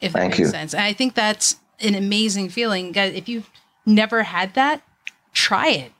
if 0.00 0.12
that 0.12 0.18
Thank 0.18 0.32
makes 0.32 0.38
you. 0.40 0.46
sense. 0.46 0.74
And 0.74 0.82
I 0.82 0.92
think 0.92 1.14
that's 1.14 1.56
an 1.80 1.94
amazing 1.94 2.48
feeling. 2.48 2.92
Guys, 2.92 3.14
if 3.14 3.28
you've 3.28 3.48
never 3.84 4.24
had 4.24 4.54
that, 4.54 4.82
try 5.32 5.68
it. 5.68 5.92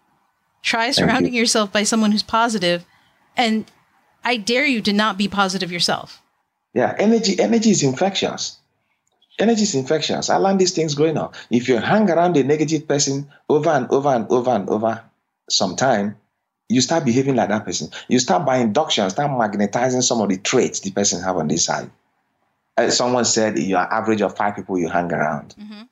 Try 0.63 0.91
surrounding 0.91 1.33
you. 1.33 1.41
yourself 1.41 1.73
by 1.73 1.85
someone 1.85 2.11
who's 2.11 2.25
positive, 2.25 2.85
and 3.37 3.71
I 4.25 4.37
dare 4.37 4.67
you 4.67 4.83
to 4.83 4.93
not 4.93 5.17
be 5.17 5.29
positive 5.29 5.71
yourself. 5.71 6.21
Yeah, 6.75 6.95
energy 6.99 7.39
energy 7.39 7.71
is 7.71 7.85
infectious. 7.85 8.59
Energy 9.39 9.63
is 9.63 9.75
infectious. 9.75 10.31
I 10.31 10.37
learned 10.37 10.61
these 10.61 10.73
things 10.73 10.95
growing 10.95 11.19
up. 11.19 11.35
If 11.51 11.69
you 11.69 11.77
hang 11.79 12.11
around 12.11 12.37
a 12.37 12.43
negative 12.43 12.89
person 12.89 13.29
over 13.49 13.71
and 13.71 13.87
over 13.91 14.09
and 14.09 14.27
over 14.31 14.51
and 14.51 14.69
over 14.71 15.05
some 15.51 15.77
time, 15.77 16.17
you 16.69 16.81
start 16.81 17.05
behaving 17.05 17.37
like 17.37 17.51
that 17.51 17.65
person. 17.65 17.89
You 18.09 18.19
start 18.19 18.47
by 18.47 18.57
induction, 18.57 19.09
start 19.11 19.31
magnetizing 19.39 20.03
some 20.03 20.21
of 20.21 20.31
the 20.31 20.39
traits 20.39 20.81
the 20.81 20.91
person 20.91 21.23
have 21.23 21.37
on 21.37 21.49
this 21.49 21.65
side. 21.65 21.91
Uh, 22.77 22.91
someone 22.91 23.25
said 23.25 23.59
you 23.59 23.77
are 23.77 23.93
average 23.93 24.21
of 24.21 24.37
five 24.37 24.57
people 24.57 24.79
you 24.79 24.89
hang 24.89 25.13
around. 25.13 25.55
Mm-hmm. 25.59 25.83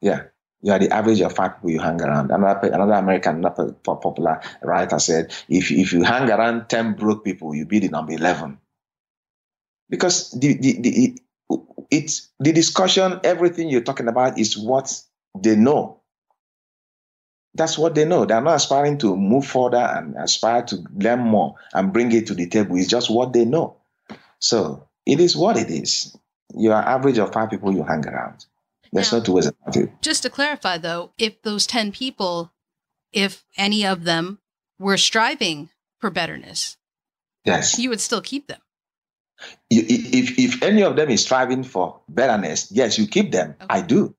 Yeah, 0.00 0.22
you 0.62 0.72
are 0.72 0.78
the 0.78 0.90
average 0.90 1.20
of 1.20 1.34
five 1.34 1.56
people 1.56 1.70
you 1.70 1.80
hang 1.80 2.00
around. 2.00 2.30
Another 2.30 2.68
another 2.68 2.92
American, 2.92 3.36
another 3.36 3.72
popular 3.72 4.40
writer 4.62 4.98
said, 4.98 5.34
if 5.48 5.70
if 5.70 5.92
you 5.92 6.02
hang 6.02 6.30
around 6.30 6.68
ten 6.68 6.94
broke 6.94 7.24
people, 7.24 7.54
you 7.54 7.66
be 7.66 7.78
the 7.78 7.88
number 7.88 8.12
eleven. 8.12 8.58
Because 9.90 10.30
the 10.30 10.54
the, 10.54 10.80
the 10.80 11.18
it's 11.94 12.28
the 12.40 12.52
discussion, 12.52 13.20
everything 13.22 13.68
you're 13.68 13.80
talking 13.80 14.08
about 14.08 14.38
is 14.38 14.58
what 14.58 14.92
they 15.38 15.54
know. 15.54 16.00
That's 17.54 17.78
what 17.78 17.94
they 17.94 18.04
know. 18.04 18.24
They're 18.24 18.40
not 18.40 18.56
aspiring 18.56 18.98
to 18.98 19.16
move 19.16 19.46
further 19.46 19.76
and 19.76 20.16
aspire 20.16 20.62
to 20.62 20.84
learn 20.96 21.20
more 21.20 21.54
and 21.72 21.92
bring 21.92 22.10
it 22.10 22.26
to 22.26 22.34
the 22.34 22.48
table. 22.48 22.76
It's 22.76 22.88
just 22.88 23.10
what 23.10 23.32
they 23.32 23.44
know. 23.44 23.76
So 24.40 24.88
it 25.06 25.20
is 25.20 25.36
what 25.36 25.56
it 25.56 25.70
is. 25.70 26.16
You 26.56 26.72
are 26.72 26.82
average 26.82 27.18
of 27.18 27.32
five 27.32 27.50
people 27.50 27.72
you 27.72 27.84
hang 27.84 28.06
around. 28.06 28.44
There's 28.92 29.12
now, 29.12 29.18
no 29.18 29.24
two 29.24 29.32
ways 29.32 29.46
about 29.46 29.76
it. 29.76 29.90
Just 30.02 30.22
to 30.24 30.30
clarify, 30.30 30.78
though, 30.78 31.12
if 31.16 31.40
those 31.42 31.66
10 31.66 31.92
people, 31.92 32.52
if 33.12 33.44
any 33.56 33.86
of 33.86 34.02
them 34.02 34.40
were 34.78 34.96
striving 34.96 35.70
for 36.00 36.10
betterness, 36.10 36.76
yes, 37.44 37.78
you 37.78 37.88
would 37.88 38.00
still 38.00 38.20
keep 38.20 38.48
them 38.48 38.60
if 39.70 40.38
if 40.38 40.62
any 40.62 40.82
of 40.82 40.96
them 40.96 41.10
is 41.10 41.22
striving 41.22 41.64
for 41.64 42.00
betterness, 42.08 42.70
yes, 42.70 42.98
you 42.98 43.06
keep 43.06 43.32
them. 43.32 43.54
Okay. 43.60 43.66
I 43.68 43.80
do. 43.82 44.14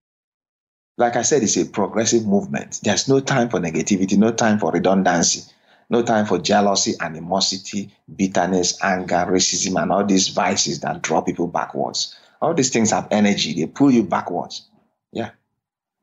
Like 0.98 1.16
I 1.16 1.24
said, 1.24 1.44
it's 1.44 1.58
a 1.58 1.66
progressive 1.66 2.26
movement. 2.26 2.80
There's 2.84 3.10
no 3.10 3.20
time 3.20 3.50
for 3.50 3.60
negativity, 3.60 4.18
no 4.18 4.32
time 4.32 4.60
for 4.60 4.72
redundancy, 4.72 5.52
no 5.90 6.04
time 6.04 6.26
for 6.26 6.40
jealousy, 6.40 6.94
animosity, 7.02 7.94
bitterness, 8.16 8.82
anger, 8.82 9.26
racism, 9.30 9.82
and 9.82 9.92
all 9.92 10.06
these 10.06 10.30
vices 10.30 10.80
that 10.82 11.02
draw 11.02 11.22
people 11.22 11.48
backwards. 11.48 12.16
All 12.42 12.54
these 12.54 12.70
things 12.70 12.92
have 12.92 13.08
energy, 13.12 13.54
they 13.54 13.66
pull 13.66 13.92
you 13.92 14.04
backwards. 14.04 14.70
Yeah. 15.12 15.32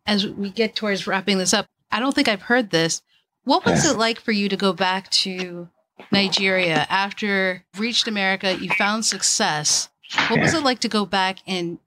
As 0.07 0.27
we 0.27 0.51
get 0.51 0.75
towards 0.75 1.07
wrapping 1.07 1.38
this 1.38 1.55
up, 1.55 1.66
I 1.90 2.01
don't 2.01 2.14
think 2.14 2.29
I've 2.29 2.42
heard 2.42 2.70
this. 2.70 3.03
What 3.44 3.64
was 3.64 3.85
yes. 3.85 3.92
it 3.92 3.98
like 3.98 4.20
for 4.20 4.33
you 4.33 4.48
to 4.48 4.57
go 4.57 4.72
back 4.72 5.11
to 5.11 5.68
Nigeria 6.10 6.86
after 6.88 7.64
reached 7.78 8.08
America, 8.08 8.56
you 8.58 8.70
found 8.70 9.04
success. 9.04 9.88
What 10.28 10.40
was 10.40 10.54
it 10.54 10.62
like 10.62 10.80
to 10.80 10.88
go 10.88 11.06
back 11.06 11.38
and 11.46 11.78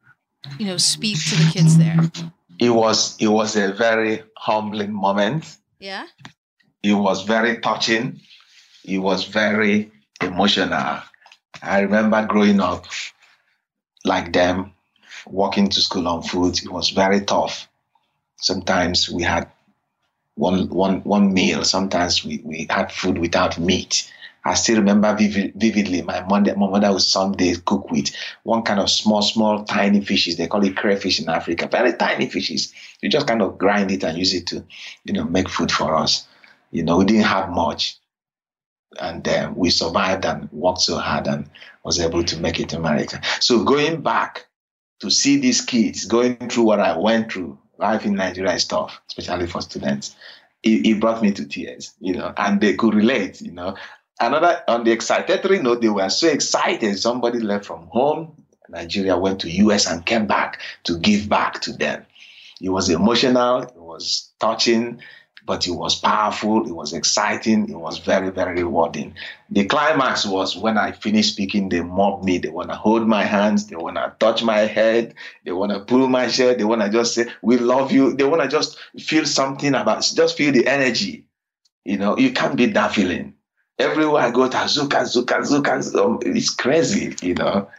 you 0.57 0.65
know 0.65 0.77
speak 0.77 1.17
to 1.29 1.35
the 1.35 1.51
kids 1.51 1.77
there? 1.77 1.99
It 2.59 2.69
was 2.69 3.17
it 3.19 3.27
was 3.27 3.55
a 3.55 3.73
very 3.73 4.23
humbling 4.37 4.93
moment. 4.93 5.57
Yeah. 5.79 6.07
It 6.83 6.93
was 6.93 7.23
very 7.23 7.57
touching. 7.59 8.21
It 8.83 8.99
was 8.99 9.25
very 9.25 9.91
emotional. 10.21 11.01
I 11.61 11.79
remember 11.79 12.25
growing 12.25 12.59
up 12.59 12.85
like 14.03 14.31
them, 14.33 14.73
walking 15.25 15.69
to 15.69 15.81
school 15.81 16.07
on 16.07 16.21
foot. 16.21 16.63
It 16.63 16.71
was 16.71 16.91
very 16.91 17.21
tough. 17.21 17.67
Sometimes 18.37 19.09
we 19.09 19.23
had 19.23 19.49
one 20.35 20.69
one 20.69 21.01
one 21.03 21.33
meal. 21.33 21.63
Sometimes 21.63 22.23
we, 22.23 22.41
we 22.43 22.67
had 22.69 22.91
food 22.91 23.17
without 23.17 23.57
meat. 23.59 24.11
I 24.47 24.53
still 24.53 24.77
remember 24.77 25.15
vivid, 25.15 25.53
vividly 25.55 26.03
my 26.03 26.21
mother, 26.21 26.55
my 26.55 26.69
mother 26.69 26.91
would 26.91 27.01
Sunday 27.01 27.55
cook 27.65 27.89
with 27.89 28.11
one 28.43 28.61
kind 28.61 28.79
of 28.79 28.91
small, 28.91 29.23
small, 29.23 29.63
tiny 29.63 30.01
fishes. 30.01 30.37
They 30.37 30.45
call 30.45 30.63
it 30.63 30.77
crayfish 30.77 31.19
in 31.19 31.29
Africa. 31.29 31.67
Very 31.67 31.93
tiny 31.93 32.29
fishes. 32.29 32.71
You 33.01 33.09
just 33.09 33.25
kind 33.25 33.41
of 33.41 33.57
grind 33.57 33.89
it 33.89 34.03
and 34.03 34.15
use 34.15 34.35
it 34.35 34.45
to, 34.47 34.63
you 35.03 35.13
know, 35.13 35.23
make 35.23 35.49
food 35.49 35.71
for 35.71 35.95
us. 35.95 36.27
You 36.69 36.83
know, 36.83 36.97
we 36.97 37.05
didn't 37.05 37.23
have 37.23 37.49
much. 37.49 37.97
And 39.01 39.27
uh, 39.27 39.51
we 39.55 39.71
survived 39.71 40.25
and 40.25 40.47
worked 40.51 40.81
so 40.81 40.97
hard 40.97 41.25
and 41.25 41.49
was 41.83 41.99
able 41.99 42.23
to 42.23 42.39
make 42.39 42.59
it 42.59 42.69
to 42.69 42.77
America. 42.77 43.21
So 43.39 43.63
going 43.63 44.01
back 44.01 44.45
to 44.99 45.09
see 45.09 45.37
these 45.37 45.61
kids 45.61 46.05
going 46.05 46.49
through 46.49 46.65
what 46.65 46.79
I 46.79 46.95
went 46.97 47.31
through, 47.31 47.57
life 47.77 48.05
in 48.05 48.15
Nigeria 48.15 48.53
is 48.53 48.65
tough, 48.65 49.01
especially 49.07 49.47
for 49.47 49.61
students. 49.61 50.15
It, 50.63 50.85
it, 50.85 50.99
brought 50.99 51.21
me 51.21 51.31
to 51.31 51.45
tears, 51.45 51.93
you 51.99 52.13
know, 52.13 52.33
and 52.37 52.59
they 52.59 52.73
could 52.75 52.95
relate, 52.95 53.41
you 53.41 53.51
know. 53.51 53.75
Another 54.19 54.63
on 54.67 54.83
the 54.83 54.95
excitatory 54.95 55.61
note, 55.61 55.81
they 55.81 55.89
were 55.89 56.09
so 56.09 56.27
excited. 56.27 56.97
Somebody 56.97 57.39
left 57.39 57.65
from 57.65 57.87
home 57.87 58.45
Nigeria, 58.69 59.17
went 59.17 59.41
to 59.41 59.49
US 59.49 59.87
and 59.87 60.05
came 60.05 60.27
back 60.27 60.61
to 60.83 60.97
give 60.97 61.29
back 61.29 61.61
to 61.61 61.73
them. 61.73 62.05
It 62.61 62.69
was 62.69 62.89
emotional, 62.89 63.63
it 63.63 63.75
was 63.75 64.31
touching, 64.39 65.01
but 65.45 65.67
it 65.67 65.71
was 65.71 65.95
powerful, 65.95 66.65
it 66.67 66.71
was 66.71 66.91
exciting, 66.91 67.69
it 67.69 67.77
was 67.77 67.99
very, 67.99 68.31
very 68.31 68.63
rewarding. 68.63 69.13
The 69.49 69.65
climax 69.65 70.25
was 70.25 70.57
when 70.57 70.77
I 70.77 70.91
finished 70.91 71.33
speaking, 71.33 71.69
they 71.69 71.81
mobbed 71.81 72.25
me. 72.25 72.39
They 72.39 72.49
want 72.49 72.69
to 72.69 72.75
hold 72.75 73.07
my 73.07 73.23
hands, 73.23 73.67
they 73.67 73.75
want 73.75 73.97
to 73.97 74.13
touch 74.19 74.43
my 74.43 74.59
head, 74.59 75.13
they 75.45 75.51
want 75.51 75.71
to 75.71 75.79
pull 75.81 76.07
my 76.07 76.27
shirt, 76.27 76.57
they 76.57 76.63
want 76.63 76.81
to 76.81 76.89
just 76.89 77.13
say, 77.13 77.27
We 77.43 77.57
love 77.57 77.91
you. 77.91 78.15
They 78.15 78.23
want 78.23 78.41
to 78.41 78.47
just 78.47 78.77
feel 78.99 79.25
something 79.25 79.75
about, 79.75 80.09
just 80.15 80.35
feel 80.37 80.51
the 80.51 80.65
energy. 80.67 81.25
You 81.83 81.97
know, 81.99 82.17
you 82.17 82.31
can't 82.31 82.55
beat 82.57 82.73
that 82.73 82.93
feeling. 82.93 83.35
Everywhere 83.77 84.23
I 84.23 84.31
go, 84.31 84.49
Tazuka, 84.49 85.03
Zuka, 85.03 85.41
Zuka, 85.41 85.95
um, 86.03 86.19
it's 86.23 86.49
crazy, 86.49 87.15
you 87.21 87.35
know. 87.35 87.69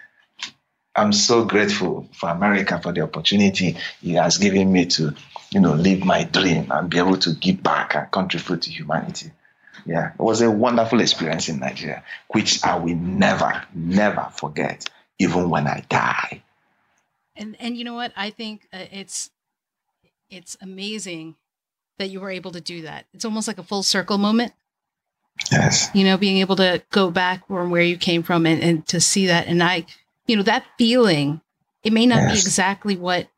I'm 0.96 1.12
so 1.12 1.44
grateful 1.44 2.08
for 2.12 2.30
America 2.30 2.80
for 2.82 2.92
the 2.92 3.02
opportunity 3.02 3.76
he 4.00 4.14
has 4.14 4.38
given 4.38 4.72
me 4.72 4.86
to, 4.86 5.14
you 5.50 5.60
know, 5.60 5.74
live 5.74 6.04
my 6.04 6.24
dream 6.24 6.70
and 6.70 6.88
be 6.88 6.98
able 6.98 7.18
to 7.18 7.34
give 7.34 7.62
back 7.62 7.94
and 7.94 8.10
contribute 8.10 8.62
to 8.62 8.70
humanity. 8.70 9.30
Yeah, 9.84 10.12
it 10.12 10.20
was 10.20 10.40
a 10.40 10.50
wonderful 10.50 11.00
experience 11.00 11.48
in 11.48 11.60
Nigeria, 11.60 12.02
which 12.28 12.64
I 12.64 12.76
will 12.76 12.96
never, 12.96 13.62
never 13.74 14.28
forget, 14.32 14.88
even 15.18 15.48
when 15.50 15.66
I 15.66 15.84
die. 15.88 16.42
And 17.36 17.56
and 17.60 17.76
you 17.76 17.84
know 17.84 17.94
what? 17.94 18.12
I 18.16 18.30
think 18.30 18.66
uh, 18.72 18.86
it's 18.90 19.30
it's 20.30 20.56
amazing 20.60 21.36
that 21.98 22.08
you 22.08 22.20
were 22.20 22.30
able 22.30 22.52
to 22.52 22.60
do 22.60 22.82
that. 22.82 23.06
It's 23.14 23.24
almost 23.24 23.46
like 23.46 23.58
a 23.58 23.62
full 23.62 23.82
circle 23.82 24.18
moment. 24.18 24.52
Yes. 25.52 25.88
You 25.94 26.04
know, 26.04 26.16
being 26.16 26.38
able 26.38 26.56
to 26.56 26.82
go 26.90 27.10
back 27.10 27.46
from 27.46 27.70
where 27.70 27.82
you 27.82 27.96
came 27.96 28.22
from 28.22 28.46
and, 28.46 28.62
and 28.62 28.86
to 28.88 29.00
see 29.00 29.26
that. 29.26 29.46
And 29.46 29.62
I, 29.62 29.86
you 30.26 30.36
know, 30.36 30.42
that 30.42 30.64
feeling, 30.78 31.40
it 31.82 31.92
may 31.92 32.06
not 32.06 32.22
yes. 32.22 32.32
be 32.32 32.38
exactly 32.38 32.96
what 32.96 33.28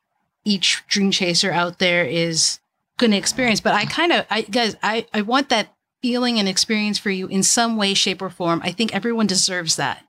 each 0.44 0.82
dream 0.88 1.10
chaser 1.10 1.52
out 1.52 1.78
there 1.78 2.04
is 2.04 2.60
going 2.96 3.10
to 3.10 3.16
experience, 3.16 3.60
but 3.60 3.74
I 3.74 3.84
kind 3.84 4.12
of, 4.12 4.26
I 4.30 4.42
guys, 4.42 4.76
I, 4.82 5.06
I 5.12 5.22
want 5.22 5.50
that 5.50 5.74
feeling 6.02 6.38
and 6.38 6.48
experience 6.48 6.98
for 6.98 7.10
you 7.10 7.26
in 7.26 7.42
some 7.42 7.76
way, 7.76 7.94
shape, 7.94 8.22
or 8.22 8.30
form. 8.30 8.60
I 8.64 8.72
think 8.72 8.94
everyone 8.94 9.26
deserves 9.26 9.76
that 9.76 10.04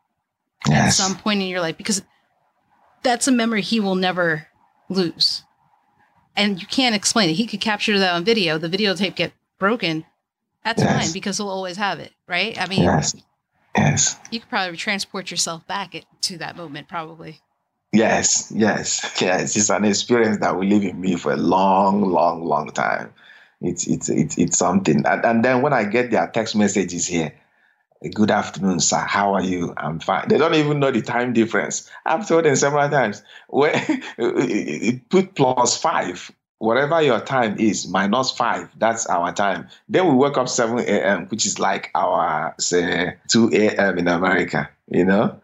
yes. 0.67 0.99
at 0.99 1.03
some 1.03 1.17
point 1.17 1.41
in 1.41 1.47
your 1.47 1.61
life 1.61 1.77
because 1.77 2.01
that's 3.03 3.27
a 3.27 3.31
memory 3.31 3.61
he 3.61 3.79
will 3.79 3.95
never 3.95 4.47
lose. 4.89 5.43
And 6.35 6.61
you 6.61 6.67
can't 6.67 6.95
explain 6.95 7.29
it. 7.29 7.33
He 7.33 7.47
could 7.47 7.59
capture 7.59 7.99
that 7.99 8.13
on 8.13 8.23
video, 8.23 8.57
the 8.57 8.69
videotape 8.69 9.15
get 9.15 9.33
broken, 9.57 10.05
that's 10.63 10.81
yes. 10.81 11.05
fine 11.05 11.13
because 11.13 11.37
he'll 11.37 11.49
always 11.49 11.77
have 11.77 11.99
it, 11.99 12.13
right? 12.27 12.59
I 12.59 12.67
mean, 12.67 12.83
yes, 12.83 13.15
yes. 13.75 14.17
You 14.31 14.39
could 14.39 14.49
probably 14.49 14.77
transport 14.77 15.31
yourself 15.31 15.65
back 15.67 15.95
to 16.21 16.37
that 16.37 16.55
moment, 16.55 16.87
probably. 16.87 17.39
Yes, 17.91 18.51
yes, 18.55 19.19
yes. 19.19 19.55
It's 19.55 19.69
an 19.69 19.85
experience 19.85 20.37
that 20.39 20.55
will 20.55 20.67
live 20.67 20.83
in 20.83 21.01
me 21.01 21.15
for 21.15 21.33
a 21.33 21.37
long, 21.37 22.01
long, 22.03 22.43
long 22.43 22.71
time. 22.71 23.13
It's 23.61 23.87
it's 23.87 24.09
it's, 24.09 24.37
it's 24.37 24.57
something. 24.57 25.05
And, 25.05 25.25
and 25.25 25.43
then 25.43 25.61
when 25.61 25.73
I 25.73 25.85
get 25.85 26.11
their 26.11 26.27
text 26.27 26.55
messages 26.55 27.07
here, 27.07 27.33
good 28.13 28.31
afternoon, 28.31 28.79
sir. 28.79 28.99
How 28.99 29.33
are 29.33 29.43
you? 29.43 29.73
I'm 29.75 29.99
fine. 29.99 30.27
They 30.29 30.37
don't 30.37 30.53
even 30.53 30.79
know 30.79 30.91
the 30.91 31.01
time 31.01 31.33
difference. 31.33 31.89
I've 32.05 32.27
told 32.27 32.45
them 32.45 32.55
several 32.55 32.89
times. 32.89 33.23
Where 33.47 33.73
put 35.09 35.35
plus 35.35 35.75
five 35.75 36.31
whatever 36.59 37.01
your 37.01 37.19
time 37.21 37.57
is, 37.57 37.87
minus 37.87 38.31
five, 38.31 38.69
that's 38.77 39.07
our 39.07 39.33
time. 39.33 39.67
Then 39.87 40.07
we 40.07 40.13
wake 40.13 40.37
up 40.37 40.47
7 40.47 40.77
a.m., 40.79 41.25
which 41.27 41.45
is 41.45 41.57
like 41.57 41.89
our, 41.95 42.53
say, 42.59 43.15
2 43.29 43.49
a.m. 43.53 43.97
in 43.97 44.07
America, 44.07 44.69
you 44.89 45.05
know? 45.05 45.39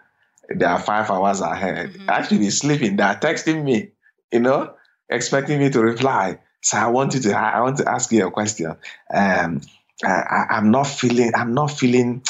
They 0.53 0.66
are 0.66 0.80
five 0.80 1.09
hours 1.09 1.41
ahead. 1.41 1.93
Mm-hmm. 1.93 2.09
Actually, 2.09 2.49
sleeping, 2.51 2.97
they're 2.97 3.16
texting 3.16 3.63
me, 3.63 3.89
you 4.32 4.41
know, 4.41 4.74
expecting 5.09 5.59
me 5.59 5.70
to 5.72 5.82
reply. 5.82 6.38
So 6.61 6.78
I 6.78 6.88
want 6.88 7.13
you 7.13 7.22
to, 7.22 7.34
I 7.38 7.61
want 7.61 7.78
to 7.78 7.89
ask 7.89 8.11
you 8.11 8.28
a 8.28 8.32
question. 8.32 8.76
Um, 9.11 9.61
I, 10.03 10.45
I'm 10.49 10.70
not 10.70 10.84
feeling, 10.84 11.32
I'm 11.34 11.53
not 11.53 11.72
feeling 11.72 12.24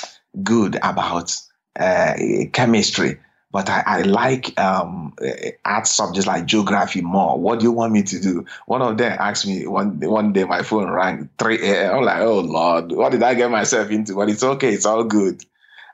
good 0.44 0.76
about 0.76 1.36
uh, 1.78 2.14
chemistry 2.54 3.20
but 3.56 3.70
I, 3.70 3.84
I 3.86 4.02
like 4.02 4.60
um, 4.60 5.16
art 5.64 5.88
subjects 5.88 6.28
like 6.28 6.46
geography 6.46 7.00
more. 7.00 7.40
What 7.40 7.60
do 7.60 7.64
you 7.64 7.72
want 7.72 7.94
me 7.94 8.04
to 8.04 8.20
do? 8.20 8.46
One 8.66 8.82
of 8.82 8.98
them 8.98 9.16
asked 9.18 9.48
me 9.48 9.66
one 9.66 9.98
one 10.02 10.34
day, 10.34 10.44
my 10.44 10.62
phone 10.62 10.92
rang 10.92 11.30
3 11.40 11.62
a.m. 11.62 11.96
I'm 11.96 12.04
like, 12.04 12.20
oh 12.20 12.42
Lord, 12.42 12.92
what 12.92 13.14
did 13.14 13.24
I 13.24 13.34
get 13.34 13.50
myself 13.50 13.92
into? 13.92 14.14
But 14.14 14.28
it's 14.28 14.44
okay, 14.44 14.74
it's 14.74 14.86
all 14.86 15.06
good. 15.06 15.42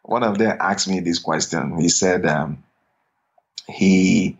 One 0.01 0.24
of 0.24 0.39
them 0.39 0.57
asked 0.59 0.88
me 0.88 1.01
this 1.01 1.20
question. 1.20 1.80
He 1.80 1.89
said 1.89 2.26
um, 2.26 2.64
he 3.70 4.39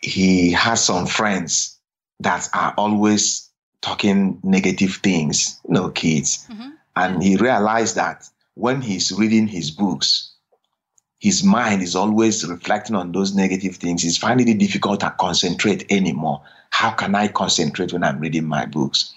he 0.00 0.52
has 0.52 0.84
some 0.84 1.06
friends 1.06 1.76
that 2.20 2.48
are 2.54 2.72
always 2.76 3.50
talking 3.80 4.38
negative 4.44 5.00
things, 5.02 5.58
you 5.66 5.74
know, 5.74 5.88
kids. 5.88 6.46
Mm-hmm. 6.48 6.70
And 6.94 7.20
he 7.20 7.34
realized 7.34 7.96
that 7.96 8.28
when 8.54 8.80
he's 8.80 9.10
reading 9.10 9.48
his 9.48 9.72
books, 9.72 10.33
his 11.24 11.42
mind 11.42 11.80
is 11.80 11.96
always 11.96 12.46
reflecting 12.46 12.94
on 12.94 13.10
those 13.12 13.34
negative 13.34 13.76
things. 13.76 14.02
He's 14.02 14.18
finding 14.18 14.46
it 14.46 14.58
difficult 14.58 15.00
to 15.00 15.14
concentrate 15.18 15.90
anymore. 15.90 16.42
How 16.68 16.90
can 16.90 17.14
I 17.14 17.28
concentrate 17.28 17.94
when 17.94 18.04
I'm 18.04 18.20
reading 18.20 18.44
my 18.44 18.66
books? 18.66 19.14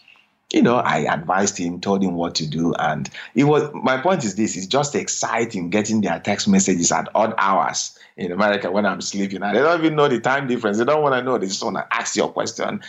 You 0.54 0.62
know, 0.62 0.78
I 0.78 1.00
advised 1.00 1.58
him, 1.58 1.82
told 1.82 2.02
him 2.02 2.14
what 2.14 2.34
to 2.36 2.48
do, 2.48 2.74
and 2.76 3.10
it 3.36 3.44
was 3.44 3.70
my 3.74 3.98
point 3.98 4.24
is 4.24 4.36
this: 4.36 4.56
it's 4.56 4.68
just 4.68 4.96
exciting 4.96 5.70
getting 5.70 6.00
their 6.00 6.22
text 6.22 6.48
messages 6.48 6.94
at 6.94 7.10
odd 7.14 7.34
hours 7.38 8.00
in 8.16 8.32
America 8.32 8.72
when 8.72 8.86
I'm 8.86 9.02
sleeping. 9.02 9.44
And 9.44 9.58
they 9.58 9.62
don't 9.62 9.82
even 9.82 9.98
know 9.98 10.08
the 10.08 10.22
time 10.22 10.48
difference. 10.48 10.78
They 10.78 10.86
don't 10.86 11.04
want 11.04 11.16
to 11.16 11.22
know. 11.22 11.38
They 11.38 11.48
just 11.48 11.62
want 11.62 11.76
to 11.76 11.94
ask 11.94 12.16
your 12.16 12.32
question, 12.32 12.80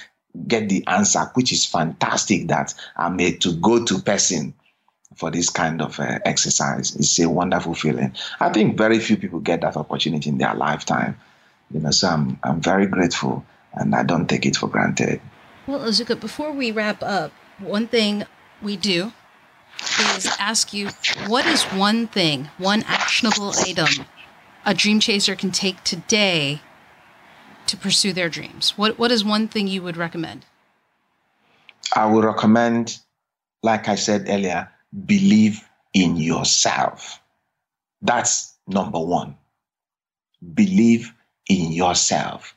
get 0.46 0.68
the 0.68 0.86
answer, 0.86 1.28
which 1.34 1.50
is 1.50 1.66
fantastic 1.66 2.46
that 2.46 2.72
I'm 2.96 3.16
made 3.16 3.40
to 3.40 3.52
go 3.54 3.84
to 3.84 3.98
person 3.98 4.54
for 5.18 5.30
this 5.32 5.50
kind 5.50 5.82
of 5.82 5.98
uh, 5.98 6.20
exercise. 6.24 6.94
It's 6.94 7.18
a 7.18 7.28
wonderful 7.28 7.74
feeling. 7.74 8.14
I 8.38 8.50
think 8.50 8.78
very 8.78 9.00
few 9.00 9.16
people 9.16 9.40
get 9.40 9.60
that 9.62 9.76
opportunity 9.76 10.30
in 10.30 10.38
their 10.38 10.54
lifetime. 10.54 11.18
You 11.72 11.80
know, 11.80 11.90
so 11.90 12.08
I'm, 12.08 12.38
I'm 12.44 12.60
very 12.60 12.86
grateful 12.86 13.44
and 13.74 13.94
I 13.94 14.04
don't 14.04 14.28
take 14.28 14.46
it 14.46 14.56
for 14.56 14.68
granted. 14.68 15.20
Well, 15.66 15.80
Azuka, 15.80 16.18
before 16.18 16.52
we 16.52 16.70
wrap 16.70 17.02
up, 17.02 17.32
one 17.58 17.88
thing 17.88 18.24
we 18.62 18.76
do 18.76 19.12
is 20.16 20.26
ask 20.38 20.72
you 20.72 20.88
what 21.26 21.46
is 21.46 21.64
one 21.64 22.06
thing, 22.06 22.48
one 22.56 22.84
actionable 22.86 23.52
item 23.58 24.06
a 24.64 24.74
dream 24.74 25.00
chaser 25.00 25.34
can 25.34 25.50
take 25.50 25.82
today 25.82 26.60
to 27.66 27.76
pursue 27.76 28.12
their 28.12 28.28
dreams? 28.28 28.76
What 28.76 28.98
what 28.98 29.10
is 29.10 29.24
one 29.24 29.48
thing 29.48 29.66
you 29.66 29.82
would 29.82 29.96
recommend? 29.96 30.44
I 31.94 32.06
would 32.06 32.24
recommend, 32.24 32.98
like 33.62 33.88
I 33.88 33.94
said 33.94 34.26
earlier, 34.28 34.68
believe 35.07 35.68
in 35.93 36.16
yourself. 36.16 37.20
That's 38.03 38.55
number 38.66 39.01
one. 39.01 39.36
Believe 40.55 41.12
in 41.49 41.72
yourself. 41.72 42.55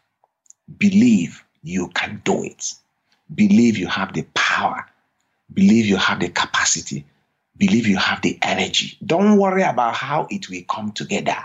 Believe 0.78 1.44
you 1.64 1.90
can 1.90 2.22
do 2.24 2.44
it. 2.44 2.74
Believe 3.34 3.78
you 3.78 3.88
have 3.88 4.14
the 4.14 4.24
power. 4.34 4.86
Believe 5.54 5.86
you 5.86 5.98
have 5.98 6.20
the 6.20 6.30
capacity. 6.30 7.06
Believe 7.58 7.88
you 7.88 7.98
have 7.98 8.22
the 8.22 8.38
energy. 8.42 8.98
Don't 9.06 9.38
worry 9.38 9.64
about 9.64 9.96
how 9.96 10.28
it 10.30 10.50
will 10.50 10.64
come 10.70 10.92
together. 10.92 11.38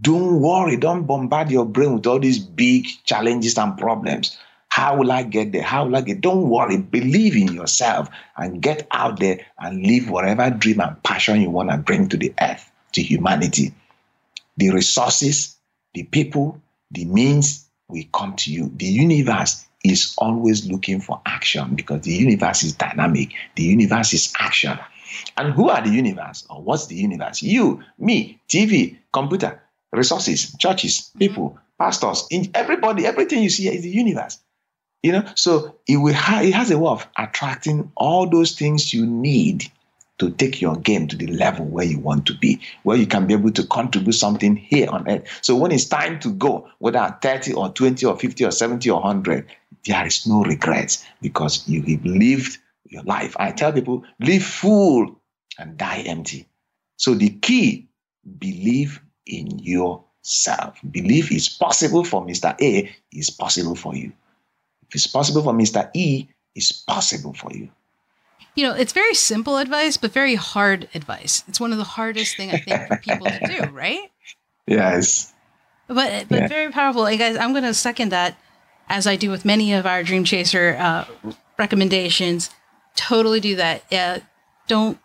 Don't 0.00 0.40
worry. 0.40 0.76
Don't 0.76 1.04
bombard 1.04 1.50
your 1.50 1.64
brain 1.64 1.94
with 1.94 2.06
all 2.06 2.18
these 2.18 2.38
big 2.38 2.86
challenges 3.04 3.58
and 3.58 3.76
problems. 3.76 4.36
How 4.78 4.94
will 4.94 5.10
I 5.10 5.24
get 5.24 5.50
there? 5.50 5.64
How 5.64 5.86
will 5.86 5.96
I 5.96 6.02
get? 6.02 6.20
Don't 6.20 6.48
worry. 6.48 6.76
Believe 6.76 7.34
in 7.34 7.52
yourself 7.52 8.08
and 8.36 8.62
get 8.62 8.86
out 8.92 9.18
there 9.18 9.44
and 9.58 9.84
live 9.84 10.08
whatever 10.08 10.50
dream 10.50 10.78
and 10.78 11.02
passion 11.02 11.40
you 11.40 11.50
want 11.50 11.70
to 11.70 11.78
bring 11.78 12.08
to 12.10 12.16
the 12.16 12.32
earth, 12.40 12.70
to 12.92 13.02
humanity. 13.02 13.74
The 14.56 14.70
resources, 14.70 15.56
the 15.94 16.04
people, 16.04 16.62
the 16.92 17.06
means 17.06 17.68
will 17.88 18.04
come 18.14 18.36
to 18.36 18.52
you. 18.52 18.70
The 18.76 18.84
universe 18.84 19.66
is 19.82 20.14
always 20.16 20.70
looking 20.70 21.00
for 21.00 21.20
action 21.26 21.74
because 21.74 22.02
the 22.02 22.12
universe 22.12 22.62
is 22.62 22.74
dynamic. 22.74 23.32
The 23.56 23.64
universe 23.64 24.12
is 24.12 24.32
action. 24.38 24.78
And 25.36 25.54
who 25.54 25.70
are 25.70 25.82
the 25.82 25.90
universe? 25.90 26.46
Or 26.48 26.62
what's 26.62 26.86
the 26.86 26.94
universe? 26.94 27.42
You, 27.42 27.82
me, 27.98 28.40
TV, 28.48 28.96
computer, 29.12 29.60
resources, 29.92 30.54
churches, 30.56 31.10
people, 31.18 31.50
mm-hmm. 31.50 31.82
pastors, 31.82 32.28
in 32.30 32.48
everybody, 32.54 33.06
everything 33.06 33.42
you 33.42 33.50
see 33.50 33.66
is 33.66 33.82
the 33.82 33.90
universe. 33.90 34.38
You 35.02 35.12
know, 35.12 35.24
so 35.36 35.76
it 35.86 35.96
will 35.98 36.14
ha- 36.14 36.42
it 36.42 36.54
has 36.54 36.70
a 36.70 36.78
way 36.78 36.88
of 36.88 37.06
attracting 37.16 37.92
all 37.96 38.28
those 38.28 38.52
things 38.52 38.92
you 38.92 39.06
need 39.06 39.70
to 40.18 40.30
take 40.30 40.60
your 40.60 40.76
game 40.76 41.06
to 41.06 41.16
the 41.16 41.28
level 41.28 41.64
where 41.64 41.84
you 41.84 41.98
want 41.98 42.26
to 42.26 42.36
be, 42.36 42.60
where 42.82 42.96
you 42.96 43.06
can 43.06 43.26
be 43.26 43.34
able 43.34 43.52
to 43.52 43.64
contribute 43.66 44.14
something 44.14 44.56
here 44.56 44.88
on 44.90 45.08
earth. 45.08 45.38
So 45.42 45.54
when 45.54 45.70
it's 45.70 45.84
time 45.84 46.18
to 46.20 46.32
go, 46.32 46.68
whether 46.78 46.98
at 46.98 47.22
30 47.22 47.52
or 47.52 47.68
20 47.70 48.04
or 48.04 48.18
50 48.18 48.44
or 48.44 48.50
70 48.50 48.90
or 48.90 49.00
100, 49.00 49.46
there 49.86 50.06
is 50.06 50.26
no 50.26 50.42
regrets 50.42 51.04
because 51.22 51.66
you 51.68 51.82
have 51.82 52.04
lived 52.04 52.58
your 52.88 53.02
life. 53.04 53.36
I 53.38 53.52
tell 53.52 53.72
people, 53.72 54.04
live 54.18 54.42
full 54.42 55.20
and 55.58 55.76
die 55.76 56.02
empty. 56.06 56.48
So 56.96 57.14
the 57.14 57.30
key, 57.30 57.88
believe 58.38 59.00
in 59.26 59.58
yourself. 59.60 60.78
Believe 60.90 61.30
it's 61.30 61.48
possible 61.48 62.02
for 62.02 62.26
Mr. 62.26 62.56
A, 62.60 62.90
it's 63.12 63.30
possible 63.30 63.76
for 63.76 63.94
you. 63.94 64.12
If 64.88 64.94
it's 64.96 65.06
possible 65.06 65.42
for 65.42 65.52
Mr. 65.52 65.88
E, 65.94 66.26
it's 66.54 66.72
possible 66.72 67.32
for 67.34 67.52
you. 67.52 67.68
You 68.54 68.64
know, 68.66 68.74
it's 68.74 68.92
very 68.92 69.14
simple 69.14 69.58
advice, 69.58 69.96
but 69.96 70.12
very 70.12 70.34
hard 70.34 70.88
advice. 70.94 71.44
It's 71.46 71.60
one 71.60 71.70
of 71.72 71.78
the 71.78 71.84
hardest 71.84 72.36
thing 72.36 72.50
I 72.50 72.58
think 72.58 72.88
for 72.88 72.96
people 72.96 73.26
to 73.26 73.46
do, 73.46 73.64
right? 73.72 74.10
Yes. 74.66 75.32
But 75.86 76.28
but 76.28 76.38
Yeah. 76.40 76.48
very 76.48 76.72
powerful. 76.72 77.06
And 77.06 77.18
guys, 77.18 77.36
I'm 77.36 77.52
going 77.52 77.64
to 77.64 77.74
second 77.74 78.10
that 78.10 78.36
as 78.88 79.06
I 79.06 79.16
do 79.16 79.30
with 79.30 79.44
many 79.44 79.72
of 79.72 79.86
our 79.86 80.02
Dream 80.02 80.24
Chaser 80.24 80.76
uh, 80.78 81.04
recommendations. 81.58 82.50
Totally 82.96 83.40
do 83.40 83.54
that. 83.56 83.84
Yeah, 83.90 84.18
don't 84.66 84.98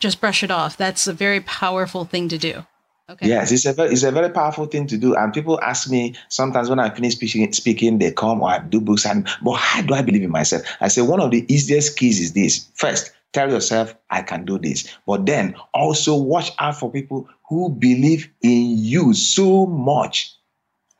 just 0.00 0.20
brush 0.20 0.42
it 0.42 0.50
off. 0.50 0.76
That's 0.76 1.06
a 1.06 1.12
very 1.12 1.40
powerful 1.40 2.04
thing 2.04 2.28
to 2.28 2.38
do. 2.38 2.66
Okay. 3.10 3.26
Yes, 3.26 3.50
it's 3.52 3.64
a 3.64 3.72
very, 3.72 3.90
it's 3.90 4.02
a 4.02 4.10
very 4.10 4.28
powerful 4.28 4.66
thing 4.66 4.86
to 4.86 4.98
do. 4.98 5.16
And 5.16 5.32
people 5.32 5.58
ask 5.62 5.90
me 5.90 6.14
sometimes 6.28 6.68
when 6.68 6.78
I 6.78 6.90
finish 6.90 7.14
speaking, 7.14 7.50
speaking, 7.54 7.98
they 7.98 8.12
come 8.12 8.42
or 8.42 8.50
I 8.50 8.58
do 8.58 8.80
books 8.82 9.06
and 9.06 9.26
but 9.42 9.54
how 9.54 9.80
do 9.80 9.94
I 9.94 10.02
believe 10.02 10.22
in 10.22 10.30
myself? 10.30 10.62
I 10.80 10.88
say 10.88 11.00
one 11.00 11.20
of 11.20 11.30
the 11.30 11.46
easiest 11.52 11.96
keys 11.96 12.20
is 12.20 12.34
this. 12.34 12.68
First, 12.74 13.12
tell 13.32 13.50
yourself 13.50 13.94
I 14.10 14.20
can 14.20 14.44
do 14.44 14.58
this. 14.58 14.94
But 15.06 15.24
then 15.24 15.54
also 15.72 16.16
watch 16.16 16.52
out 16.58 16.78
for 16.78 16.90
people 16.90 17.26
who 17.48 17.70
believe 17.70 18.28
in 18.42 18.76
you 18.76 19.14
so 19.14 19.64
much 19.64 20.34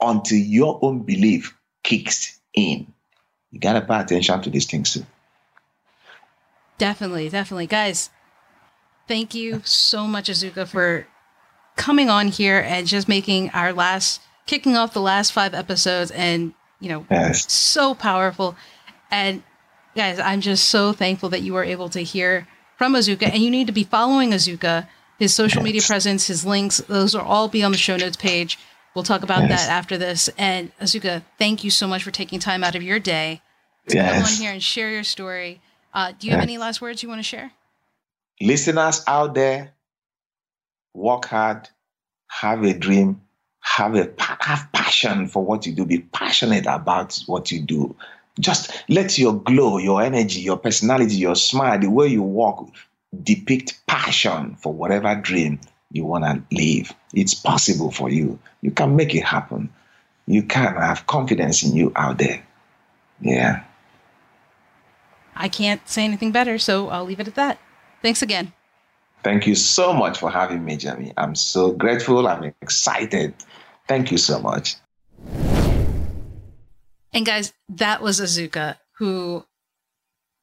until 0.00 0.38
your 0.38 0.78
own 0.80 1.00
belief 1.02 1.54
kicks 1.82 2.40
in. 2.54 2.90
You 3.50 3.60
gotta 3.60 3.82
pay 3.82 4.00
attention 4.00 4.40
to 4.42 4.50
these 4.50 4.66
things 4.66 4.94
too. 4.94 5.04
Definitely, 6.78 7.28
definitely. 7.28 7.66
Guys, 7.66 8.08
thank 9.06 9.34
you 9.34 9.60
so 9.64 10.06
much, 10.06 10.30
Azuka, 10.30 10.66
for 10.66 11.06
coming 11.78 12.10
on 12.10 12.28
here 12.28 12.58
and 12.60 12.86
just 12.86 13.08
making 13.08 13.48
our 13.50 13.72
last, 13.72 14.20
kicking 14.46 14.76
off 14.76 14.92
the 14.92 15.00
last 15.00 15.32
five 15.32 15.54
episodes 15.54 16.10
and, 16.10 16.52
you 16.80 16.88
know, 16.90 17.06
Yes. 17.10 17.50
so 17.50 17.94
powerful. 17.94 18.54
And 19.10 19.42
guys, 19.96 20.18
I'm 20.18 20.40
just 20.42 20.68
so 20.68 20.92
thankful 20.92 21.30
that 21.30 21.40
you 21.40 21.54
were 21.54 21.64
able 21.64 21.88
to 21.90 22.00
hear 22.00 22.46
from 22.76 22.92
Azuka. 22.94 23.32
And 23.32 23.42
you 23.42 23.50
need 23.50 23.66
to 23.68 23.72
be 23.72 23.84
following 23.84 24.32
Azuka, 24.32 24.86
his 25.18 25.34
social 25.34 25.62
media 25.62 25.80
presence, 25.80 26.26
his 26.26 26.44
links, 26.44 26.78
those 26.88 27.14
will 27.14 27.22
all 27.22 27.48
be 27.48 27.62
on 27.62 27.72
the 27.72 27.78
show 27.78 27.96
notes 27.96 28.16
page. 28.16 28.58
We'll 28.94 29.04
talk 29.04 29.22
about 29.22 29.48
Yes. 29.48 29.66
that 29.66 29.70
after 29.72 29.96
this. 29.96 30.28
And 30.36 30.72
Azuka, 30.80 31.22
thank 31.38 31.64
you 31.64 31.70
so 31.70 31.86
much 31.86 32.02
for 32.02 32.10
taking 32.10 32.38
time 32.40 32.62
out 32.64 32.74
of 32.74 32.82
your 32.82 32.98
day 32.98 33.40
to 33.88 33.96
come 33.96 34.22
on 34.22 34.32
here 34.32 34.52
and 34.52 34.62
share 34.62 34.90
your 34.90 35.04
story. 35.04 35.60
Uh, 35.94 36.12
do 36.18 36.26
you 36.26 36.32
have 36.32 36.42
any 36.42 36.58
last 36.58 36.80
words 36.80 37.02
you 37.02 37.08
want 37.08 37.20
to 37.20 37.22
share? 37.24 37.52
listeners 38.40 39.02
out 39.08 39.34
there, 39.34 39.72
work 40.94 41.26
hard, 41.26 41.68
have 42.28 42.62
a 42.64 42.74
dream, 42.74 43.20
have 43.60 43.94
a 43.94 44.10
have 44.18 44.68
passion 44.72 45.28
for 45.28 45.44
what 45.44 45.66
you 45.66 45.74
do. 45.74 45.84
Be 45.84 45.98
passionate 45.98 46.66
about 46.66 47.18
what 47.26 47.50
you 47.50 47.60
do. 47.60 47.94
Just 48.40 48.84
let 48.88 49.18
your 49.18 49.34
glow, 49.34 49.78
your 49.78 50.02
energy, 50.02 50.40
your 50.40 50.56
personality, 50.56 51.16
your 51.16 51.34
smile, 51.34 51.78
the 51.78 51.90
way 51.90 52.06
you 52.06 52.22
walk, 52.22 52.70
depict 53.22 53.84
passion 53.86 54.54
for 54.56 54.72
whatever 54.72 55.14
dream 55.16 55.60
you 55.90 56.04
want 56.04 56.24
to 56.24 56.42
live. 56.56 56.92
It's 57.14 57.34
possible 57.34 57.90
for 57.90 58.10
you. 58.10 58.38
You 58.62 58.70
can 58.70 58.96
make 58.96 59.14
it 59.14 59.24
happen. 59.24 59.70
You 60.26 60.42
can 60.42 60.74
have 60.74 61.06
confidence 61.06 61.62
in 61.62 61.74
you 61.74 61.92
out 61.96 62.18
there. 62.18 62.42
Yeah. 63.20 63.64
I 65.34 65.48
can't 65.48 65.86
say 65.88 66.04
anything 66.04 66.32
better, 66.32 66.58
so 66.58 66.88
I'll 66.88 67.04
leave 67.04 67.20
it 67.20 67.28
at 67.28 67.34
that. 67.36 67.58
Thanks 68.02 68.22
again. 68.22 68.52
Thank 69.22 69.46
you 69.46 69.54
so 69.54 69.92
much 69.92 70.18
for 70.18 70.30
having 70.30 70.64
me, 70.64 70.76
Jamie. 70.76 71.12
I'm 71.16 71.34
so 71.34 71.72
grateful. 71.72 72.28
I'm 72.28 72.44
excited. 72.62 73.34
Thank 73.86 74.10
you 74.10 74.18
so 74.18 74.38
much. 74.38 74.76
And 77.12 77.26
guys, 77.26 77.52
that 77.68 78.00
was 78.02 78.20
Azuka, 78.20 78.76
who, 78.98 79.44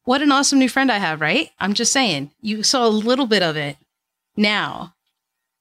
what 0.04 0.22
an 0.22 0.32
awesome 0.32 0.60
new 0.60 0.70
friend 0.70 0.92
I 0.92 0.98
have, 0.98 1.22
right? 1.22 1.52
I'm 1.60 1.74
just 1.74 1.94
saying, 1.94 2.32
you 2.42 2.64
saw 2.64 2.86
a 2.86 2.90
little 2.90 3.28
bit 3.28 3.44
of 3.44 3.56
it. 3.56 3.78
Now, 4.36 4.96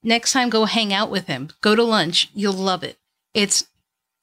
next 0.03 0.33
time, 0.33 0.49
go 0.49 0.65
hang 0.65 0.93
out 0.93 1.09
with 1.09 1.27
him, 1.27 1.49
go 1.61 1.75
to 1.75 1.83
lunch. 1.83 2.29
You'll 2.33 2.53
love 2.53 2.83
it. 2.83 2.97
It's 3.33 3.67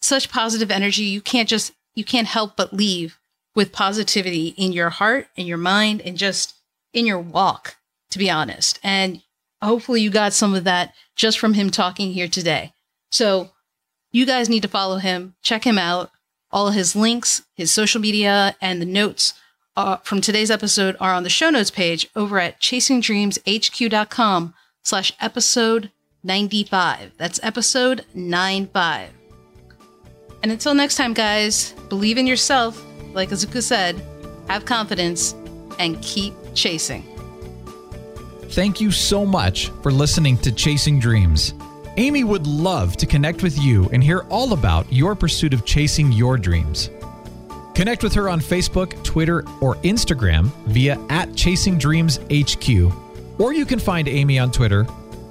such 0.00 0.30
positive 0.30 0.70
energy. 0.70 1.04
You 1.04 1.20
can't 1.20 1.48
just, 1.48 1.72
you 1.94 2.04
can't 2.04 2.26
help 2.26 2.56
but 2.56 2.72
leave 2.72 3.18
with 3.54 3.72
positivity 3.72 4.48
in 4.56 4.72
your 4.72 4.90
heart, 4.90 5.28
in 5.36 5.46
your 5.46 5.58
mind, 5.58 6.02
and 6.02 6.18
just 6.18 6.56
in 6.92 7.06
your 7.06 7.18
walk, 7.18 7.76
to 8.12 8.18
be 8.18 8.30
honest. 8.30 8.78
And 8.82 9.22
hopefully, 9.60 10.00
you 10.00 10.10
got 10.10 10.32
some 10.32 10.54
of 10.54 10.64
that 10.64 10.94
just 11.16 11.38
from 11.38 11.54
him 11.54 11.70
talking 11.70 12.12
here 12.12 12.28
today. 12.28 12.72
So, 13.10 13.50
you 14.12 14.26
guys 14.26 14.48
need 14.48 14.62
to 14.62 14.68
follow 14.68 14.98
him, 14.98 15.34
check 15.42 15.64
him 15.64 15.78
out. 15.78 16.10
All 16.50 16.70
his 16.70 16.94
links, 16.94 17.42
his 17.54 17.70
social 17.70 18.00
media, 18.00 18.54
and 18.60 18.80
the 18.80 18.86
notes 18.86 19.32
uh, 19.74 19.96
from 19.98 20.20
today's 20.20 20.50
episode 20.50 20.96
are 21.00 21.14
on 21.14 21.22
the 21.22 21.30
show 21.30 21.48
notes 21.48 21.70
page 21.70 22.06
over 22.14 22.38
at 22.38 22.60
chasingdreamshq.com 22.60 24.54
slash 24.82 25.12
episode 25.18 25.90
95. 26.22 27.12
That's 27.16 27.40
episode 27.42 28.04
95. 28.14 29.08
And 30.42 30.52
until 30.52 30.74
next 30.74 30.96
time, 30.96 31.14
guys, 31.14 31.72
believe 31.88 32.18
in 32.18 32.26
yourself, 32.26 32.84
like 33.14 33.30
Azuka 33.30 33.62
said, 33.62 34.02
have 34.48 34.64
confidence, 34.66 35.34
and 35.78 36.00
keep 36.02 36.34
chasing. 36.54 37.11
Thank 38.52 38.82
you 38.82 38.90
so 38.90 39.24
much 39.24 39.70
for 39.82 39.90
listening 39.90 40.36
to 40.38 40.52
Chasing 40.52 41.00
Dreams. 41.00 41.54
Aimee 41.96 42.22
would 42.22 42.46
love 42.46 42.98
to 42.98 43.06
connect 43.06 43.42
with 43.42 43.58
you 43.58 43.88
and 43.94 44.04
hear 44.04 44.26
all 44.28 44.52
about 44.52 44.92
your 44.92 45.14
pursuit 45.14 45.54
of 45.54 45.64
chasing 45.64 46.12
your 46.12 46.36
dreams. 46.36 46.90
Connect 47.74 48.02
with 48.02 48.12
her 48.12 48.28
on 48.28 48.40
Facebook, 48.40 49.02
Twitter, 49.04 49.38
or 49.62 49.76
Instagram 49.76 50.52
via 50.66 50.98
at 51.08 51.34
Chasing 51.34 51.78
Dreams 51.78 52.18
HQ, 52.30 52.92
or 53.40 53.54
you 53.54 53.64
can 53.64 53.78
find 53.78 54.06
Aimee 54.06 54.38
on 54.38 54.52
Twitter 54.52 54.82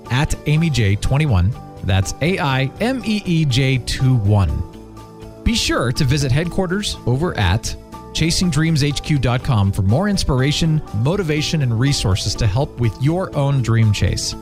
at 0.10 0.32
AimeeJ21. 0.48 1.84
That's 1.84 2.16
A 2.22 2.40
I 2.40 2.72
M 2.80 3.04
E 3.06 3.22
E 3.24 3.46
J 3.46 3.78
21. 3.78 5.44
Be 5.44 5.54
sure 5.54 5.92
to 5.92 6.04
visit 6.04 6.32
headquarters 6.32 6.98
over 7.06 7.38
at 7.38 7.76
chasingdreamshq.com 8.14 9.72
for 9.72 9.82
more 9.82 10.10
inspiration, 10.10 10.82
motivation, 10.98 11.62
and 11.62 11.80
resources 11.80 12.36
to 12.36 12.48
help 12.48 12.80
with 12.80 12.96
your 13.02 13.36
own 13.36 13.62
dream 13.62 13.92
chase. 13.94 14.36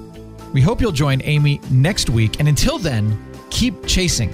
We 0.54 0.62
hope 0.62 0.82
you'll 0.82 0.92
join 0.92 1.22
Aimee 1.22 1.62
next 1.70 2.10
week, 2.10 2.40
and 2.40 2.48
until 2.48 2.80
then, 2.80 3.18
keep 3.50 3.86
chasing. 3.86 4.32